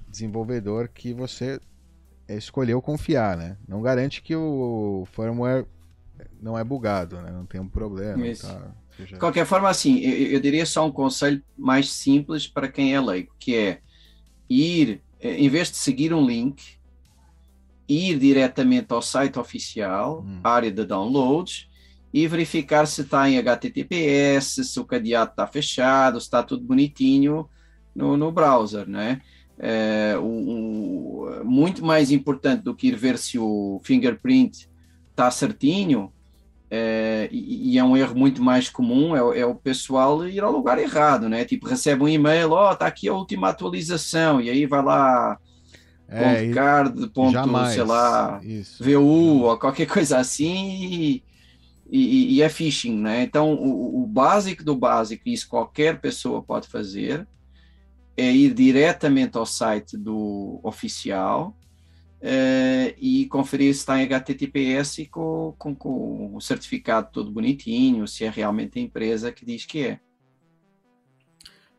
desenvolvedor 0.08 0.88
que 0.88 1.14
você 1.14 1.60
escolheu 2.28 2.82
confiar, 2.82 3.38
né? 3.38 3.58
Não 3.68 3.82
garante 3.82 4.22
que 4.22 4.36
o 4.36 5.08
firmware 5.12 5.66
não 6.42 6.58
é 6.58 6.64
bugado, 6.64 7.22
né? 7.22 7.32
Não 7.32 7.46
tem 7.46 7.60
um 7.60 7.68
problema. 7.68 8.24
Tá, 8.36 8.74
seja... 8.96 9.14
De 9.14 9.20
qualquer 9.20 9.46
forma, 9.46 9.70
assim, 9.70 10.00
eu, 10.00 10.32
eu, 10.32 10.40
diria 10.40 10.66
só 10.66 10.88
um 10.88 10.92
conselho 10.92 11.44
mais 11.58 11.92
simples 11.92 12.48
para 12.48 12.68
quem 12.68 12.96
é 12.96 13.00
leigo, 13.00 13.36
que 13.38 13.56
é 13.56 13.80
ir, 14.50 15.02
eh, 15.20 15.36
em 15.36 15.50
vez 15.50 15.70
de 15.70 15.78
seguir 15.78 16.14
um 16.14 16.26
link, 16.26 16.80
ir 17.88 18.18
diretamente 18.18 18.92
ao 18.94 19.02
site 19.02 19.40
oficial, 19.40 20.24
hum. 20.26 20.40
área 20.44 20.72
de 20.72 20.86
downloads, 20.86 21.68
e 22.14 22.28
verificar 22.28 22.86
se 22.88 23.02
está 23.02 23.30
em 23.30 23.38
HTTPS, 23.38 24.64
se 24.64 24.80
o 24.80 24.86
cadeado 24.86 25.32
está 25.32 25.46
fechado, 25.46 26.20
se 26.20 26.28
está 26.28 26.42
tudo 26.42 26.64
bonitinho 26.64 27.50
no, 27.94 28.16
no 28.16 28.32
browser, 28.32 28.88
né? 28.88 29.22
É, 29.58 30.16
o, 30.18 30.24
o, 30.24 31.46
muito 31.46 31.86
mais 31.86 32.12
importante 32.12 32.62
do 32.62 32.76
que 32.76 32.88
ir 32.88 32.96
ver 32.96 33.18
se 33.18 33.38
o 33.38 33.80
fingerprint 33.84 34.70
está 35.12 35.30
certinho, 35.30 36.12
é, 36.70 37.30
e, 37.32 37.74
e, 37.74 37.78
é 37.78 37.84
um 37.84 37.96
erro 37.96 38.16
muito 38.16 38.42
mais 38.42 38.70
comum, 38.70 39.16
é, 39.16 39.40
é, 39.40 39.46
o 39.46 39.56
pessoal 39.56 40.28
ir 40.28 40.44
ao 40.44 40.52
lugar 40.52 40.80
errado, 40.80 41.30
né? 41.30 41.46
Tipo, 41.46 41.68
recebe 41.68 42.04
um 42.04 42.08
e-mail, 42.08 42.52
ó, 42.52 42.70
oh, 42.70 42.74
está 42.74 42.88
aqui 42.88 43.08
a 43.08 43.14
última 43.14 43.50
atualização, 43.50 44.42
e 44.42 44.50
aí 44.50 44.66
vai 44.66 44.84
lá 44.84 45.38
é, 46.08 46.44
ponto 46.44 46.54
card, 46.54 47.08
ponto, 47.10 47.32
jamais, 47.32 47.74
sei 47.74 47.84
lá, 47.84 48.40
isso. 48.44 48.84
VU 48.84 49.44
ou 49.44 49.58
qualquer 49.58 49.86
coisa 49.88 50.18
assim 50.18 50.70
e, 50.70 51.24
e, 51.90 52.36
e 52.36 52.42
é 52.42 52.50
phishing, 52.50 52.98
né? 52.98 53.24
Então, 53.24 53.54
o, 53.54 54.04
o, 54.04 54.08
básico 54.08 54.64
do 54.64 54.76
básico, 54.76 55.28
isso 55.28 55.48
qualquer 55.48 56.00
pessoa 56.00 56.42
pode 56.42 56.68
fazer, 56.68 57.28
é 58.18 58.32
ir 58.32 58.54
diretamente 58.54 59.38
ao 59.38 59.46
site 59.46 59.98
do 59.98 60.60
oficial 60.64 61.56
é, 62.22 62.96
e 62.98 63.26
conferir 63.28 63.74
se 63.74 63.82
está 63.82 64.00
em 64.00 64.04
HTTPS 64.06 65.08
com, 65.12 65.54
com, 65.58 65.76
com 65.76 66.36
o 66.36 66.42
certificado 66.42 67.10
todo 67.12 67.32
bonitinho, 67.32 68.08
se 68.08 68.24
é 68.24 68.30
realmente 68.30 68.80
a 68.80 68.82
empresa 68.82 69.32
que 69.32 69.46
diz 69.46 69.66
que 69.66 69.88
é. 69.88 70.00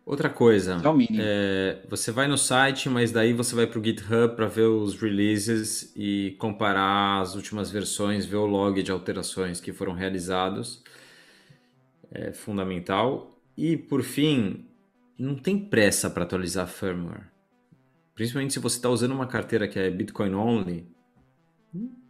Outra 0.06 0.30
coisa, 0.30 0.80
é, 1.18 1.82
você 1.88 2.12
vai 2.12 2.28
no 2.28 2.38
site, 2.38 2.88
mas 2.88 3.10
daí 3.10 3.32
você 3.32 3.56
vai 3.56 3.66
para 3.66 3.80
o 3.80 3.84
GitHub 3.84 4.36
para 4.36 4.46
ver 4.46 4.68
os 4.68 4.94
releases 4.94 5.92
e 5.96 6.36
comparar 6.38 7.22
as 7.22 7.34
últimas 7.34 7.72
versões, 7.72 8.24
ver 8.24 8.36
o 8.36 8.46
log 8.46 8.80
de 8.84 8.92
alterações 8.92 9.60
que 9.60 9.72
foram 9.72 9.94
realizados. 9.94 10.80
É 12.08 12.32
fundamental. 12.32 13.36
E 13.56 13.76
por 13.76 14.04
fim, 14.04 14.68
não 15.18 15.34
tem 15.34 15.58
pressa 15.58 16.08
para 16.08 16.22
atualizar 16.22 16.68
firmware. 16.68 17.24
Principalmente 18.14 18.52
se 18.52 18.60
você 18.60 18.76
está 18.76 18.88
usando 18.88 19.10
uma 19.10 19.26
carteira 19.26 19.66
que 19.66 19.76
é 19.76 19.90
Bitcoin 19.90 20.34
only, 20.34 20.86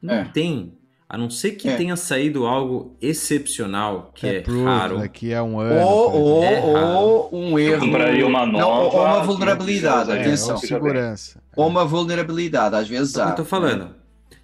não 0.02 0.14
é. 0.16 0.24
tem 0.28 0.78
a 1.08 1.16
não 1.16 1.30
ser 1.30 1.52
que 1.52 1.68
é. 1.68 1.76
tenha 1.76 1.94
saído 1.94 2.46
algo 2.46 2.96
excepcional, 3.00 4.10
que 4.14 4.26
é, 4.26 4.38
é 4.38 4.64
raro. 4.64 4.98
Daqui 4.98 5.32
a 5.32 5.42
um 5.42 5.60
ano. 5.60 5.86
Ou, 5.86 6.12
ou, 6.12 6.44
é 6.44 6.60
ou 6.60 7.28
um 7.32 7.58
erro. 7.58 7.86
uma 8.26 8.44
nova. 8.44 8.58
Não, 8.58 8.70
ou 8.70 9.04
uma 9.04 9.22
vulnerabilidade, 9.22 10.10
atenção. 10.10 10.56
segurança. 10.56 11.40
Ou 11.54 11.68
uma 11.68 11.84
vulnerabilidade, 11.84 12.74
às 12.74 12.88
vezes 12.88 13.16
há. 13.16 13.30
Eu 13.30 13.36
tô 13.36 13.44
falando. 13.44 13.94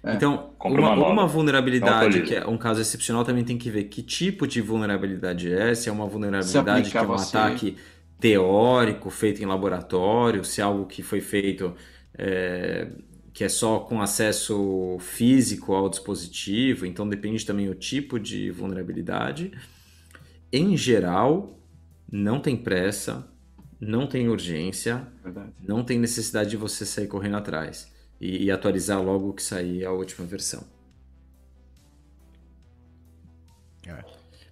É. 0.01 0.13
Então, 0.13 0.51
uma, 0.63 0.91
uma, 0.91 1.07
uma, 1.07 1.27
vulnerabilidade, 1.27 2.21
que 2.21 2.35
é 2.35 2.45
um 2.45 2.57
caso 2.57 2.81
excepcional, 2.81 3.23
também 3.23 3.43
tem 3.43 3.57
que 3.57 3.69
ver 3.69 3.85
que 3.85 4.01
tipo 4.01 4.47
de 4.47 4.59
vulnerabilidade 4.59 5.53
é, 5.53 5.73
se 5.75 5.87
é 5.87 5.91
uma 5.91 6.05
vulnerabilidade 6.07 6.91
que 6.91 6.97
é 6.97 7.01
um 7.01 7.13
ataque 7.13 7.77
teórico 8.19 9.09
feito 9.09 9.41
em 9.41 9.45
laboratório, 9.45 10.43
se 10.43 10.61
é 10.61 10.63
algo 10.63 10.85
que 10.85 11.01
foi 11.01 11.21
feito 11.21 11.73
é, 12.17 12.87
que 13.33 13.43
é 13.43 13.49
só 13.49 13.79
com 13.79 13.99
acesso 13.99 14.97
físico 14.99 15.73
ao 15.73 15.89
dispositivo, 15.89 16.85
então 16.85 17.09
depende 17.09 17.43
também 17.45 17.67
o 17.67 17.73
tipo 17.73 18.19
de 18.19 18.51
vulnerabilidade. 18.51 19.51
Em 20.51 20.77
geral, 20.77 21.59
não 22.11 22.39
tem 22.39 22.55
pressa, 22.55 23.27
não 23.79 24.05
tem 24.05 24.29
urgência, 24.29 25.07
Verdade. 25.23 25.51
não 25.67 25.83
tem 25.83 25.97
necessidade 25.97 26.51
de 26.51 26.57
você 26.57 26.85
sair 26.85 27.07
correndo 27.07 27.37
atrás 27.37 27.91
e, 28.21 28.45
e 28.45 28.51
atualizar 28.51 29.01
logo 29.01 29.33
que 29.33 29.41
sair 29.41 29.83
a 29.83 29.91
última 29.91 30.27
versão. 30.27 30.63
É. 33.87 34.05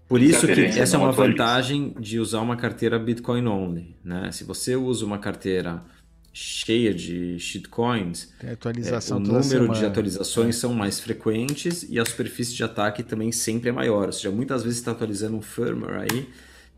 Por 0.07 0.21
isso 0.21 0.47
que 0.47 0.65
essa 0.65 0.97
é 0.97 0.99
uma 0.99 1.11
vantagem 1.11 1.93
de 1.99 2.19
usar 2.19 2.41
uma 2.41 2.57
carteira 2.57 2.97
Bitcoin 2.97 3.47
only. 3.47 3.95
Né? 4.03 4.32
Se 4.32 4.43
você 4.43 4.75
usa 4.75 5.05
uma 5.05 5.19
carteira 5.19 5.86
cheia 6.34 6.93
de 6.93 7.38
shitcoins, 7.39 8.34
é, 8.41 8.51
atualização 8.51 9.17
é, 9.17 9.19
o 9.19 9.23
número 9.23 9.43
semana. 9.43 9.73
de 9.73 9.86
atualizações 9.86 10.55
é. 10.55 10.59
são 10.59 10.73
mais 10.73 10.99
frequentes 10.99 11.84
e 11.89 11.99
a 11.99 12.05
superfície 12.05 12.53
de 12.53 12.63
ataque 12.63 13.03
também 13.03 13.32
sempre 13.32 13.69
é 13.69 13.71
maior. 13.71 14.07
Ou 14.07 14.11
seja, 14.11 14.32
muitas 14.32 14.63
vezes 14.63 14.79
está 14.79 14.91
atualizando 14.91 15.36
um 15.36 15.41
firmware 15.41 16.07
aí, 16.09 16.29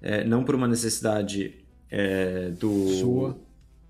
é, 0.01 0.24
não 0.24 0.43
por 0.43 0.56
uma 0.56 0.68
necessidade 0.68 1.56
é, 1.89 2.49
do... 2.49 2.88
Sua. 2.89 3.38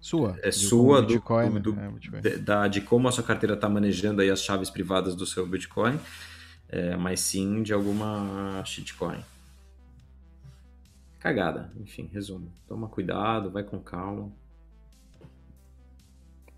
Sua. 0.01 0.37
É 0.43 0.51
sua, 0.51 1.01
do, 1.01 1.07
Bitcoin, 1.13 1.61
do, 1.61 1.73
né? 1.73 1.89
do 1.89 2.21
de, 2.21 2.37
da, 2.37 2.67
de 2.67 2.81
como 2.81 3.07
a 3.07 3.11
sua 3.11 3.23
carteira 3.23 3.55
está 3.55 3.69
manejando 3.69 4.21
aí 4.21 4.29
as 4.29 4.43
chaves 4.43 4.69
privadas 4.69 5.15
do 5.15 5.25
seu 5.25 5.47
Bitcoin, 5.47 5.97
é, 6.67 6.97
mas 6.97 7.21
sim 7.21 7.63
de 7.63 7.71
alguma 7.71 8.61
shitcoin. 8.65 9.23
Cagada, 11.21 11.71
enfim, 11.79 12.09
resumo. 12.11 12.51
Toma 12.67 12.89
cuidado, 12.89 13.49
vai 13.49 13.63
com 13.63 13.79
calma. 13.79 14.29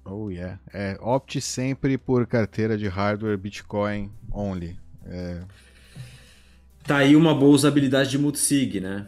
Oh 0.06 0.30
yeah. 0.30 0.60
É, 0.72 0.98
opte 1.02 1.42
sempre 1.42 1.98
por 1.98 2.28
carteira 2.28 2.78
de 2.78 2.88
hardware 2.88 3.38
Bitcoin 3.38 4.12
only. 4.32 4.78
É... 5.04 5.42
Tá 6.84 6.98
aí 6.98 7.16
uma 7.16 7.34
boa 7.34 7.52
usabilidade 7.52 8.12
de 8.12 8.20
multisig, 8.20 8.80
né? 8.80 9.08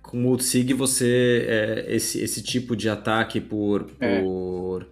Com 0.00 0.16
multisig 0.16 0.72
você 0.72 1.46
é, 1.46 1.94
esse, 1.94 2.18
esse 2.20 2.42
tipo 2.42 2.74
de 2.74 2.88
ataque 2.88 3.38
por, 3.42 3.90
é. 4.00 4.22
por, 4.22 4.88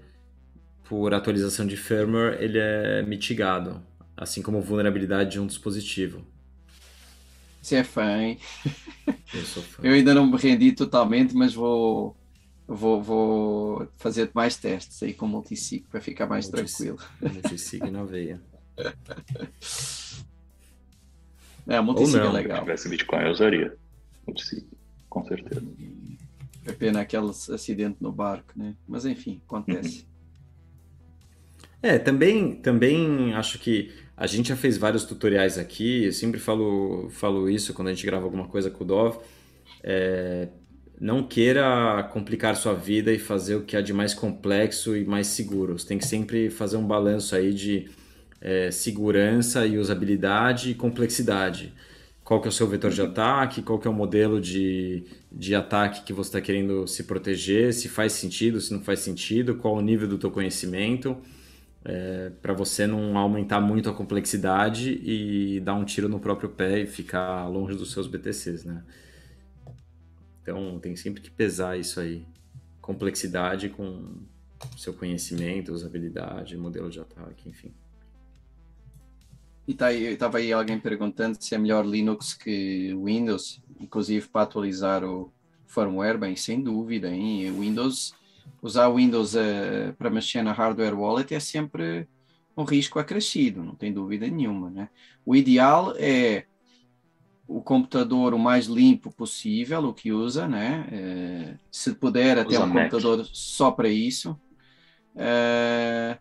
por 0.85 1.15
atualização 1.15 1.67
de 1.67 1.79
firmware 1.79 2.37
ele 2.39 2.59
é 2.59 3.03
mitigado, 3.03 3.83
assim 4.15 4.43
como 4.43 4.61
vulnerabilidade 4.61 5.31
de 5.31 5.41
um 5.41 5.47
dispositivo. 5.47 6.23
Você 7.63 7.77
é 7.77 7.85
fã, 7.85 8.19
hein? 8.19 8.39
Eu 9.35 9.43
sou 9.45 9.63
fã. 9.63 9.83
Eu 9.83 9.95
ainda 9.95 10.13
não 10.13 10.27
me 10.27 10.37
rendi 10.37 10.73
totalmente, 10.73 11.35
mas 11.35 11.55
vou 11.55 12.15
Vou, 12.69 13.01
vou 13.03 13.89
fazer 13.97 14.31
mais 14.35 14.57
testes 14.57 15.03
aí 15.03 15.15
com 15.15 15.27
multisig 15.27 15.87
para 15.89 16.01
ficar 16.01 16.27
mais 16.27 16.49
tranquilo. 16.49 16.99
Multisig 17.21 17.91
na 17.91 18.05
veia. 18.05 18.41
É, 21.69 21.81
multisig 21.81 22.21
é 22.21 22.29
legal. 22.29 22.59
Se 22.59 22.63
tivesse 22.63 22.89
Bitcoin, 22.89 23.25
eu 23.25 23.31
usaria. 23.33 23.77
Multisig, 24.25 24.69
com 25.09 25.25
certeza. 25.25 25.67
É 26.65 26.73
pena 26.73 27.01
aquele 27.01 27.29
acidente 27.29 27.97
no 28.01 28.13
barco, 28.13 28.53
né? 28.55 28.77
Mas 28.87 29.05
enfim, 29.05 29.41
acontece. 29.45 30.01
Uhum. 30.01 30.17
É, 31.83 31.99
também, 31.99 32.55
também 32.55 33.35
acho 33.35 33.59
que 33.59 33.93
a 34.17 34.27
gente 34.27 34.49
já 34.49 34.57
fez 34.57 34.79
vários 34.79 35.05
tutoriais 35.05 35.59
aqui, 35.59 36.05
eu 36.05 36.13
sempre 36.13 36.41
falo, 36.41 37.09
falo 37.11 37.51
isso 37.51 37.75
quando 37.75 37.89
a 37.89 37.93
gente 37.93 38.07
grava 38.07 38.25
alguma 38.25 38.49
coisa 38.49 38.71
com 38.71 38.83
o 38.83 38.87
Dov. 38.87 39.19
É, 39.83 40.49
não 41.01 41.23
queira 41.23 42.09
complicar 42.13 42.57
sua 42.57 42.75
vida 42.75 43.13
e 43.13 43.19
fazer 43.19 43.57
o 43.57 43.63
que 43.63 43.77
há 43.77 43.81
de 43.81 43.93
mais 43.93 44.15
complexo 44.15 44.97
e 44.97 45.05
mais 45.05 45.27
seguro. 45.27 45.79
Você 45.79 45.87
tem 45.87 45.99
que 45.99 46.07
sempre 46.07 46.49
fazer 46.51 46.77
um 46.77 46.87
balanço 46.87 47.35
aí 47.37 47.53
de 47.53 47.89
é, 48.41 48.71
segurança 48.71 49.67
e 49.67 49.79
usabilidade 49.79 50.71
e 50.71 50.75
complexidade. 50.75 51.73
Qual 52.25 52.41
que 52.41 52.49
é 52.49 52.51
o 52.51 52.53
seu 52.53 52.67
vetor 52.67 52.91
de 52.91 53.01
ataque, 53.01 53.63
qual 53.63 53.79
que 53.79 53.87
é 53.87 53.91
o 53.91 53.95
modelo 53.95 54.41
de, 54.41 55.05
de 55.31 55.55
ataque 55.55 56.03
que 56.03 56.13
você 56.13 56.31
está 56.31 56.41
querendo 56.41 56.87
se 56.87 57.05
proteger, 57.05 57.73
se 57.73 57.89
faz 57.89 58.13
sentido, 58.13 58.61
se 58.61 58.73
não 58.73 58.81
faz 58.81 59.01
sentido, 59.01 59.55
qual 59.57 59.75
o 59.75 59.81
nível 59.81 60.09
do 60.09 60.19
teu 60.19 60.31
conhecimento, 60.31 61.17
é, 61.85 62.33
para 62.43 62.53
você 62.53 62.85
não 62.87 63.17
aumentar 63.17 63.61
muito 63.61 63.89
a 63.89 63.93
complexidade 63.93 65.01
e 65.05 65.61
dar 65.61 65.75
um 65.75 65.85
tiro 65.85 66.09
no 66.09 66.19
próprio 66.19 66.49
pé 66.49 66.81
e 66.81 66.87
ficar 66.87 67.47
longe 67.47 67.77
dos 67.77 67.93
seus 67.93 68.09
BTCs, 68.09 68.65
né? 68.65 68.83
Então 70.47 70.79
tem 70.79 70.95
sempre 70.95 71.21
que 71.21 71.29
pesar 71.29 71.77
isso 71.77 71.99
aí. 71.99 72.25
Complexidade 72.81 73.69
com 73.69 74.15
seu 74.79 74.95
conhecimento, 74.95 75.73
usabilidade, 75.73 76.57
modelo 76.57 76.89
de 76.89 77.01
ataque, 77.01 77.49
enfim. 77.49 77.75
E 79.67 79.75
tá 79.75 79.93
estava 79.93 80.39
aí 80.39 80.53
alguém 80.53 80.79
perguntando 80.79 81.37
se 81.41 81.53
é 81.53 81.59
melhor 81.59 81.85
Linux 81.85 82.33
que 82.33 82.95
Windows, 82.95 83.61
inclusive 83.81 84.29
para 84.29 84.43
atualizar 84.43 85.03
o 85.03 85.33
firmware, 85.67 86.17
bem, 86.17 86.37
sem 86.37 86.63
dúvida, 86.63 87.11
hein? 87.11 87.51
Windows, 87.51 88.15
usar 88.63 88.89
Windows 88.89 89.35
uh, 89.35 89.93
para 89.99 90.09
mexer 90.09 90.43
na 90.43 90.53
hardware 90.53 90.97
wallet 90.97 91.35
é 91.35 91.41
sempre 91.41 92.07
um 92.57 92.63
risco 92.63 93.01
acrescido, 93.01 93.65
não 93.65 93.75
tem 93.75 93.93
dúvida 93.93 94.29
nenhuma, 94.29 94.71
né? 94.71 94.89
O 95.25 95.35
ideal 95.35 95.93
é 95.97 96.47
o 97.49 97.61
computador 97.61 98.35
o 98.35 98.39
mais 98.39 98.67
limpo 98.67 99.11
possível, 99.13 99.85
o 99.85 99.95
que 99.95 100.13
usa, 100.13 100.49
né? 100.49 100.87
É, 100.91 101.55
se 101.71 101.95
puder, 101.95 102.39
até 102.39 102.57
usa 102.57 102.65
um 102.65 102.67
Mac. 102.67 102.91
computador 102.91 103.27
só 103.33 103.71
para 103.71 103.89
isso. 103.89 104.39
É, 105.15 106.19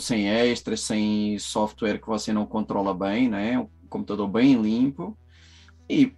sem 0.00 0.28
extras, 0.28 0.80
sem 0.80 1.38
software 1.38 1.98
que 1.98 2.06
você 2.06 2.32
não 2.32 2.46
controla 2.46 2.92
bem, 2.92 3.28
né? 3.28 3.58
Um 3.58 3.68
computador 3.88 4.28
bem 4.28 4.60
limpo. 4.60 5.16
E 5.88 6.12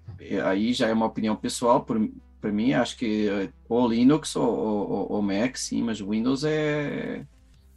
aí 0.45 0.73
já 0.73 0.89
é 0.89 0.93
uma 0.93 1.07
opinião 1.07 1.37
pessoal, 1.37 1.85
para 1.85 2.53
mim, 2.53 2.73
acho 2.73 2.97
que 2.97 3.29
ou 3.69 3.89
Linux 3.89 4.37
ou, 4.37 4.49
ou, 4.49 5.12
ou, 5.12 5.23
Mac, 5.23 5.57
sim, 5.57 5.83
mas 5.83 6.01
Windows 6.01 6.45
é, 6.45 7.27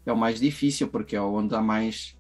é 0.06 0.14
o 0.14 0.18
mais 0.18 0.40
difícil, 0.40 0.88
porque 0.88 1.16
é 1.16 1.22
onde 1.22 1.56
há 1.56 1.62
mais 1.62 2.19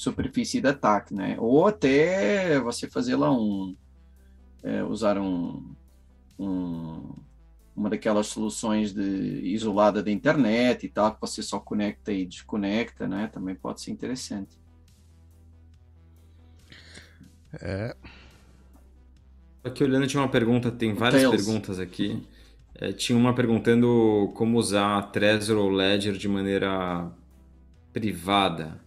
superfície 0.00 0.62
de 0.62 0.68
ataque, 0.68 1.12
né? 1.12 1.36
Ou 1.38 1.66
até 1.66 2.58
você 2.58 2.88
fazer 2.88 3.16
lá 3.16 3.30
um 3.30 3.76
é, 4.62 4.82
usar 4.82 5.18
um, 5.18 5.74
um, 6.38 7.14
uma 7.76 7.90
daquelas 7.90 8.28
soluções 8.28 8.94
de 8.94 9.02
isolada 9.02 10.02
da 10.02 10.10
internet 10.10 10.86
e 10.86 10.88
tal 10.88 11.14
que 11.14 11.20
você 11.20 11.42
só 11.42 11.58
conecta 11.60 12.10
e 12.12 12.24
desconecta, 12.24 13.06
né? 13.06 13.26
Também 13.26 13.54
pode 13.54 13.82
ser 13.82 13.90
interessante. 13.90 14.58
É. 17.60 17.94
Aqui 19.62 19.84
olhando 19.84 20.06
tinha 20.06 20.22
uma 20.22 20.30
pergunta, 20.30 20.70
tem 20.70 20.94
várias 20.94 21.22
Tails. 21.22 21.44
perguntas 21.44 21.78
aqui. 21.78 22.26
É, 22.74 22.90
tinha 22.90 23.18
uma 23.18 23.34
perguntando 23.34 24.32
como 24.34 24.56
usar 24.56 25.02
Trezor 25.12 25.58
ou 25.58 25.68
Ledger 25.68 26.14
de 26.14 26.26
maneira 26.26 27.12
privada 27.92 28.80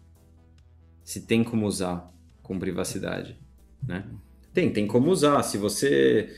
se 1.04 1.22
tem 1.22 1.44
como 1.44 1.66
usar 1.66 2.12
com 2.42 2.60
privacidade, 2.60 3.38
né? 3.86 4.06
Tem, 4.54 4.72
tem 4.72 4.86
como 4.86 5.10
usar. 5.10 5.42
Se 5.44 5.58
você 5.58 6.30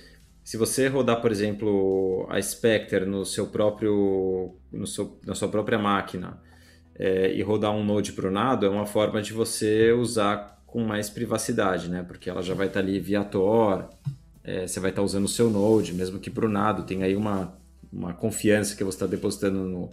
se 0.43 0.57
você 0.57 0.87
rodar, 0.87 1.21
por 1.21 1.31
exemplo, 1.31 2.27
a 2.29 2.39
Spectre 2.41 3.05
no 3.05 3.25
seu 3.25 3.47
próprio 3.47 4.55
no 4.71 4.85
seu, 4.85 5.19
na 5.25 5.33
sua 5.33 5.47
própria 5.47 5.79
máquina 5.79 6.39
é, 6.97 7.33
e 7.33 7.41
rodar 7.41 7.71
um 7.71 7.83
Node 7.83 8.13
pronado, 8.13 8.65
é 8.65 8.69
uma 8.69 8.85
forma 8.85 9.21
de 9.21 9.33
você 9.33 9.91
usar 9.91 10.63
com 10.65 10.83
mais 10.83 11.09
privacidade, 11.09 11.89
né? 11.89 12.03
Porque 12.03 12.29
ela 12.29 12.41
já 12.41 12.53
vai 12.53 12.67
estar 12.67 12.79
ali 12.79 12.99
via 12.99 13.23
Tor, 13.23 13.89
é, 14.43 14.67
você 14.67 14.79
vai 14.79 14.91
estar 14.91 15.01
usando 15.01 15.25
o 15.25 15.29
seu 15.29 15.49
Node, 15.49 15.93
mesmo 15.93 16.19
que 16.19 16.29
pronado, 16.29 16.83
tem 16.83 17.03
aí 17.03 17.15
uma, 17.15 17.57
uma 17.91 18.13
confiança 18.13 18.75
que 18.75 18.83
você 18.83 18.97
está 18.97 19.07
depositando 19.07 19.59
no, 19.59 19.91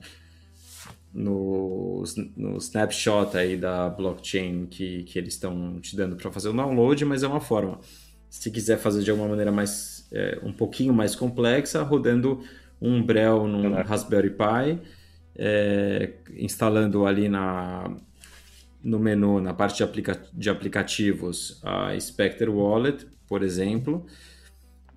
no, 1.13 2.03
no 2.37 2.57
snapshot 2.57 3.37
aí 3.37 3.57
da 3.57 3.89
blockchain 3.91 4.67
que, 4.67 5.03
que 5.05 5.19
eles 5.19 5.35
estão 5.35 5.79
te 5.81 5.95
dando 5.97 6.17
para 6.17 6.31
fazer 6.31 6.49
o 6.49 6.53
download, 6.53 7.05
mas 7.05 7.23
é 7.23 7.29
uma 7.29 7.41
forma. 7.41 7.81
Se 8.31 8.51
quiser 8.51 8.79
fazer 8.79 9.03
de 9.03 9.11
alguma 9.11 9.29
maneira 9.29 9.53
mais 9.53 10.09
é, 10.13 10.41
um 10.43 10.53
pouquinho 10.53 10.93
mais 10.93 11.15
complexa, 11.15 11.83
rodando 11.83 12.43
um 12.81 12.97
Umbrel 12.97 13.47
num 13.47 13.75
Raspberry 13.83 14.31
Pi, 14.31 14.81
é, 15.37 16.15
instalando 16.37 17.07
ali 17.07 17.29
na, 17.29 17.95
no 18.83 18.99
menu, 18.99 19.41
na 19.41 19.55
parte 19.55 19.79
de, 19.79 19.83
aplica 19.85 20.21
de 20.33 20.51
aplicativos, 20.51 21.61
a 21.63 21.99
Spectre 21.99 22.51
Wallet, 22.51 23.07
por 23.29 23.43
exemplo, 23.43 24.05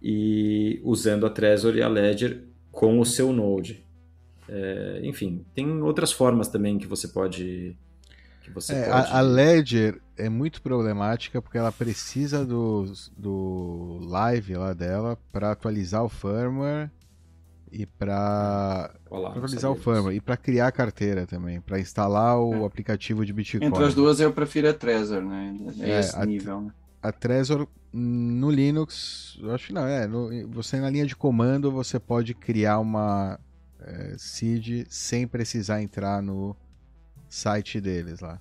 e 0.02 0.80
usando 0.84 1.26
a 1.26 1.30
Trezor 1.30 1.76
e 1.76 1.82
a 1.82 1.88
Ledger 1.88 2.44
com 2.72 3.00
o 3.00 3.06
seu 3.06 3.32
Node. 3.32 3.85
É, 4.48 5.02
enfim, 5.04 5.46
tem 5.54 5.82
outras 5.82 6.12
formas 6.12 6.48
também 6.48 6.78
que 6.78 6.88
você 6.88 7.08
pode. 7.08 7.78
Que 8.42 8.52
você 8.52 8.74
é, 8.74 8.90
pode... 8.90 9.12
A, 9.12 9.18
a, 9.18 9.22
Ledger 9.22 10.00
é 10.18 10.30
muito 10.30 10.62
problemática 10.62 11.42
porque 11.42 11.58
ela 11.58 11.72
precisa 11.72 12.46
do, 12.46 12.86
do 13.18 14.00
live 14.04 14.56
lá 14.56 14.74
dela 14.74 15.18
para 15.32 15.52
atualizar 15.52 16.04
o 16.04 16.10
firmware 16.10 16.92
e 17.72 17.86
para 17.86 18.94
atualizar 19.12 19.72
o 19.72 19.76
firmware 19.76 20.16
e 20.16 20.22
para 20.22 20.38
criar 20.38 20.68
a 20.68 20.72
carteira 20.72 21.26
também, 21.26 21.60
para 21.60 21.80
instalar 21.80 22.40
o 22.40 22.64
é. 22.64 22.66
aplicativo 22.66 23.26
de 23.26 23.34
Bitcoin. 23.34 23.66
Entre 23.66 23.84
as 23.84 23.96
duas 23.96 24.20
eu 24.20 24.32
prefiro 24.32 24.70
a 24.70 24.74
Trezor, 24.74 25.24
né? 25.24 25.56
É, 25.80 25.90
é 25.90 26.00
esse 26.00 26.16
a, 26.16 26.26
nível. 26.26 26.62
Né? 26.62 26.72
A 27.02 27.12
Trezor 27.12 27.68
no 27.92 28.52
Linux, 28.52 29.38
eu 29.42 29.54
acho 29.54 29.68
que 29.68 29.74
não, 29.74 29.88
é, 29.88 30.06
no, 30.06 30.50
você 30.50 30.80
na 30.80 30.90
linha 30.90 31.06
de 31.06 31.16
comando 31.16 31.72
você 31.72 32.00
pode 32.00 32.34
criar 32.34 32.80
uma 32.80 33.40
é, 33.86 34.16
seed 34.18 34.86
sem 34.90 35.28
precisar 35.28 35.82
entrar 35.82 36.22
no 36.22 36.56
site 37.30 37.80
deles 37.80 38.20
lá. 38.20 38.40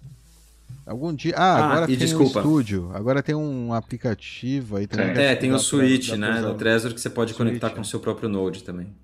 Algum 0.87 1.15
dia. 1.15 1.35
Ah, 1.37 1.57
ah 1.57 1.71
agora 1.71 1.87
tem 1.87 1.97
desculpa. 1.97 2.39
um 2.39 2.43
estúdio. 2.43 2.91
Agora 2.95 3.23
tem 3.23 3.35
um 3.35 3.73
aplicativo 3.73 4.77
aí 4.77 4.87
também. 4.87 5.17
É, 5.23 5.35
tem 5.35 5.53
o 5.53 5.59
Switch, 5.59 6.09
pra, 6.09 6.17
né? 6.17 6.41
No 6.41 6.55
Trezor 6.55 6.93
que 6.93 7.01
você 7.01 7.11
pode 7.11 7.33
Switch, 7.33 7.39
conectar 7.39 7.71
com 7.71 7.81
o 7.81 7.85
seu 7.85 8.01
próprio 8.01 8.29
Node 8.29 8.65
também. 8.65 8.95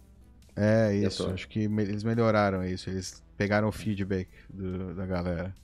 É, 0.56 0.94
isso. 0.94 1.28
Acho 1.28 1.48
que 1.48 1.60
eles 1.60 2.02
melhoraram 2.02 2.64
isso. 2.64 2.90
Eles 2.90 3.22
pegaram 3.36 3.68
o 3.68 3.72
feedback 3.72 4.28
do, 4.52 4.94
da 4.94 5.06
galera. 5.06 5.54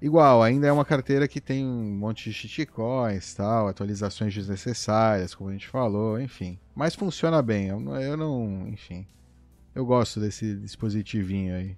Igual, 0.00 0.42
ainda 0.42 0.66
é 0.66 0.72
uma 0.72 0.84
carteira 0.84 1.28
que 1.28 1.40
tem 1.40 1.64
um 1.64 1.96
monte 1.96 2.30
de 2.30 2.32
shitcoins, 2.32 3.34
tal, 3.34 3.68
atualizações 3.68 4.32
desnecessárias, 4.32 5.34
como 5.34 5.50
a 5.50 5.52
gente 5.52 5.68
falou, 5.68 6.18
enfim. 6.20 6.58
Mas 6.74 6.94
funciona 6.94 7.42
bem. 7.42 7.68
Eu, 7.68 7.80
eu 7.96 8.16
não, 8.16 8.66
enfim. 8.68 9.06
Eu 9.74 9.84
gosto 9.84 10.20
desse 10.20 10.54
dispositivinho 10.56 11.56
aí. 11.56 11.76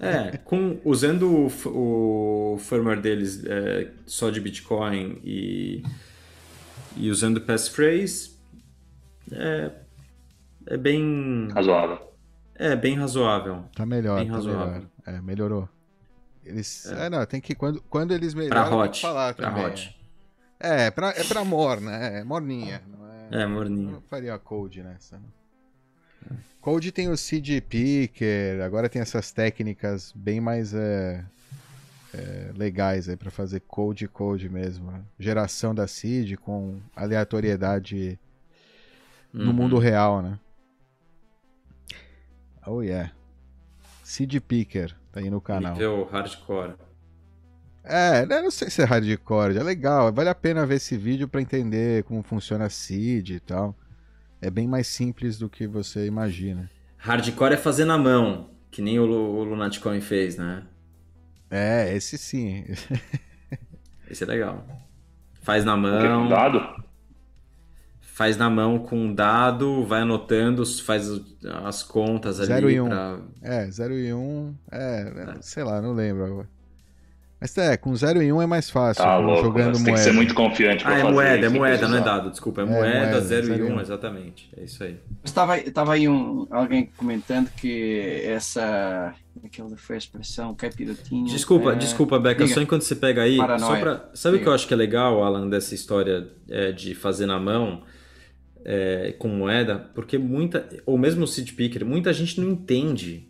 É, 0.00 0.36
com, 0.38 0.78
usando 0.84 1.30
o, 1.30 2.54
o 2.54 2.58
firmware 2.58 3.00
deles 3.00 3.44
é, 3.44 3.90
só 4.06 4.30
de 4.30 4.40
Bitcoin 4.40 5.20
e, 5.22 5.82
e 6.96 7.10
usando 7.10 7.40
passphrase, 7.40 8.34
é, 9.30 9.70
é 10.66 10.76
bem... 10.76 11.48
Razoável. 11.52 12.12
É, 12.56 12.76
bem 12.76 12.94
razoável. 12.94 13.64
Tá 13.74 13.84
melhor, 13.84 14.18
bem 14.20 14.28
tá 14.28 14.34
razoável. 14.34 14.66
melhor. 14.66 14.88
É, 15.06 15.20
melhorou. 15.20 15.68
Eles, 16.44 16.86
é. 16.86 17.06
é. 17.06 17.10
não, 17.10 17.24
tem 17.26 17.40
que 17.40 17.54
quando, 17.54 17.80
quando 17.88 18.12
eles 18.12 18.34
melhoram, 18.34 18.68
pra 18.68 18.76
hot, 18.76 19.00
falar 19.00 19.34
pra 19.34 19.50
também. 19.50 19.66
Hot. 19.66 20.00
É, 20.60 20.90
pra, 20.90 21.10
é 21.10 21.24
pra 21.24 21.44
morna, 21.44 21.96
é, 21.96 22.20
é 22.20 22.24
morninha. 22.24 22.82
Não 22.86 23.38
é, 23.38 23.42
é 23.42 23.46
morninha. 23.46 23.92
não 23.92 24.00
faria 24.02 24.38
code 24.38 24.82
nessa. 24.82 25.16
Não. 25.16 25.43
Code 26.64 26.92
tem 26.92 27.10
o 27.10 27.16
seed 27.16 27.60
picker, 27.68 28.62
agora 28.62 28.88
tem 28.88 29.02
essas 29.02 29.30
técnicas 29.30 30.12
bem 30.16 30.40
mais 30.40 30.72
é, 30.72 31.22
é, 32.14 32.52
legais 32.56 33.06
aí 33.06 33.16
para 33.16 33.30
fazer 33.30 33.60
code 33.60 34.08
code 34.08 34.48
mesmo. 34.48 35.04
Geração 35.18 35.74
da 35.74 35.86
seed 35.86 36.36
com 36.36 36.80
aleatoriedade 36.96 38.18
uhum. 39.34 39.44
no 39.44 39.52
mundo 39.52 39.78
real, 39.78 40.22
né? 40.22 40.38
Oh 42.66 42.80
yeah. 42.80 43.12
Seed 44.02 44.40
Picker 44.40 44.96
tá 45.12 45.20
aí 45.20 45.28
no 45.28 45.42
canal. 45.42 45.74
Nível 45.74 46.04
hardcore. 46.04 46.76
É, 47.82 48.24
não 48.24 48.50
sei 48.50 48.70
se 48.70 48.80
é 48.80 48.86
hardcore, 48.86 49.58
é 49.58 49.62
legal, 49.62 50.10
vale 50.10 50.30
a 50.30 50.34
pena 50.34 50.64
ver 50.64 50.76
esse 50.76 50.96
vídeo 50.96 51.28
para 51.28 51.42
entender 51.42 52.04
como 52.04 52.22
funciona 52.22 52.64
a 52.64 52.70
seed 52.70 53.28
e 53.32 53.40
tal 53.40 53.76
é 54.46 54.50
bem 54.50 54.66
mais 54.68 54.86
simples 54.86 55.38
do 55.38 55.48
que 55.48 55.66
você 55.66 56.06
imagina. 56.06 56.70
Hardcore 56.98 57.54
é 57.54 57.56
fazer 57.56 57.84
na 57.84 57.96
mão, 57.98 58.50
que 58.70 58.80
nem 58.82 58.98
o, 58.98 59.04
o 59.04 59.44
Lunaticon 59.44 60.00
fez, 60.00 60.36
né? 60.36 60.62
É, 61.50 61.94
esse 61.94 62.18
sim. 62.18 62.64
Esse 64.10 64.22
é 64.22 64.26
legal. 64.26 64.64
Faz 65.42 65.64
na 65.64 65.76
mão. 65.76 66.28
dado? 66.28 66.60
Faz 68.00 68.36
na 68.36 68.48
mão 68.50 68.78
com 68.78 68.96
um 68.96 69.14
dado, 69.14 69.84
vai 69.86 70.02
anotando, 70.02 70.64
faz 70.82 71.08
as 71.64 71.82
contas 71.82 72.38
ali. 72.38 72.46
Zero 72.46 72.70
e 72.70 72.80
um. 72.80 72.88
pra- 72.88 73.18
É, 73.42 73.70
0 73.70 73.98
e 73.98 74.12
1. 74.14 74.18
Um, 74.18 74.54
é, 74.70 75.34
sei 75.40 75.64
lá, 75.64 75.80
não 75.82 75.92
lembro 75.94 76.24
agora. 76.24 76.48
Mas 77.40 77.58
é, 77.58 77.76
com 77.76 77.94
0 77.94 78.22
e 78.22 78.32
1 78.32 78.36
um 78.36 78.40
é 78.42 78.46
mais 78.46 78.70
fácil. 78.70 79.02
Tá 79.04 79.18
louco. 79.18 79.42
jogando 79.42 79.74
Você 79.76 79.84
tem 79.84 79.84
que 79.84 79.90
moeda. 79.90 80.02
ser 80.04 80.12
muito 80.12 80.34
confiante 80.34 80.82
pra 80.82 80.94
Ah, 80.94 80.98
é 80.98 81.00
fazer 81.02 81.12
moeda, 81.12 81.36
isso, 81.36 81.44
é 81.44 81.58
moeda, 81.58 81.88
não 81.88 81.98
é 81.98 82.00
dado, 82.00 82.30
desculpa. 82.30 82.62
É, 82.62 82.64
É, 82.64 82.66
moeda, 82.66 82.98
moeda, 83.00 83.20
0 83.20 83.44
e 83.44 83.46
zero 83.48 83.66
e 83.66 83.70
1, 83.70 83.74
um. 83.76 83.80
exatamente. 83.80 84.50
É 84.56 84.64
isso 84.64 84.82
aí. 84.82 84.96
Estava, 85.22 85.58
estava 85.58 85.92
aí 85.94 86.08
um, 86.08 86.46
alguém 86.50 86.88
comentando 86.96 87.50
que 87.50 88.22
essa. 88.24 89.14
Aquela 89.44 89.76
foi 89.76 89.96
a 89.96 89.98
expressão, 89.98 90.54
capirotinho. 90.54 91.26
Desculpa, 91.26 91.72
é, 91.72 91.76
desculpa, 91.76 92.18
Beca, 92.18 92.44
diga. 92.44 92.54
só 92.54 92.62
enquanto 92.62 92.82
você 92.82 92.94
pega 92.96 93.22
aí, 93.22 93.36
Paranoia. 93.36 93.74
só 93.74 93.80
pra... 93.80 94.10
sabe 94.14 94.36
o 94.36 94.40
que 94.40 94.46
eu 94.48 94.52
acho 94.54 94.66
que 94.66 94.72
é 94.72 94.76
legal, 94.76 95.22
Alan, 95.22 95.48
dessa 95.48 95.74
história 95.74 96.28
é, 96.48 96.72
de 96.72 96.94
fazer 96.94 97.26
na 97.26 97.38
mão 97.38 97.82
é, 98.64 99.14
com 99.18 99.28
moeda? 99.28 99.90
Porque 99.94 100.16
muita, 100.16 100.66
ou 100.86 100.96
mesmo 100.96 101.24
o 101.24 101.26
seed 101.26 101.52
picker, 101.52 101.84
muita 101.84 102.12
gente 102.12 102.40
não 102.40 102.48
entende 102.52 103.28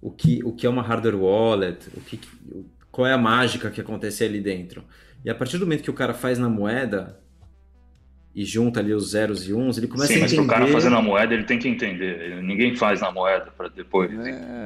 o 0.00 0.10
que, 0.10 0.40
o 0.44 0.52
que 0.52 0.66
é 0.66 0.70
uma 0.70 0.82
hardware 0.82 1.14
wallet, 1.16 1.86
o 1.94 2.00
que, 2.00 2.18
o- 2.50 2.64
qual 2.96 3.06
é 3.06 3.12
a 3.12 3.18
mágica 3.18 3.70
que 3.70 3.78
acontece 3.78 4.24
ali 4.24 4.40
dentro. 4.40 4.82
E 5.22 5.28
a 5.28 5.34
partir 5.34 5.58
do 5.58 5.66
momento 5.66 5.82
que 5.82 5.90
o 5.90 5.92
cara 5.94 6.14
faz 6.14 6.38
na 6.38 6.48
moeda 6.48 7.20
e 8.34 8.42
junta 8.42 8.80
ali 8.80 8.94
os 8.94 9.10
zeros 9.10 9.46
e 9.46 9.52
uns, 9.52 9.76
ele 9.76 9.86
começa 9.86 10.14
Sim, 10.14 10.20
a 10.20 10.22
mas 10.22 10.32
entender... 10.32 10.48
pro 10.48 10.58
cara 10.58 10.72
fazer 10.72 10.88
na 10.88 11.02
moeda, 11.02 11.34
ele 11.34 11.44
tem 11.44 11.58
que 11.58 11.68
entender. 11.68 12.42
Ninguém 12.42 12.74
faz 12.74 13.02
na 13.02 13.12
moeda 13.12 13.52
pra 13.54 13.68
depois 13.68 14.10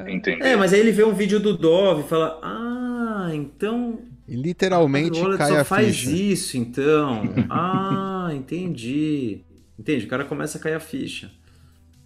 entender. 0.07 0.45
É, 0.45 0.55
mas 0.55 0.73
aí 0.73 0.79
ele 0.79 0.93
vê 0.93 1.03
um 1.03 1.13
vídeo 1.13 1.41
do 1.41 1.59
Dove 1.59 2.03
e 2.03 2.09
fala, 2.09 2.39
ah, 2.41 3.31
então 3.35 3.99
E 4.29 4.37
literalmente 4.37 5.21
O 5.21 5.37
cai 5.37 5.49
só 5.49 5.59
a 5.59 5.65
faz 5.65 5.99
ficha. 5.99 6.11
isso, 6.13 6.57
então. 6.57 7.25
ah, 7.51 8.31
entendi. 8.33 9.41
Entende? 9.77 10.07
O 10.07 10.09
cara 10.09 10.25
começa 10.25 10.57
a 10.57 10.61
cair 10.61 10.75
a 10.75 10.81
ficha. 10.81 11.33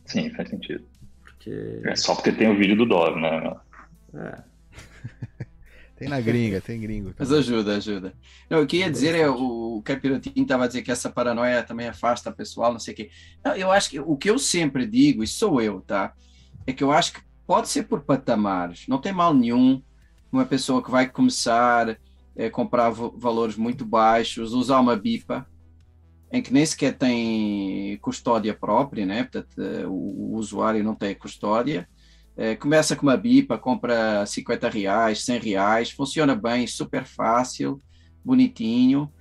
Sim, 0.07 0.31
faz 0.31 0.49
sentido. 0.49 0.85
Porque. 1.23 1.83
É 1.85 1.95
só 1.95 2.15
porque 2.15 2.33
tem 2.33 2.49
o 2.49 2.57
vídeo 2.57 2.77
do 2.77 2.87
Dove, 2.87 3.21
né? 3.21 3.57
É. 4.15 4.39
Tem 5.97 6.09
na 6.09 6.21
gringa, 6.21 6.61
tem 6.61 6.81
gringo. 6.81 7.15
Mas 7.17 7.31
ajuda, 7.33 7.77
ajuda. 7.77 8.15
Não, 8.51 8.63
o 8.63 8.67
que 8.67 8.79
ia 8.79 8.91
dizer 8.91 9.15
é 9.15 9.29
o, 9.31 9.77
o 9.79 9.83
Capirotinho 9.83 10.43
estava 10.43 10.65
a 10.65 10.67
dizer 10.67 10.83
que 10.83 10.91
essa 10.91 11.11
paranoia 11.11 11.63
também 11.63 11.87
afasta 11.89 12.31
o 12.31 12.35
pessoal, 12.35 12.73
não 12.73 12.81
sei 12.81 12.95
o 12.95 12.97
quê. 12.97 13.11
Não, 13.45 13.55
eu 13.55 13.71
acho 13.71 13.91
que 13.91 14.01
o 14.01 14.17
que 14.17 14.29
eu 14.29 14.39
sempre 14.39 14.87
digo, 14.87 15.23
e 15.23 15.27
sou 15.27 15.61
eu, 15.61 15.81
tá? 15.81 16.13
É 16.67 16.73
que 16.73 16.83
eu 16.83 16.91
acho 16.91 17.13
que 17.13 17.21
pode 17.47 17.69
ser 17.69 17.85
por 17.85 18.03
patamares, 18.03 18.87
não 18.89 18.99
tem 19.01 19.13
mal 19.13 19.33
nenhum 19.35 19.83
uma 20.33 20.45
pessoa 20.45 20.83
que 20.83 20.91
vai 20.91 21.09
começar 21.09 21.97
a 22.37 22.51
comprar 22.51 22.91
vo- 22.91 23.15
valores 23.17 23.57
muito 23.57 23.85
baixos, 23.85 24.53
usar 24.53 24.81
uma 24.81 24.97
BIPA, 24.97 25.47
em 26.33 26.43
que 26.43 26.53
nem 26.53 26.67
sequer 26.67 26.97
tem 26.99 27.97
custódia 27.99 28.55
própria, 28.55 29.07
né? 29.07 29.23
Portanto, 29.23 29.61
eh, 29.63 29.87
o 29.87 30.35
usuário 30.35 30.83
não 30.83 30.95
tem 30.95 31.15
custódia. 31.15 31.89
Eh, 32.37 32.57
começa 32.57 32.97
com 32.97 33.07
uma 33.07 33.17
BIPA, 33.17 33.59
compra 33.59 34.27
50 34.27 34.69
reais, 34.69 35.25
100 35.25 35.39
reais, 35.39 35.91
funciona 35.91 36.35
bem, 36.35 36.67
super 36.67 37.05
fácil, 37.07 37.81
bonitinho. 38.25 39.13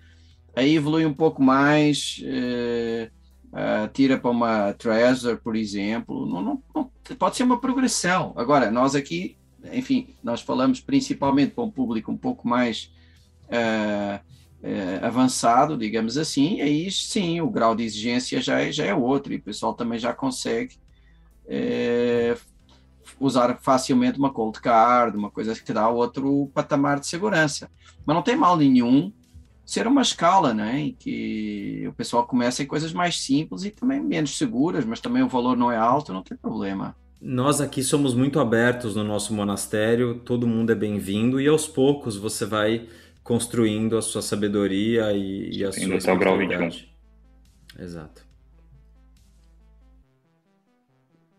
Aí 0.56 0.76
evolui 0.76 1.06
um 1.06 1.14
pouco 1.14 1.42
mais, 1.44 2.18
ah, 3.52 3.88
tira 3.94 4.18
para 4.20 4.32
uma 4.32 4.74
Trezor, 4.74 5.40
por 5.44 5.56
exemplo. 5.56 6.26
Não, 6.26 6.42
não- 6.42 6.64
não- 6.76 6.92
pode 7.18 7.36
ser 7.36 7.44
uma 7.44 7.60
progressão. 7.60 8.34
Agora, 8.36 8.72
nós 8.72 8.96
aqui, 8.96 9.38
enfim, 9.72 10.16
nós 10.24 10.42
falamos 10.42 10.82
principalmente 10.82 11.54
para 11.54 11.64
um 11.64 11.72
público 11.72 12.12
um 12.12 12.18
pouco 12.18 12.48
mais 12.48 12.92
ah, 13.52 14.22
eh, 14.64 15.00
avançado, 15.04 15.78
digamos 15.78 16.18
assim, 16.18 16.62
aí 16.62 16.90
sim, 16.92 17.42
o 17.42 17.50
grau 17.50 17.76
de 17.76 17.84
exigência 17.84 18.42
já 18.42 18.62
é, 18.62 18.72
já 18.72 18.86
é 18.86 18.94
outro, 18.96 19.34
e 19.34 19.38
o 19.38 19.44
pessoal 19.44 19.74
também 19.74 20.00
já 20.00 20.14
consegue 20.14 20.76
usar 23.26 23.58
facilmente 23.62 24.18
uma 24.18 24.32
cold 24.32 24.60
card, 24.60 25.18
uma 25.18 25.32
coisa 25.32 25.56
que 25.56 25.74
dá 25.74 25.90
outro 25.90 26.50
patamar 26.54 27.00
de 27.00 27.08
segurança. 27.08 27.70
Mas 28.06 28.16
não 28.16 28.24
tem 28.24 28.36
mal 28.36 28.58
nenhum 28.58 29.12
ser 29.66 29.88
uma 29.88 30.02
escala, 30.02 30.54
né? 30.54 30.80
Em 30.80 30.94
que 30.94 31.86
o 31.88 31.94
pessoal 31.94 32.26
começa 32.26 32.62
em 32.62 32.68
coisas 32.68 32.92
mais 32.94 33.20
simples 33.20 33.64
e 33.64 33.72
também 33.72 34.02
menos 34.02 34.38
seguras, 34.38 34.86
mas 34.86 35.00
também 35.00 35.24
o 35.24 35.30
valor 35.30 35.56
não 35.56 35.72
é 35.72 35.78
alto, 35.78 36.14
não 36.14 36.24
tem 36.24 36.38
problema. 36.38 36.96
Nós 37.22 37.62
aqui 37.62 37.82
somos 37.82 38.14
muito 38.14 38.40
abertos 38.40 38.96
no 38.96 39.04
nosso 39.04 39.34
monastério, 39.34 40.20
todo 40.20 40.46
mundo 40.46 40.74
é 40.74 40.76
bem-vindo 40.76 41.40
e 41.40 41.48
aos 41.48 41.68
poucos 41.68 42.18
você 42.18 42.46
vai 42.46 42.88
construindo 43.24 43.98
a 43.98 44.02
sua 44.02 44.22
sabedoria 44.22 45.14
e, 45.14 45.58
e 45.58 45.64
a 45.64 45.70
Indo 45.70 46.02
sua 46.02 46.12
até 46.12 46.14
o 46.14 46.18
grau 46.18 46.34
espiritualidade. 46.34 46.94
Exato. 47.80 48.26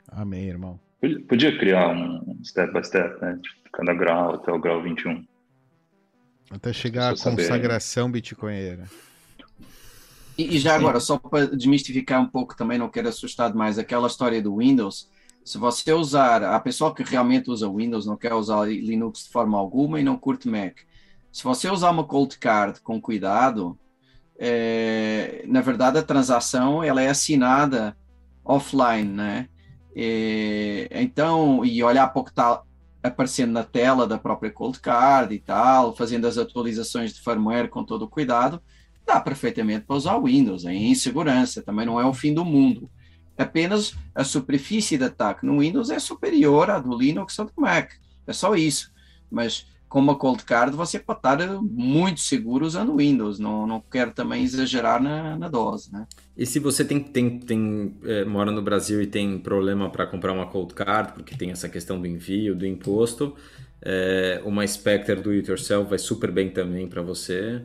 Amém, 0.09 0.49
irmão. 0.49 0.81
Podia, 1.05 1.21
podia 1.27 1.59
criar 1.59 1.91
um 1.91 2.43
step 2.43 2.73
by 2.73 2.83
step, 2.83 3.21
né? 3.21 3.39
Tipo, 3.43 3.71
cada 3.73 3.93
grau 3.93 4.35
até 4.35 4.51
o 4.51 4.59
grau 4.59 4.83
21. 4.83 5.23
Até 6.51 6.73
chegar 6.73 7.07
à 7.07 7.09
Preciso 7.09 7.31
saber. 7.31 7.43
consagração 7.43 8.11
bitcoinheira. 8.11 8.85
E, 10.39 10.57
e 10.57 10.59
já 10.59 10.75
agora, 10.75 10.99
só 11.01 11.19
para 11.19 11.47
desmistificar 11.47 12.23
um 12.23 12.27
pouco 12.27 12.57
também, 12.57 12.79
não 12.79 12.89
quero 12.89 13.09
assustar 13.09 13.53
demais, 13.53 13.79
aquela 13.79 14.07
história 14.07 14.41
do 14.41 14.57
Windows, 14.57 15.11
se 15.45 15.59
você 15.59 15.93
usar, 15.93 16.43
a 16.43 16.59
pessoa 16.59 16.95
que 16.95 17.03
realmente 17.03 17.51
usa 17.51 17.71
Windows, 17.71 18.07
não 18.07 18.17
quer 18.17 18.33
usar 18.33 18.67
Linux 18.67 19.25
de 19.25 19.31
forma 19.31 19.59
alguma 19.59 20.01
e 20.01 20.03
não 20.03 20.17
curte 20.17 20.49
Mac, 20.49 20.79
se 21.31 21.45
você 21.45 21.69
usar 21.69 21.91
uma 21.91 22.05
cold 22.05 22.39
card 22.39 22.81
com 22.81 23.01
cuidado, 23.01 23.79
é, 24.39 25.45
na 25.47 25.61
verdade 25.61 25.99
a 25.99 26.03
transação 26.03 26.83
ela 26.83 27.03
é 27.03 27.09
assinada 27.09 27.97
offline, 28.45 29.13
né? 29.13 29.49
É, 29.97 30.89
então, 30.93 31.65
e 31.65 31.83
olhar 31.83 32.09
para 32.09 32.21
o 32.21 32.25
que 32.25 32.31
está 32.31 32.63
aparecendo 33.03 33.53
na 33.53 33.63
tela 33.63 34.07
da 34.07 34.19
própria 34.19 34.51
cold 34.51 34.81
card 34.81 35.35
e 35.35 35.39
tal, 35.39 35.95
fazendo 35.95 36.27
as 36.27 36.39
atualizações 36.39 37.13
de 37.13 37.21
firmware 37.21 37.69
com 37.69 37.85
todo 37.85 38.03
o 38.03 38.09
cuidado, 38.09 38.63
dá 39.07 39.21
perfeitamente 39.21 39.85
para 39.85 39.97
usar 39.97 40.17
o 40.17 40.25
Windows, 40.25 40.65
em 40.65 40.95
segurança, 40.95 41.63
também 41.63 41.85
não 41.85 42.01
é 42.01 42.07
o 42.07 42.15
fim 42.15 42.33
do 42.33 42.45
mundo. 42.45 42.91
Apenas 43.37 43.95
a 44.15 44.25
superfície 44.25 44.97
de 44.97 45.05
ataque 45.05 45.45
no 45.45 45.61
Windows 45.61 45.91
é 45.91 45.99
superior 45.99 46.71
à 46.71 46.79
do 46.79 46.97
Linux 46.97 47.39
ou 47.39 47.45
do 47.45 47.53
Mac, 47.57 47.93
é 48.27 48.33
só 48.33 48.55
isso. 48.55 48.93
Mas 49.31 49.67
com 49.95 50.01
uma 50.01 50.19
cold 50.19 50.43
card 50.43 50.75
você 50.77 50.99
pode 50.99 51.21
estar 51.21 51.39
muito 51.63 52.21
seguro 52.21 52.67
usando 52.67 52.93
o 52.93 52.97
Windows, 52.97 53.39
não, 53.39 53.65
não 53.65 53.81
quero 53.81 54.11
também 54.13 54.43
exagerar 54.43 55.01
na, 55.01 55.39
na 55.39 55.49
dose, 55.49 55.93
né? 55.93 56.05
E 56.37 56.45
se 56.45 56.59
você 56.59 56.85
tem, 56.85 56.99
tem, 56.99 57.39
tem 57.39 57.95
é, 58.05 58.25
mora 58.25 58.51
no 58.51 58.61
Brasil 58.61 59.01
e 59.01 59.07
tem 59.07 59.39
problema 59.39 59.89
para 59.89 60.05
comprar 60.05 60.33
uma 60.33 60.47
cold 60.47 60.75
card, 60.75 61.13
porque 61.13 61.37
tem 61.37 61.53
essa 61.53 61.69
questão 61.69 62.01
do 62.01 62.09
envio, 62.09 62.57
do 62.57 62.67
imposto, 62.67 63.37
é, 63.81 64.43
uma 64.45 64.67
Spectre 64.67 65.15
do 65.21 65.31
It 65.31 65.49
Yourself 65.49 65.89
vai 65.89 65.99
super 65.99 66.33
bem 66.33 66.51
também 66.51 66.89
para 66.89 67.03
você. 67.03 67.63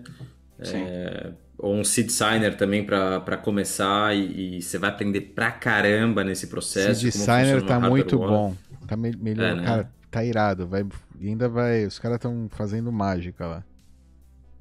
É, 0.60 1.32
ou 1.58 1.74
um 1.76 1.84
seed 1.84 2.10
signer 2.10 2.56
também 2.56 2.86
para 2.86 3.38
começar 3.38 4.16
e, 4.16 4.58
e 4.58 4.62
você 4.62 4.78
vai 4.78 4.92
aprender 4.92 5.22
pra 5.22 5.52
caramba 5.52 6.24
nesse 6.24 6.48
processo. 6.48 7.02
Seed 7.02 7.12
Signer 7.12 7.62
tá 7.66 7.80
muito 7.80 8.18
wallet. 8.18 8.30
bom. 8.30 8.56
Tá 8.88 8.96
me- 8.96 9.16
melhor, 9.20 9.52
É, 9.52 9.56
né? 9.56 9.64
cara, 9.64 9.90
tá 10.12 10.24
irado. 10.24 10.68
Vai, 10.68 10.86
e 11.20 11.28
ainda 11.28 11.50
vai. 11.50 11.86
Os 11.86 12.00
caras 12.00 12.16
estão 12.16 12.48
fazendo 12.50 12.92
mágica 12.92 13.46
lá. 13.46 13.64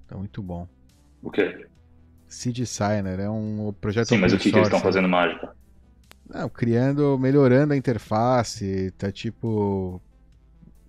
Tá 0.07 0.17
muito 0.17 0.43
bom. 0.43 0.67
O 1.23 1.31
quê? 1.31 1.67
Seed 2.27 2.65
Signer 2.67 3.21
é 3.21 3.31
um 3.31 3.73
projeto 3.81 4.09
Sim, 4.09 4.19
mas 4.19 4.33
o 4.33 4.39
que, 4.39 4.51
que 4.51 4.57
eles 4.57 4.67
estão 4.69 4.81
fazendo 4.81 5.09
mágica? 5.09 5.55
Não, 6.29 6.49
criando, 6.49 7.19
melhorando 7.19 7.73
a 7.73 7.77
interface, 7.77 8.93
tá 8.99 9.11
tipo. 9.11 10.01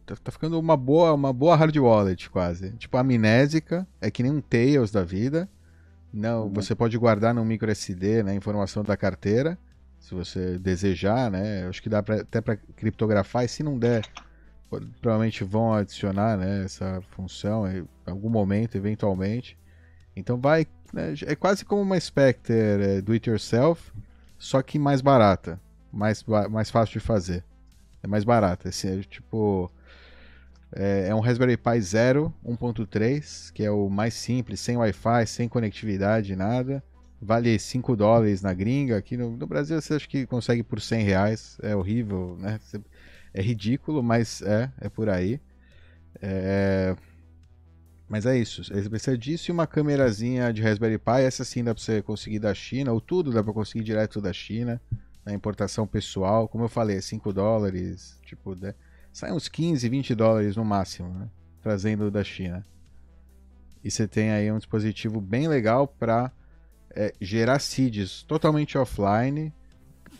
Tá, 0.06 0.16
tá 0.22 0.32
ficando 0.32 0.60
uma 0.60 0.76
boa, 0.76 1.14
uma 1.14 1.32
boa 1.32 1.56
hard 1.56 1.76
wallet 1.78 2.30
quase. 2.30 2.72
Tipo, 2.72 2.98
amnésica, 2.98 3.88
é 4.02 4.12
que 4.12 4.24
nem 4.24 4.32
um 4.32 4.42
Tails 4.42 4.92
da 4.92 5.04
vida. 5.04 5.48
Não, 6.12 6.44
Uhum. 6.46 6.54
você 6.54 6.74
pode 6.76 6.98
guardar 6.98 7.34
no 7.34 7.46
micro 7.46 7.70
SD, 7.70 8.24
né, 8.24 8.32
a 8.32 8.36
informação 8.36 8.84
da 8.84 8.98
carteira, 8.98 9.58
se 10.00 10.14
você 10.16 10.58
desejar, 10.58 11.30
né? 11.30 11.68
Acho 11.68 11.82
que 11.84 11.88
dá 11.90 12.02
pra, 12.02 12.22
até 12.22 12.42
para 12.42 12.58
criptografar, 12.58 13.46
e 13.46 13.48
se 13.48 13.62
não 13.62 13.78
der, 13.78 14.04
provavelmente 14.70 15.44
vão 15.44 15.74
adicionar, 15.74 16.38
né, 16.38 16.64
essa 16.64 17.02
função 17.12 17.70
em 17.72 17.88
algum 18.06 18.30
momento, 18.30 18.76
eventualmente. 18.76 19.58
Então 20.16 20.38
vai, 20.40 20.68
né, 20.94 21.14
é 21.26 21.36
quase 21.36 21.66
como 21.66 21.82
uma 21.82 22.00
Spectre 22.00 22.56
é, 22.56 23.02
do 23.02 23.14
it 23.14 23.30
yourself, 23.30 23.92
só 24.38 24.62
que 24.62 24.78
mais 24.80 25.02
barata, 25.02 25.60
mais, 25.92 26.24
mais 26.50 26.70
fácil 26.70 26.94
de 26.94 27.06
fazer. 27.06 27.44
É 28.02 28.08
mais 28.08 28.24
barata, 28.24 28.70
assim, 28.70 29.00
é 29.00 29.04
tipo 29.04 29.72
é, 30.72 31.08
é 31.10 31.16
um 31.16 31.20
Raspberry 31.20 31.58
Pi 31.58 31.82
Zero 31.82 32.34
1.3, 32.46 33.52
que 33.54 33.64
é 33.64 33.72
o 33.72 33.90
mais 33.90 34.14
simples, 34.14 34.60
sem 34.60 34.78
Wi-Fi, 34.78 35.26
sem 35.26 35.50
conectividade, 35.50 36.36
nada. 36.36 36.84
Vale 37.22 37.58
5 37.60 37.96
dólares 37.96 38.42
na 38.42 38.54
gringa. 38.54 38.98
Aqui 38.98 39.18
no, 39.18 39.36
no 39.36 39.48
Brasil 39.48 39.82
você 39.82 39.96
acha 39.96 40.08
que 40.08 40.26
consegue 40.26 40.64
por 40.64 40.80
100 40.80 41.04
reais. 41.04 41.58
É 41.62 41.76
horrível, 41.76 42.38
né? 42.40 42.60
Você- 42.62 42.80
É 43.34 43.42
ridículo, 43.42 44.02
mas 44.02 44.42
é, 44.42 44.72
é 44.80 44.90
por 44.90 45.10
aí. 45.10 45.40
É... 46.22 46.96
Mas 48.08 48.26
é 48.26 48.38
isso. 48.38 48.64
Você 48.64 48.90
precisa 48.90 49.18
disso 49.18 49.52
e 49.52 49.54
uma 49.54 49.68
câmerazinha 49.68 50.52
de 50.52 50.62
Raspberry 50.62 50.98
Pi. 50.98 51.22
Essa 51.22 51.44
sim 51.44 51.64
dá 51.64 51.74
pra 51.76 51.84
você 51.84 52.02
conseguir 52.02 52.40
da 52.40 52.54
China, 52.54 52.92
ou 52.92 53.00
tudo 53.00 53.32
dá 53.32 53.44
pra 53.44 53.54
conseguir 53.54 53.84
direto 53.84 54.20
da 54.20 54.34
China. 54.34 54.82
Na 55.24 55.34
importação 55.34 55.86
pessoal. 55.86 56.48
Como 56.48 56.64
eu 56.64 56.70
falei, 56.70 57.02
5 57.02 57.32
dólares. 57.32 58.20
Tipo, 58.26 58.56
né? 58.56 58.74
sai 59.12 59.32
uns 59.32 59.48
15, 59.48 59.88
20 59.88 60.16
dólares 60.16 60.56
no 60.56 60.66
máximo, 60.66 61.10
né? 61.10 61.30
Trazendo 61.62 62.10
da 62.10 62.24
China. 62.24 62.66
E 63.84 63.92
você 63.92 64.08
tem 64.08 64.32
aí 64.32 64.52
um 64.52 64.58
dispositivo 64.58 65.22
bem 65.22 65.48
legal 65.48 65.88
para 65.88 66.32
é, 66.92 67.14
gerar 67.20 67.60
seeds 67.60 68.24
totalmente 68.24 68.78
offline, 68.78 69.54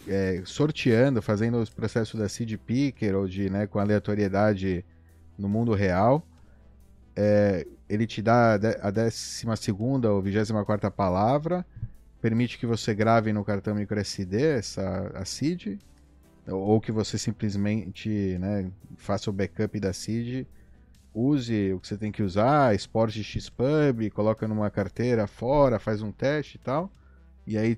é, 0.08 0.42
sorteando, 0.46 1.22
fazendo 1.22 1.58
os 1.58 1.70
processos 1.70 2.20
da 2.20 2.30
seed 2.30 2.58
picker 2.58 3.16
ou 3.16 3.28
de, 3.28 3.50
né, 3.50 3.68
com 3.68 3.80
aleatoriedade 3.80 4.86
no 5.38 5.48
mundo 5.48 5.74
real. 5.74 6.26
É, 7.16 7.66
ele 7.90 8.06
te 8.06 8.22
dá 8.22 8.54
a 8.54 8.92
12 8.92 9.46
ou 10.08 10.22
24 10.22 10.92
palavra, 10.92 11.66
permite 12.22 12.58
que 12.58 12.66
você 12.66 12.94
grave 12.94 13.34
no 13.34 13.44
cartão 13.44 13.76
microSD 13.76 14.42
essa 14.42 15.12
a 15.16 15.26
seed, 15.26 15.80
ou 16.48 16.80
que 16.80 16.92
você 16.92 17.18
simplesmente 17.18 18.38
né, 18.40 18.72
faça 18.98 19.30
o 19.30 19.34
backup 19.34 19.80
da 19.80 19.94
seed, 19.94 20.46
use 21.14 21.74
o 21.74 21.80
que 21.80 21.88
você 21.88 21.98
tem 21.98 22.12
que 22.12 22.24
usar, 22.24 22.76
exporte 22.76 23.24
XPub, 23.24 24.10
coloca 24.12 24.48
numa 24.48 24.70
carteira 24.70 25.28
fora, 25.28 25.80
faz 25.80 26.02
um 26.02 26.12
teste 26.12 26.58
e 26.58 26.60
tal, 26.60 26.92
e 27.46 27.58
aí 27.58 27.78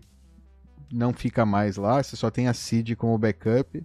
não 0.91 1.13
fica 1.13 1.45
mais 1.45 1.77
lá, 1.77 2.01
você 2.01 2.15
só 2.15 2.29
tem 2.29 2.47
a 2.47 2.53
seed 2.53 2.95
como 2.95 3.17
backup 3.17 3.83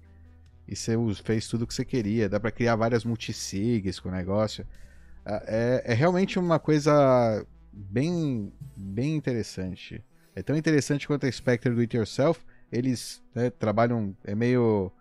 e 0.69 0.75
você 0.75 0.97
fez 1.23 1.47
tudo 1.49 1.63
o 1.63 1.67
que 1.67 1.75
você 1.75 1.85
queria. 1.85 2.29
Dá 2.29 2.41
para 2.41 2.51
criar 2.51 2.77
várias 2.77 3.05
multisigs 3.05 4.01
com 4.01 4.09
o 4.09 4.13
negócio. 4.13 4.67
É, 5.25 5.83
é 5.87 5.95
realmente 5.95 6.39
uma 6.39 6.59
coisa 6.59 7.45
bem, 7.73 8.53
bem 8.77 9.15
interessante. 9.15 10.03
É 10.35 10.43
tão 10.43 10.57
interessante 10.57 11.07
quanto 11.07 11.27
a 11.27 11.33
Spectre 11.33 11.75
do 11.75 11.81
It 11.81 11.97
Yourself. 11.97 12.45
Eles 12.71 13.23
né, 13.35 13.51
trabalham, 13.51 14.17
é 14.25 14.35
meio 14.35 14.93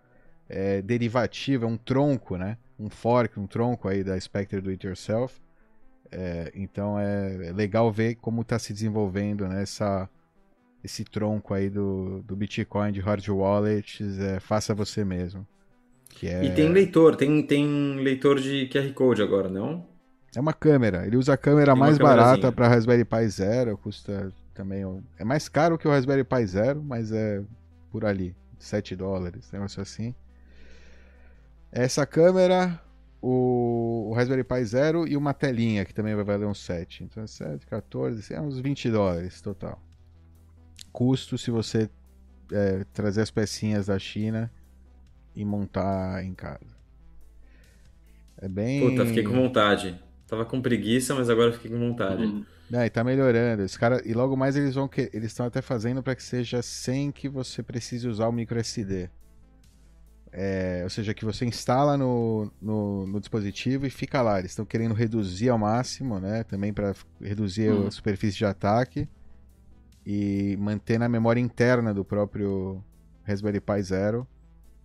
é, 0.48 0.80
derivativo, 0.82 1.64
é 1.64 1.68
um 1.68 1.76
tronco, 1.76 2.36
né? 2.36 2.56
Um 2.78 2.88
fork, 2.88 3.38
um 3.38 3.46
tronco 3.46 3.88
aí 3.88 4.04
da 4.04 4.18
Spectre 4.20 4.60
do 4.60 4.70
It 4.70 4.86
Yourself. 4.86 5.40
É, 6.10 6.52
então 6.54 6.98
é, 6.98 7.48
é, 7.48 7.52
legal 7.52 7.90
ver 7.90 8.14
como 8.16 8.42
está 8.42 8.58
se 8.58 8.72
desenvolvendo 8.72 9.48
né, 9.48 9.66
esse 10.82 11.04
tronco 11.04 11.54
aí 11.54 11.68
do, 11.68 12.22
do 12.22 12.36
Bitcoin, 12.36 12.92
de 12.92 13.00
hard 13.00 13.28
wallets, 13.28 14.18
é, 14.18 14.40
faça 14.40 14.74
você 14.74 15.04
mesmo. 15.04 15.46
Que 16.08 16.28
é... 16.28 16.44
E 16.44 16.54
tem 16.54 16.70
leitor, 16.70 17.16
tem, 17.16 17.42
tem 17.42 17.96
leitor 17.96 18.40
de 18.40 18.68
QR 18.68 18.92
Code 18.92 19.22
agora, 19.22 19.48
não? 19.48 19.86
É 20.34 20.40
uma 20.40 20.52
câmera. 20.52 21.06
Ele 21.06 21.16
usa 21.16 21.34
a 21.34 21.36
câmera 21.36 21.72
Tem 21.72 21.80
mais 21.80 21.98
barata 21.98 22.52
para 22.52 22.68
Raspberry 22.68 23.04
Pi 23.04 23.28
Zero, 23.28 23.76
custa 23.78 24.32
também. 24.54 24.82
É 25.18 25.24
mais 25.24 25.48
caro 25.48 25.78
que 25.78 25.86
o 25.86 25.90
Raspberry 25.90 26.24
Pi 26.24 26.46
Zero, 26.46 26.82
mas 26.82 27.12
é 27.12 27.42
por 27.90 28.04
ali, 28.04 28.34
7 28.58 28.94
dólares, 28.94 29.50
negócio 29.52 29.80
assim. 29.80 30.14
Essa 31.72 32.06
câmera, 32.06 32.80
o, 33.20 34.08
o 34.10 34.14
Raspberry 34.14 34.44
Pi 34.44 34.64
Zero 34.64 35.06
e 35.06 35.16
uma 35.16 35.32
telinha 35.32 35.84
que 35.84 35.94
também 35.94 36.14
vai 36.14 36.24
valer 36.24 36.46
uns 36.46 36.62
7. 36.64 37.04
Então 37.04 37.22
é 37.22 37.26
7, 37.26 37.66
14, 37.66 38.34
é 38.34 38.40
uns 38.40 38.58
20 38.58 38.90
dólares 38.90 39.40
total. 39.40 39.80
Custo 40.96 41.36
se 41.36 41.50
você 41.50 41.90
é, 42.50 42.82
trazer 42.94 43.20
as 43.20 43.30
pecinhas 43.30 43.88
da 43.88 43.98
China 43.98 44.50
e 45.34 45.44
montar 45.44 46.24
em 46.24 46.32
casa. 46.32 46.74
É 48.38 48.48
bem. 48.48 48.80
Puta, 48.80 49.04
fiquei 49.04 49.22
com 49.22 49.34
vontade. 49.34 50.00
Tava 50.26 50.46
com 50.46 50.58
preguiça, 50.58 51.14
mas 51.14 51.28
agora 51.28 51.52
fiquei 51.52 51.70
com 51.70 51.78
vontade. 51.78 52.22
Uhum. 52.22 52.46
É, 52.72 52.86
e 52.86 52.88
tá 52.88 53.04
melhorando. 53.04 53.62
Esse 53.62 53.78
cara, 53.78 54.00
e 54.06 54.14
logo 54.14 54.38
mais 54.38 54.56
eles 54.56 54.74
vão 54.74 54.88
que 54.88 55.10
eles 55.12 55.32
estão 55.32 55.44
até 55.44 55.60
fazendo 55.60 56.02
para 56.02 56.16
que 56.16 56.22
seja 56.22 56.62
sem 56.62 57.12
que 57.12 57.28
você 57.28 57.62
precise 57.62 58.08
usar 58.08 58.26
o 58.28 58.32
micro 58.32 58.58
SD. 58.58 59.10
É, 60.32 60.80
ou 60.82 60.88
seja, 60.88 61.12
que 61.12 61.26
você 61.26 61.44
instala 61.44 61.98
no, 61.98 62.50
no, 62.58 63.06
no, 63.06 63.20
dispositivo 63.20 63.84
e 63.84 63.90
fica 63.90 64.22
lá. 64.22 64.38
Eles 64.38 64.52
estão 64.52 64.64
querendo 64.64 64.94
reduzir 64.94 65.50
ao 65.50 65.58
máximo, 65.58 66.18
né? 66.18 66.42
Também 66.44 66.72
para 66.72 66.94
reduzir 67.20 67.68
uhum. 67.68 67.88
a 67.88 67.90
superfície 67.90 68.38
de 68.38 68.46
ataque 68.46 69.06
e 70.06 70.56
manter 70.56 70.98
na 70.98 71.08
memória 71.08 71.40
interna 71.40 71.92
do 71.92 72.04
próprio 72.04 72.82
Raspberry 73.24 73.60
Pi 73.60 73.82
Zero 73.82 74.26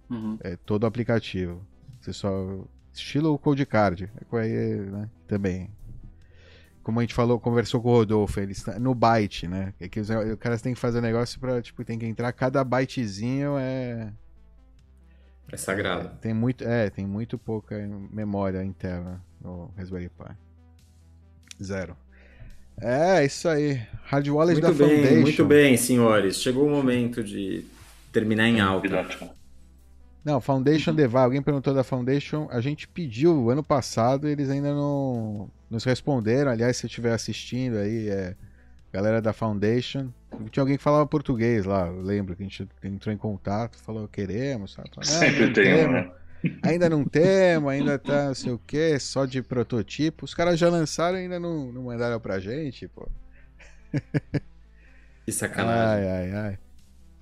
uhum. 0.09 0.37
é, 0.41 0.55
todo 0.55 0.83
o 0.83 0.87
aplicativo. 0.87 1.61
Você 2.01 2.11
só 2.11 2.65
Estilo 2.91 3.37
Cold 3.37 3.63
Card. 3.67 4.11
Aí, 4.33 4.49
né, 4.49 5.09
também. 5.27 5.69
Como 6.81 6.99
a 6.99 7.03
gente 7.03 7.13
falou, 7.13 7.39
conversou 7.39 7.79
com 7.79 7.89
o 7.89 7.91
Rodolfo, 7.91 8.39
eles 8.39 8.65
no 8.79 8.95
byte, 8.95 9.47
né? 9.47 9.71
É 9.79 9.87
que 9.87 9.99
os, 9.99 10.09
os 10.09 10.35
caras 10.39 10.63
têm 10.63 10.73
que 10.73 10.79
fazer 10.79 10.97
um 10.97 11.03
negócio 11.03 11.39
pra, 11.39 11.61
tipo, 11.61 11.85
tem 11.85 11.99
que 11.99 12.07
entrar, 12.07 12.33
cada 12.33 12.63
bytezinho 12.63 13.55
é. 13.59 14.11
É 15.51 15.57
sagrado. 15.57 16.07
É, 16.07 16.09
tem 16.19 16.33
muito, 16.33 16.63
é, 16.63 16.89
tem 16.89 17.05
muito 17.05 17.37
pouca 17.37 17.77
memória 18.11 18.63
interna 18.63 19.23
no 19.39 19.71
Raspberry 19.77 20.09
Pi. 20.09 20.35
Zero. 21.61 21.95
É, 22.81 23.23
isso 23.23 23.47
aí. 23.47 23.81
Hard 24.05 24.27
Wallet 24.27 24.61
muito 24.61 24.77
da 24.77 24.85
bem, 24.85 24.95
Foundation. 24.97 25.21
Muito 25.21 25.45
bem, 25.45 25.77
senhores. 25.77 26.37
Chegou 26.37 26.67
o 26.67 26.69
momento 26.69 27.23
de 27.23 27.63
terminar 28.11 28.47
em 28.47 28.59
alta. 28.59 29.05
Não, 30.23 30.41
Foundation 30.41 30.93
Device. 30.93 31.17
Alguém 31.17 31.41
perguntou 31.41 31.73
da 31.73 31.83
Foundation. 31.83 32.47
A 32.51 32.59
gente 32.59 32.87
pediu 32.87 33.49
ano 33.49 33.63
passado 33.63 34.27
e 34.27 34.31
eles 34.31 34.49
ainda 34.49 34.73
não 34.73 35.49
nos 35.69 35.83
responderam. 35.83 36.51
Aliás, 36.51 36.77
se 36.77 36.87
estiver 36.87 37.13
assistindo 37.13 37.77
aí, 37.77 38.09
é 38.09 38.35
galera 38.91 39.21
da 39.21 39.31
Foundation. 39.31 40.09
Tinha 40.49 40.61
alguém 40.61 40.77
que 40.77 40.83
falava 40.83 41.05
português 41.05 41.65
lá. 41.65 41.87
Eu 41.87 42.01
lembro 42.01 42.35
que 42.35 42.43
a 42.43 42.45
gente 42.45 42.67
entrou 42.83 43.13
em 43.13 43.17
contato, 43.17 43.77
falou 43.77 44.07
queremos. 44.07 44.73
Sabe? 44.73 44.89
Ah, 44.97 45.03
Sempre 45.03 45.53
tem, 45.53 45.87
né? 45.87 46.11
Ainda 46.63 46.89
não 46.89 47.05
temos, 47.05 47.71
ainda 47.71 47.99
tá 47.99 48.27
não 48.27 48.35
sei 48.35 48.51
o 48.51 48.59
que, 48.59 48.97
só 48.99 49.25
de 49.25 49.41
prototipo. 49.41 50.25
Os 50.25 50.33
caras 50.33 50.59
já 50.59 50.69
lançaram 50.69 51.17
e 51.17 51.21
ainda 51.21 51.39
não, 51.39 51.71
não 51.71 51.83
mandaram 51.83 52.19
pra 52.19 52.39
gente, 52.39 52.87
pô. 52.87 53.07
Que 55.23 55.31
sacanagem. 55.31 56.09
Ai, 56.09 56.31
ai, 56.31 56.31
ai. 56.31 56.59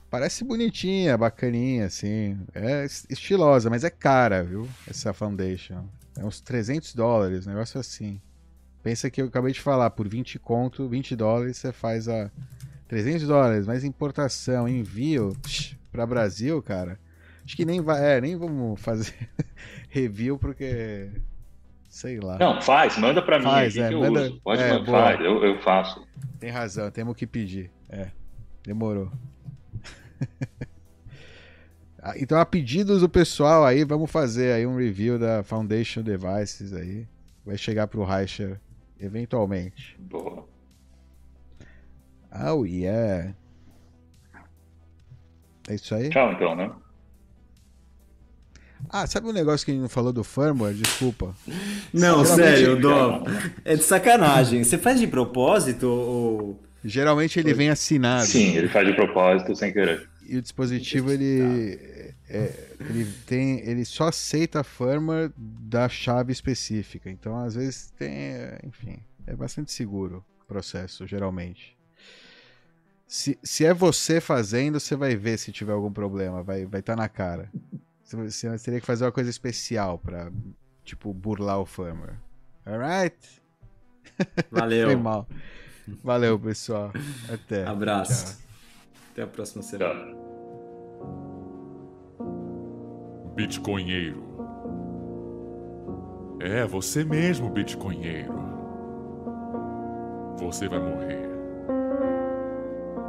Parece 0.10 0.44
bonitinha, 0.44 1.18
bacaninha, 1.18 1.86
assim. 1.86 2.40
É 2.56 2.86
estilosa, 3.10 3.70
mas 3.70 3.84
é 3.84 3.90
cara, 3.90 4.42
viu? 4.42 4.68
Essa 4.88 5.14
Foundation. 5.14 5.86
É 6.18 6.24
uns 6.24 6.40
300 6.40 6.96
dólares, 6.96 7.46
negócio 7.46 7.80
assim. 7.80 8.22
Pensa 8.82 9.10
que 9.10 9.22
eu 9.22 9.28
acabei 9.28 9.52
de 9.52 9.62
falar, 9.62 9.90
por 9.92 10.08
20 10.08 10.40
conto, 10.40 10.88
20 10.88 11.16
dólares 11.16 11.58
você 11.58 11.72
faz 11.74 12.08
a 12.08 12.32
300 12.88 13.28
dólares, 13.28 13.68
mas 13.68 13.84
importação, 13.84 14.68
envio 14.68 15.36
para 15.92 16.06
Brasil, 16.06 16.62
cara. 16.62 16.98
Acho 17.50 17.56
que 17.56 17.66
nem 17.66 17.82
vai, 17.82 18.18
é, 18.18 18.22
nem 18.22 18.38
vamos 18.38 18.80
fazer 18.80 19.28
review 19.90 20.38
porque 20.38 21.10
sei 21.90 22.20
lá. 22.20 22.38
Não, 22.38 22.62
faz, 22.62 22.96
manda 22.96 23.24
para 23.24 23.40
mim, 23.40 23.46
faz, 23.46 23.76
é, 23.76 23.92
eu 23.92 24.02
manda, 24.02 24.22
uso. 24.22 24.42
Pode 24.42 24.62
é, 24.62 24.74
mandar, 24.74 25.20
eu, 25.20 25.44
eu 25.44 25.60
faço. 25.64 26.08
Tem 26.40 26.52
razão, 26.52 26.92
temos 26.92 27.16
que 27.16 27.26
pedir. 27.26 27.72
É, 27.90 28.12
demorou. 28.64 29.12
Ah, 32.02 32.14
então, 32.16 32.40
a 32.40 32.46
pedidos 32.46 33.02
do 33.02 33.10
pessoal 33.10 33.66
aí, 33.66 33.84
vamos 33.84 34.10
fazer 34.10 34.54
aí 34.54 34.66
um 34.66 34.78
review 34.78 35.20
da 35.20 35.44
Foundation 35.44 36.02
Devices 36.02 36.72
aí. 36.72 37.06
Vai 37.46 37.58
chegar 37.58 37.88
pro 37.88 38.06
Reicher 38.06 38.58
eventualmente. 38.98 39.98
Boa. 40.00 40.48
Oh, 42.32 42.64
yeah. 42.64 43.36
É 45.68 45.76
isso 45.76 45.94
aí? 45.94 46.10
Tchau, 46.10 46.32
então, 46.32 46.56
né? 46.56 46.72
Ah, 48.90 49.06
sabe 49.06 49.28
um 49.28 49.32
negócio 49.32 49.64
que 49.64 49.72
a 49.72 49.74
gente 49.74 49.84
não 49.84 49.90
falou 49.90 50.12
do 50.12 50.24
firmware? 50.24 50.74
Desculpa. 50.74 51.36
Não, 51.94 52.26
sério, 52.26 52.80
Dó. 52.80 53.24
É 53.64 53.76
de 53.76 53.84
sacanagem. 53.84 54.64
Você 54.64 54.78
faz 54.78 55.00
de 55.00 55.08
propósito 55.08 55.88
ou 55.88 56.60
Geralmente 56.84 57.40
ele 57.40 57.54
vem 57.54 57.70
assinado. 57.70 58.26
Sim, 58.26 58.56
ele 58.56 58.70
faz 58.70 58.88
de 58.88 58.94
propósito 58.94 59.56
sem 59.56 59.72
querer. 59.74 60.10
E 60.26 60.38
o 60.38 60.42
dispositivo 60.42 61.12
ele, 61.12 62.14
é, 62.30 62.54
ele 62.80 63.06
tem, 63.26 63.60
ele 63.68 63.84
só 63.84 64.08
aceita 64.08 64.62
a 64.62 64.64
firmware 64.64 65.32
da 65.38 65.90
chave 65.90 66.32
específica. 66.32 67.10
Então 67.10 67.38
às 67.38 67.56
vezes 67.56 67.92
tem, 67.98 68.34
enfim, 68.64 69.00
é 69.28 69.36
bastante 69.36 69.72
seguro 69.72 70.24
o 70.42 70.46
processo, 70.46 71.06
geralmente. 71.06 71.78
Se, 73.08 73.38
se 73.44 73.66
é 73.66 73.74
você 73.74 74.22
fazendo, 74.22 74.80
você 74.80 74.96
vai 74.96 75.16
ver 75.16 75.38
se 75.40 75.52
tiver 75.52 75.74
algum 75.74 75.92
problema, 75.92 76.44
vai 76.44 76.66
vai 76.66 76.80
estar 76.80 76.96
tá 76.96 77.02
na 77.02 77.10
cara. 77.10 77.52
Você, 78.18 78.50
você 78.50 78.66
teria 78.66 78.80
que 78.80 78.86
fazer 78.86 79.06
uma 79.06 79.12
coisa 79.12 79.30
especial 79.30 80.00
para 80.00 80.32
tipo 80.84 81.14
burlar 81.14 81.60
o 81.60 81.66
firmware. 81.66 82.18
Alright? 82.66 83.42
Valeu. 84.52 84.88
Foi 84.90 84.96
mal. 84.96 85.28
Valeu, 86.04 86.40
pessoal. 86.40 86.92
Até. 87.32 87.66
Abraço. 87.66 88.38
Tchau. 88.38 88.50
Até 89.12 89.22
a 89.24 89.28
próxima 89.28 89.64
semana. 89.64 90.16
Bitcoinheiro. 93.36 94.30
É, 96.40 96.66
você 96.66 97.04
mesmo, 97.04 97.50
bitcoinheiro. 97.50 98.34
Você 100.38 100.68
vai 100.70 100.80
morrer. 100.80 101.28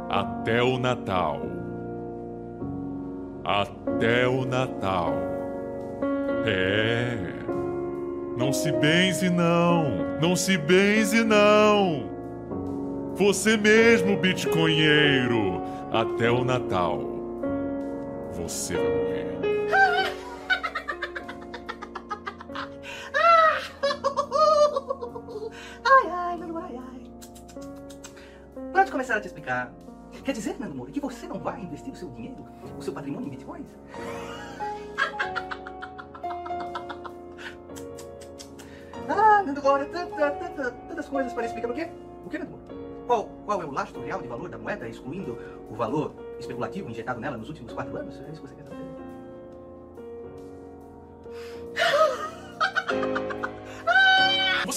Até 0.09 0.61
o 0.61 0.77
Natal. 0.77 1.60
Até 3.43 4.27
o 4.27 4.45
Natal. 4.45 5.13
É. 6.45 7.17
Não 8.37 8.53
se 8.53 8.71
benze, 8.71 9.29
não. 9.29 10.19
Não 10.21 10.35
se 10.35 10.57
benze, 10.57 11.23
não. 11.23 12.09
Você 13.15 13.57
mesmo, 13.57 14.17
bitcoinheiro. 14.17 15.61
Até 15.91 16.29
o 16.31 16.43
Natal. 16.43 17.01
Você 18.31 18.75
vai 18.75 18.83
morrer. 18.83 19.31
Ai, 25.83 26.09
ai, 26.09 26.39
ai, 26.41 26.77
ai. 26.77 27.01
Pra 28.71 28.85
te 28.85 28.91
começar 28.91 29.17
a 29.17 29.21
te 29.21 29.27
explicar, 29.27 29.73
quer 30.23 30.33
dizer, 30.33 30.59
Nando 30.59 30.75
Moura, 30.75 30.91
que 30.91 30.99
você 30.99 31.27
não 31.27 31.39
vai 31.39 31.61
investir 31.61 31.91
o 31.91 31.95
seu 31.95 32.09
dinheiro, 32.09 32.45
o 32.77 32.81
seu 32.81 32.93
patrimônio 32.93 33.27
em 33.27 33.31
bitcoins? 33.31 33.67
Ah, 39.09 39.43
Nando 39.43 39.61
Moura, 39.61 39.85
tanta, 39.85 40.31
tanta, 40.31 40.71
tantas 40.71 41.09
coisas 41.09 41.33
para 41.33 41.45
explicar 41.45 41.71
o 41.71 41.73
quê? 41.73 41.89
O 42.25 42.29
que, 42.29 42.37
Nando 42.37 42.51
Moura? 42.51 42.63
Qual, 43.07 43.29
qual 43.45 43.61
é 43.61 43.65
o 43.65 43.71
lastro 43.71 44.01
real 44.01 44.21
de 44.21 44.27
valor 44.27 44.47
da 44.47 44.57
moeda, 44.57 44.87
excluindo 44.87 45.37
o 45.69 45.75
valor 45.75 46.13
especulativo 46.39 46.89
injetado 46.89 47.19
nela 47.19 47.35
nos 47.35 47.49
últimos 47.49 47.73
quatro 47.73 47.97
anos? 47.97 48.19
É 48.21 48.31
isso 48.31 48.41
que 48.41 48.47
você 48.47 48.55
quer 48.55 48.63
saber? 48.63 48.90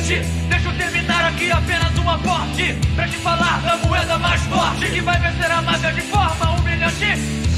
Deixa 0.00 0.66
eu 0.66 0.72
terminar 0.78 1.26
aqui 1.26 1.52
apenas 1.52 1.94
uma 1.98 2.18
forte. 2.20 2.72
Pra 2.96 3.06
te 3.06 3.16
falar 3.18 3.60
da 3.60 3.76
moeda 3.86 4.18
mais 4.18 4.40
forte 4.44 4.86
que 4.86 5.02
vai 5.02 5.20
vencer 5.20 5.50
a 5.50 5.60
máfia 5.60 5.92
de 5.92 6.00
forma 6.00 6.52
humilhante. 6.52 7.04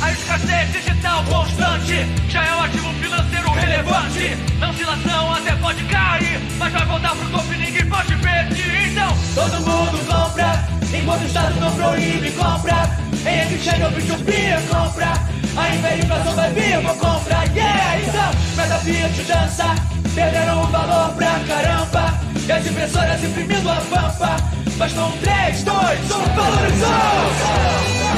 A 0.01 0.11
escassez 0.11 0.72
digital 0.72 1.22
constante 1.22 2.05
já 2.28 2.45
é 2.45 2.57
um 2.57 2.62
ativo 2.64 2.93
financeiro 2.95 3.49
relevante. 3.53 4.36
Na 4.59 4.70
oscilação 4.70 5.34
até 5.34 5.55
pode 5.55 5.84
cair, 5.84 6.40
mas 6.59 6.72
vai 6.72 6.84
voltar 6.84 7.14
pro 7.14 7.28
topo 7.28 7.55
e 7.55 7.59
ninguém 7.59 7.86
pode 7.86 8.16
pedir. 8.16 8.90
Então, 8.90 9.16
todo 9.36 9.61
mundo 9.61 10.05
compra, 10.05 10.68
enquanto 10.93 11.22
o 11.22 11.26
Estado 11.26 11.61
não 11.61 11.70
proíbe 11.76 12.32
compra. 12.32 12.90
Em 13.24 13.55
exchange 13.55 13.82
ou 13.84 13.93
B2B 13.93 14.68
compra. 14.68 15.12
Ainda 15.57 15.88
a 15.88 15.97
inflação 15.97 16.34
vai 16.34 16.53
vir, 16.53 16.80
vou 16.80 16.95
comprar, 16.97 17.45
yeah! 17.55 18.01
Então, 18.01 18.32
cada 18.57 18.78
Fiat 18.78 19.22
dança, 19.22 19.74
perderam 20.12 20.64
o 20.64 20.66
valor 20.66 21.14
pra 21.14 21.38
caramba. 21.47 22.32
E 22.47 22.53
as 22.53 22.66
impressoras 22.66 23.22
imprimindo 23.22 23.70
a 23.70 23.76
pampa. 23.76 24.36
Bastou 24.76 25.07
um 25.07 25.18
3, 25.18 25.62
2, 25.62 25.76
1, 25.76 26.09
valorizou! 26.34 28.11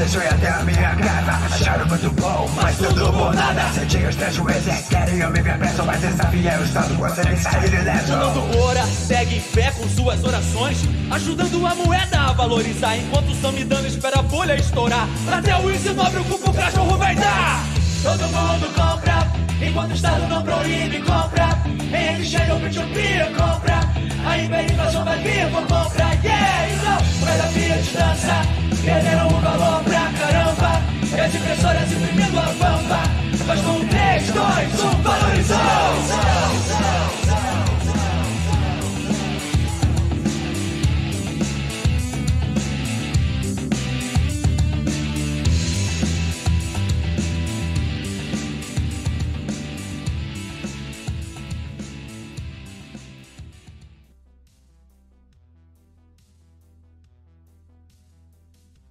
Deixou 0.00 0.22
até 0.22 0.48
a 0.48 0.62
minha 0.64 0.96
casa 0.96 1.54
Acharam 1.54 1.86
muito 1.86 2.10
bom, 2.12 2.50
mas 2.56 2.76
tudo 2.78 3.12
por 3.12 3.34
nada 3.34 3.70
Sentinhos 3.72 4.16
três 4.16 4.34
juízes, 4.34 4.88
querem 4.88 5.18
eu 5.18 5.30
me 5.30 5.42
ver 5.42 5.58
preso 5.58 5.84
Mas 5.84 6.00
desafia 6.00 6.58
o 6.58 6.64
Estado, 6.64 6.94
você 6.94 7.22
nem 7.22 7.36
sair 7.36 7.74
ileso 7.74 8.06
Fernando 8.06 8.56
Moura 8.56 8.86
segue 8.86 9.36
em 9.36 9.40
fé 9.40 9.70
com 9.72 9.88
suas 9.90 10.24
orações 10.24 10.78
Ajudando 11.10 11.66
a 11.66 11.74
moeda 11.74 12.20
a 12.20 12.32
valorizar 12.32 12.96
Enquanto 12.96 13.30
o 13.30 13.40
Samidana 13.40 13.86
espera 13.86 14.20
a 14.20 14.22
bolha 14.22 14.54
estourar. 14.54 15.08
Até 15.30 15.56
o 15.56 15.70
índice 15.70 15.90
nobre 15.92 16.20
o 16.20 16.52
cachorro 16.52 16.96
vai 16.96 17.14
dar 17.14 17.79
Todo 18.02 18.26
mundo 18.28 18.66
compra. 18.74 19.26
Enquanto 19.60 19.90
o 19.90 19.94
Estado 19.94 20.26
não 20.26 20.42
proíbe, 20.42 21.02
compra. 21.02 21.50
Em 21.92 22.22
exchange 22.22 22.50
ou 22.50 22.58
B2B, 22.60 23.30
compra. 23.36 23.80
A 24.24 24.38
hiperinflação 24.38 25.04
vai 25.04 25.18
vir, 25.18 25.46
vou 25.50 25.60
comprar, 25.62 26.14
yeah 26.24 26.70
Então, 26.70 26.98
moeda 27.20 27.42
Fiat 27.48 27.92
dança. 27.92 28.40
Perderam 28.82 29.28
o 29.28 29.40
valor 29.40 29.84
pra 29.84 30.10
caramba. 30.18 30.80
E 31.14 31.20
as 31.20 31.34
impressoras 31.34 31.92
imprimindo 31.92 32.38
a 32.38 32.42
pampa 32.42 33.02
Mas 33.46 33.60
com 33.60 33.84
3, 33.84 34.30
2, 34.30 34.80
1, 34.80 35.02
valorizou 35.02 35.58